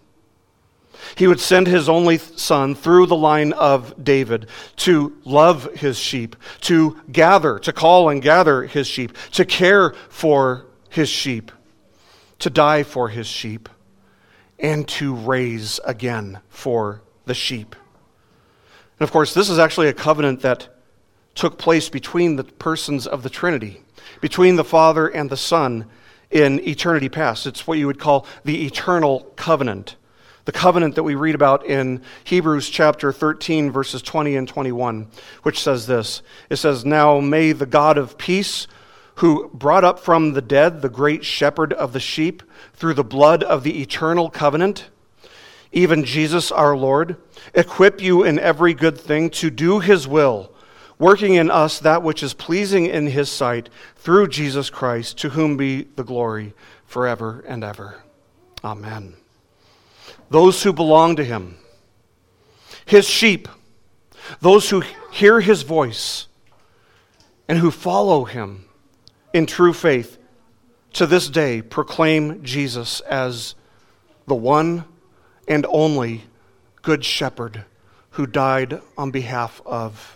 He 1.15 1.27
would 1.27 1.39
send 1.39 1.67
his 1.67 1.87
only 1.87 2.17
son 2.17 2.75
through 2.75 3.07
the 3.07 3.15
line 3.15 3.53
of 3.53 4.03
David 4.03 4.47
to 4.77 5.15
love 5.23 5.65
his 5.75 5.97
sheep, 5.97 6.35
to 6.61 7.01
gather, 7.11 7.59
to 7.59 7.73
call 7.73 8.09
and 8.09 8.21
gather 8.21 8.63
his 8.63 8.87
sheep, 8.87 9.15
to 9.31 9.45
care 9.45 9.93
for 10.09 10.65
his 10.89 11.09
sheep, 11.09 11.51
to 12.39 12.49
die 12.49 12.83
for 12.83 13.09
his 13.09 13.27
sheep, 13.27 13.69
and 14.59 14.87
to 14.87 15.13
raise 15.13 15.79
again 15.85 16.39
for 16.49 17.01
the 17.25 17.33
sheep. 17.33 17.75
And 18.99 19.05
of 19.05 19.11
course, 19.11 19.33
this 19.33 19.49
is 19.49 19.59
actually 19.59 19.89
a 19.89 19.93
covenant 19.93 20.41
that 20.41 20.69
took 21.35 21.57
place 21.57 21.89
between 21.89 22.37
the 22.37 22.45
persons 22.45 23.05
of 23.05 23.23
the 23.23 23.29
Trinity, 23.29 23.81
between 24.21 24.55
the 24.55 24.63
Father 24.63 25.07
and 25.07 25.29
the 25.29 25.37
Son 25.37 25.85
in 26.31 26.65
eternity 26.67 27.09
past. 27.09 27.45
It's 27.45 27.67
what 27.67 27.77
you 27.77 27.87
would 27.87 27.99
call 27.99 28.25
the 28.43 28.65
eternal 28.65 29.31
covenant. 29.35 29.95
The 30.45 30.51
covenant 30.51 30.93
that 30.95 31.03
we 31.03 31.15
read 31.15 31.33
about 31.33 31.65
in 31.65 32.01
Hebrews 32.23 32.69
chapter 32.69 33.11
13, 33.11 33.71
verses 33.71 34.03
20 34.03 34.35
and 34.35 34.47
21, 34.47 35.07
which 35.41 35.59
says 35.59 35.87
this 35.87 36.21
It 36.49 36.57
says, 36.57 36.85
Now 36.85 37.19
may 37.19 37.51
the 37.51 37.65
God 37.65 37.97
of 37.97 38.17
peace, 38.17 38.67
who 39.15 39.49
brought 39.53 39.83
up 39.83 39.99
from 39.99 40.33
the 40.33 40.41
dead 40.41 40.81
the 40.81 40.89
great 40.89 41.25
shepherd 41.25 41.73
of 41.73 41.93
the 41.93 41.99
sheep 41.99 42.43
through 42.73 42.93
the 42.93 43.03
blood 43.03 43.43
of 43.43 43.63
the 43.63 43.81
eternal 43.81 44.29
covenant, 44.29 44.89
even 45.71 46.03
Jesus 46.03 46.51
our 46.51 46.75
Lord, 46.75 47.17
equip 47.53 48.01
you 48.01 48.23
in 48.23 48.37
every 48.37 48.73
good 48.73 48.99
thing 48.99 49.29
to 49.31 49.49
do 49.49 49.79
his 49.79 50.07
will, 50.07 50.51
working 50.97 51.33
in 51.33 51.51
us 51.51 51.79
that 51.79 52.03
which 52.03 52.23
is 52.23 52.33
pleasing 52.33 52.85
in 52.85 53.07
his 53.07 53.29
sight 53.29 53.69
through 53.95 54.27
Jesus 54.27 54.69
Christ, 54.69 55.17
to 55.19 55.29
whom 55.29 55.57
be 55.57 55.83
the 55.95 56.03
glory 56.03 56.53
forever 56.85 57.43
and 57.47 57.63
ever. 57.63 58.03
Amen. 58.63 59.15
Those 60.29 60.63
who 60.63 60.73
belong 60.73 61.15
to 61.17 61.23
him, 61.23 61.57
his 62.85 63.07
sheep, 63.07 63.47
those 64.41 64.69
who 64.69 64.83
hear 65.11 65.41
his 65.41 65.63
voice 65.63 66.27
and 67.47 67.59
who 67.59 67.71
follow 67.71 68.25
him 68.25 68.65
in 69.33 69.45
true 69.45 69.73
faith, 69.73 70.17
to 70.93 71.05
this 71.05 71.29
day 71.29 71.61
proclaim 71.61 72.41
Jesus 72.41 73.01
as 73.01 73.53
the 74.27 74.35
one 74.35 74.85
and 75.47 75.65
only 75.69 76.23
Good 76.81 77.03
Shepherd 77.03 77.65
who 78.11 78.25
died 78.25 78.81
on 78.97 79.11
behalf 79.11 79.61
of 79.65 80.14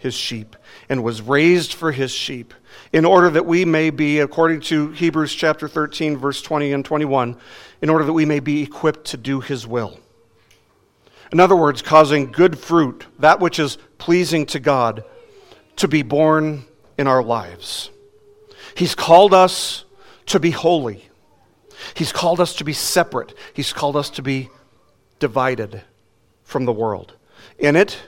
his 0.00 0.14
sheep 0.14 0.56
and 0.88 1.04
was 1.04 1.20
raised 1.20 1.74
for 1.74 1.92
his 1.92 2.10
sheep 2.10 2.54
in 2.92 3.04
order 3.04 3.28
that 3.30 3.44
we 3.44 3.66
may 3.66 3.90
be, 3.90 4.18
according 4.18 4.62
to 4.62 4.90
Hebrews 4.92 5.34
chapter 5.34 5.68
13, 5.68 6.16
verse 6.16 6.40
20 6.40 6.72
and 6.72 6.84
21, 6.84 7.36
in 7.82 7.90
order 7.90 8.04
that 8.04 8.12
we 8.14 8.24
may 8.24 8.40
be 8.40 8.62
equipped 8.62 9.04
to 9.08 9.18
do 9.18 9.40
his 9.40 9.66
will. 9.66 10.00
In 11.32 11.38
other 11.38 11.54
words, 11.54 11.82
causing 11.82 12.32
good 12.32 12.58
fruit, 12.58 13.06
that 13.18 13.40
which 13.40 13.58
is 13.58 13.76
pleasing 13.98 14.46
to 14.46 14.58
God, 14.58 15.04
to 15.76 15.86
be 15.86 16.02
borne 16.02 16.64
in 16.96 17.06
our 17.06 17.22
lives. 17.22 17.90
He's 18.74 18.94
called 18.94 19.34
us 19.34 19.84
to 20.26 20.40
be 20.40 20.50
holy. 20.50 21.04
He's 21.94 22.10
called 22.12 22.40
us 22.40 22.54
to 22.56 22.64
be 22.64 22.72
separate. 22.72 23.34
He's 23.52 23.74
called 23.74 23.96
us 23.96 24.08
to 24.10 24.22
be 24.22 24.48
divided 25.18 25.82
from 26.42 26.64
the 26.64 26.72
world. 26.72 27.12
In 27.58 27.76
it, 27.76 27.98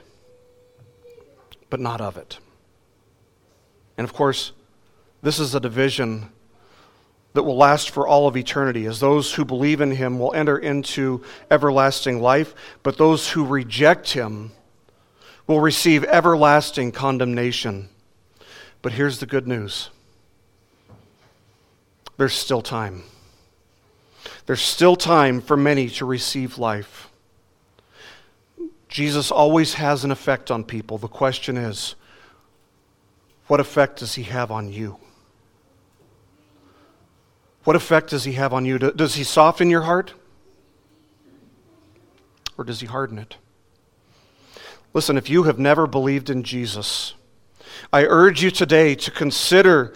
but 1.72 1.80
not 1.80 2.02
of 2.02 2.18
it. 2.18 2.38
And 3.96 4.04
of 4.04 4.12
course, 4.12 4.52
this 5.22 5.38
is 5.38 5.54
a 5.54 5.60
division 5.60 6.28
that 7.32 7.44
will 7.44 7.56
last 7.56 7.88
for 7.88 8.06
all 8.06 8.28
of 8.28 8.36
eternity, 8.36 8.84
as 8.84 9.00
those 9.00 9.32
who 9.32 9.42
believe 9.46 9.80
in 9.80 9.92
him 9.92 10.18
will 10.18 10.34
enter 10.34 10.58
into 10.58 11.24
everlasting 11.50 12.20
life, 12.20 12.54
but 12.82 12.98
those 12.98 13.30
who 13.30 13.46
reject 13.46 14.10
him 14.10 14.52
will 15.46 15.60
receive 15.60 16.04
everlasting 16.04 16.92
condemnation. 16.92 17.88
But 18.82 18.92
here's 18.92 19.18
the 19.18 19.24
good 19.24 19.48
news 19.48 19.88
there's 22.18 22.34
still 22.34 22.60
time. 22.60 23.04
There's 24.44 24.60
still 24.60 24.94
time 24.94 25.40
for 25.40 25.56
many 25.56 25.88
to 25.88 26.04
receive 26.04 26.58
life. 26.58 27.08
Jesus 28.92 29.30
always 29.30 29.74
has 29.74 30.04
an 30.04 30.10
effect 30.10 30.50
on 30.50 30.64
people. 30.64 30.98
The 30.98 31.08
question 31.08 31.56
is, 31.56 31.94
what 33.46 33.58
effect 33.58 34.00
does 34.00 34.16
he 34.16 34.24
have 34.24 34.50
on 34.50 34.70
you? 34.70 34.98
What 37.64 37.74
effect 37.74 38.10
does 38.10 38.24
he 38.24 38.32
have 38.32 38.52
on 38.52 38.66
you? 38.66 38.78
Does 38.78 39.14
he 39.14 39.24
soften 39.24 39.70
your 39.70 39.80
heart? 39.80 40.12
Or 42.58 42.64
does 42.64 42.80
he 42.80 42.86
harden 42.86 43.18
it? 43.18 43.38
Listen, 44.92 45.16
if 45.16 45.30
you 45.30 45.44
have 45.44 45.58
never 45.58 45.86
believed 45.86 46.28
in 46.28 46.42
Jesus, 46.42 47.14
I 47.94 48.04
urge 48.04 48.42
you 48.42 48.50
today 48.50 48.94
to 48.96 49.10
consider 49.10 49.94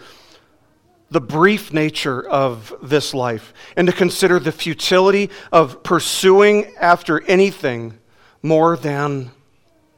the 1.11 1.21
brief 1.21 1.71
nature 1.71 2.27
of 2.27 2.73
this 2.81 3.13
life 3.13 3.53
and 3.75 3.87
to 3.87 3.93
consider 3.93 4.39
the 4.39 4.51
futility 4.51 5.29
of 5.51 5.83
pursuing 5.83 6.73
after 6.77 7.23
anything 7.25 7.99
more 8.47 8.77
than 8.77 9.31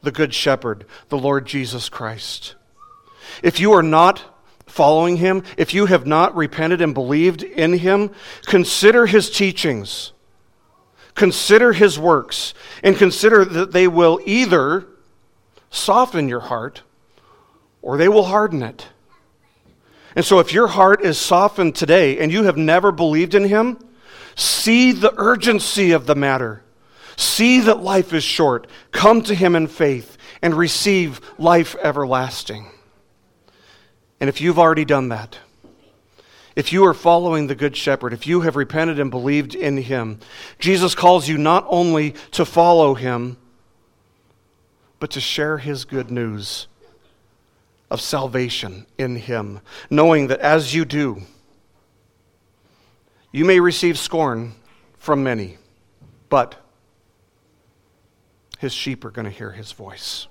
the 0.02 0.10
Good 0.10 0.34
Shepherd, 0.34 0.86
the 1.08 1.18
Lord 1.18 1.46
Jesus 1.46 1.88
Christ. 1.88 2.54
If 3.42 3.60
you 3.60 3.72
are 3.72 3.82
not 3.82 4.22
following 4.66 5.16
him, 5.16 5.42
if 5.56 5.74
you 5.74 5.86
have 5.86 6.06
not 6.06 6.34
repented 6.36 6.80
and 6.80 6.94
believed 6.94 7.42
in 7.42 7.74
him, 7.74 8.10
consider 8.46 9.06
his 9.06 9.30
teachings, 9.30 10.12
consider 11.14 11.72
his 11.72 11.98
works, 11.98 12.54
and 12.82 12.96
consider 12.96 13.44
that 13.44 13.72
they 13.72 13.88
will 13.88 14.20
either 14.24 14.86
soften 15.70 16.28
your 16.28 16.40
heart 16.40 16.82
or 17.82 17.96
they 17.96 18.08
will 18.08 18.24
harden 18.24 18.62
it. 18.62 18.88
And 20.16 20.24
so, 20.24 20.40
if 20.40 20.52
your 20.52 20.66
heart 20.66 21.02
is 21.02 21.18
softened 21.18 21.76
today 21.76 22.18
and 22.18 22.32
you 22.32 22.44
have 22.44 22.56
never 22.56 22.90
believed 22.90 23.34
in 23.34 23.44
Him, 23.44 23.78
see 24.34 24.92
the 24.92 25.14
urgency 25.16 25.92
of 25.92 26.06
the 26.06 26.16
matter. 26.16 26.62
See 27.20 27.60
that 27.60 27.82
life 27.82 28.14
is 28.14 28.24
short. 28.24 28.66
Come 28.92 29.20
to 29.24 29.34
Him 29.34 29.54
in 29.54 29.66
faith 29.66 30.16
and 30.40 30.54
receive 30.54 31.20
life 31.36 31.76
everlasting. 31.82 32.66
And 34.20 34.30
if 34.30 34.40
you've 34.40 34.58
already 34.58 34.86
done 34.86 35.10
that, 35.10 35.38
if 36.56 36.72
you 36.72 36.86
are 36.86 36.94
following 36.94 37.46
the 37.46 37.54
Good 37.54 37.76
Shepherd, 37.76 38.14
if 38.14 38.26
you 38.26 38.40
have 38.40 38.56
repented 38.56 38.98
and 38.98 39.10
believed 39.10 39.54
in 39.54 39.76
Him, 39.76 40.18
Jesus 40.58 40.94
calls 40.94 41.28
you 41.28 41.36
not 41.36 41.66
only 41.68 42.14
to 42.30 42.46
follow 42.46 42.94
Him, 42.94 43.36
but 44.98 45.10
to 45.10 45.20
share 45.20 45.58
His 45.58 45.84
good 45.84 46.10
news 46.10 46.68
of 47.90 48.00
salvation 48.00 48.86
in 48.96 49.16
Him, 49.16 49.60
knowing 49.90 50.28
that 50.28 50.40
as 50.40 50.74
you 50.74 50.86
do, 50.86 51.20
you 53.30 53.44
may 53.44 53.60
receive 53.60 53.98
scorn 53.98 54.54
from 54.96 55.22
many, 55.22 55.58
but 56.30 56.56
His 58.60 58.74
sheep 58.74 59.06
are 59.06 59.10
going 59.10 59.24
to 59.24 59.30
hear 59.30 59.52
His 59.52 59.72
voice. 59.72 60.26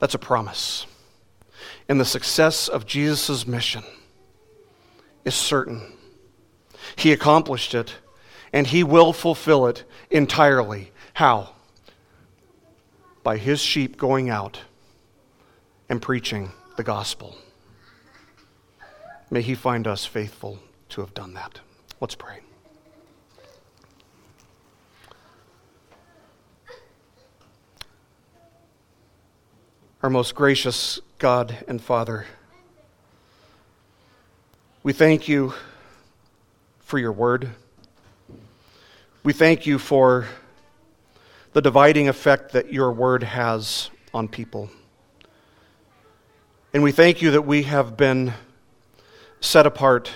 That's 0.00 0.14
a 0.14 0.18
promise. 0.18 0.86
And 1.88 2.00
the 2.00 2.04
success 2.04 2.66
of 2.66 2.84
Jesus' 2.84 3.46
mission 3.46 3.84
is 5.24 5.36
certain. 5.36 5.92
He 6.96 7.12
accomplished 7.12 7.74
it, 7.74 7.94
and 8.52 8.66
He 8.66 8.82
will 8.82 9.12
fulfill 9.12 9.68
it 9.68 9.84
entirely. 10.10 10.90
How? 11.14 11.50
By 13.22 13.36
His 13.36 13.60
sheep 13.60 13.96
going 13.96 14.28
out 14.28 14.62
and 15.88 16.02
preaching 16.02 16.50
the 16.76 16.82
gospel. 16.82 17.38
May 19.30 19.42
He 19.42 19.54
find 19.54 19.86
us 19.86 20.04
faithful 20.04 20.58
to 20.88 21.02
have 21.02 21.14
done 21.14 21.34
that. 21.34 21.60
Let's 22.00 22.16
pray. 22.16 22.40
Our 30.00 30.10
most 30.10 30.36
gracious 30.36 31.00
God 31.18 31.64
and 31.66 31.82
Father, 31.82 32.24
we 34.84 34.92
thank 34.92 35.26
you 35.26 35.54
for 36.78 37.00
your 37.00 37.10
word. 37.10 37.48
We 39.24 39.32
thank 39.32 39.66
you 39.66 39.76
for 39.80 40.28
the 41.52 41.60
dividing 41.60 42.08
effect 42.08 42.52
that 42.52 42.72
your 42.72 42.92
word 42.92 43.24
has 43.24 43.90
on 44.14 44.28
people. 44.28 44.70
And 46.72 46.84
we 46.84 46.92
thank 46.92 47.20
you 47.20 47.32
that 47.32 47.42
we 47.42 47.64
have 47.64 47.96
been 47.96 48.34
set 49.40 49.66
apart 49.66 50.12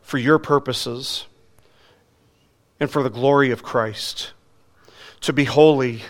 for 0.00 0.16
your 0.16 0.38
purposes 0.38 1.26
and 2.80 2.90
for 2.90 3.02
the 3.02 3.10
glory 3.10 3.50
of 3.50 3.62
Christ, 3.62 4.32
to 5.20 5.34
be 5.34 5.44
holy 5.44 6.00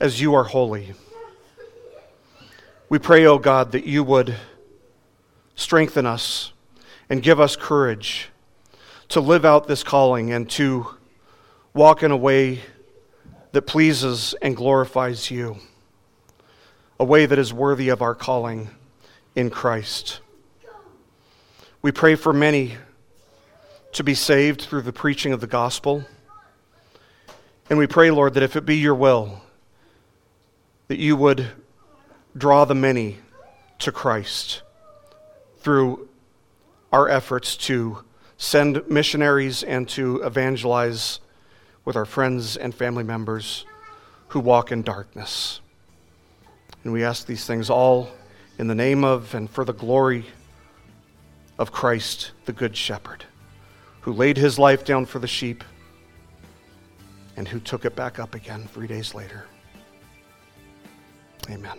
as 0.00 0.20
you 0.20 0.34
are 0.34 0.42
holy. 0.42 0.94
We 2.90 2.98
pray, 2.98 3.24
O 3.24 3.34
oh 3.34 3.38
God, 3.38 3.70
that 3.70 3.86
you 3.86 4.02
would 4.02 4.34
strengthen 5.54 6.06
us 6.06 6.52
and 7.08 7.22
give 7.22 7.38
us 7.38 7.54
courage 7.54 8.30
to 9.10 9.20
live 9.20 9.44
out 9.44 9.68
this 9.68 9.84
calling 9.84 10.32
and 10.32 10.50
to 10.50 10.96
walk 11.72 12.02
in 12.02 12.10
a 12.10 12.16
way 12.16 12.62
that 13.52 13.62
pleases 13.62 14.34
and 14.42 14.56
glorifies 14.56 15.30
you 15.30 15.58
a 16.98 17.04
way 17.04 17.26
that 17.26 17.38
is 17.38 17.52
worthy 17.52 17.90
of 17.90 18.02
our 18.02 18.16
calling 18.16 18.70
in 19.36 19.50
Christ. 19.50 20.18
We 21.82 21.92
pray 21.92 22.16
for 22.16 22.32
many 22.32 22.74
to 23.92 24.02
be 24.02 24.14
saved 24.14 24.62
through 24.62 24.82
the 24.82 24.92
preaching 24.92 25.32
of 25.32 25.40
the 25.40 25.46
gospel. 25.46 26.04
And 27.70 27.78
we 27.78 27.86
pray, 27.86 28.10
Lord, 28.10 28.34
that 28.34 28.42
if 28.42 28.56
it 28.56 28.66
be 28.66 28.78
your 28.78 28.96
will, 28.96 29.42
that 30.88 30.98
you 30.98 31.14
would 31.14 31.46
draw 32.36 32.64
the 32.64 32.74
many 32.74 33.18
to 33.80 33.92
Christ 33.92 34.62
through 35.58 36.08
our 36.92 37.08
efforts 37.08 37.56
to 37.56 38.04
send 38.36 38.88
missionaries 38.88 39.62
and 39.62 39.88
to 39.90 40.22
evangelize 40.22 41.20
with 41.84 41.96
our 41.96 42.04
friends 42.04 42.56
and 42.56 42.74
family 42.74 43.04
members 43.04 43.64
who 44.28 44.40
walk 44.40 44.72
in 44.72 44.82
darkness. 44.82 45.60
And 46.84 46.92
we 46.92 47.04
ask 47.04 47.26
these 47.26 47.44
things 47.44 47.68
all 47.68 48.10
in 48.58 48.66
the 48.66 48.74
name 48.74 49.04
of 49.04 49.34
and 49.34 49.48
for 49.48 49.64
the 49.64 49.72
glory 49.72 50.24
of 51.58 51.72
Christ, 51.72 52.32
the 52.46 52.52
Good 52.52 52.76
Shepherd, 52.76 53.24
who 54.00 54.12
laid 54.12 54.36
his 54.36 54.58
life 54.58 54.84
down 54.84 55.04
for 55.04 55.18
the 55.18 55.26
sheep 55.26 55.62
and 57.36 57.46
who 57.46 57.60
took 57.60 57.84
it 57.84 57.94
back 57.94 58.18
up 58.18 58.34
again 58.34 58.68
three 58.72 58.86
days 58.86 59.14
later. 59.14 59.46
Amen. 61.50 61.78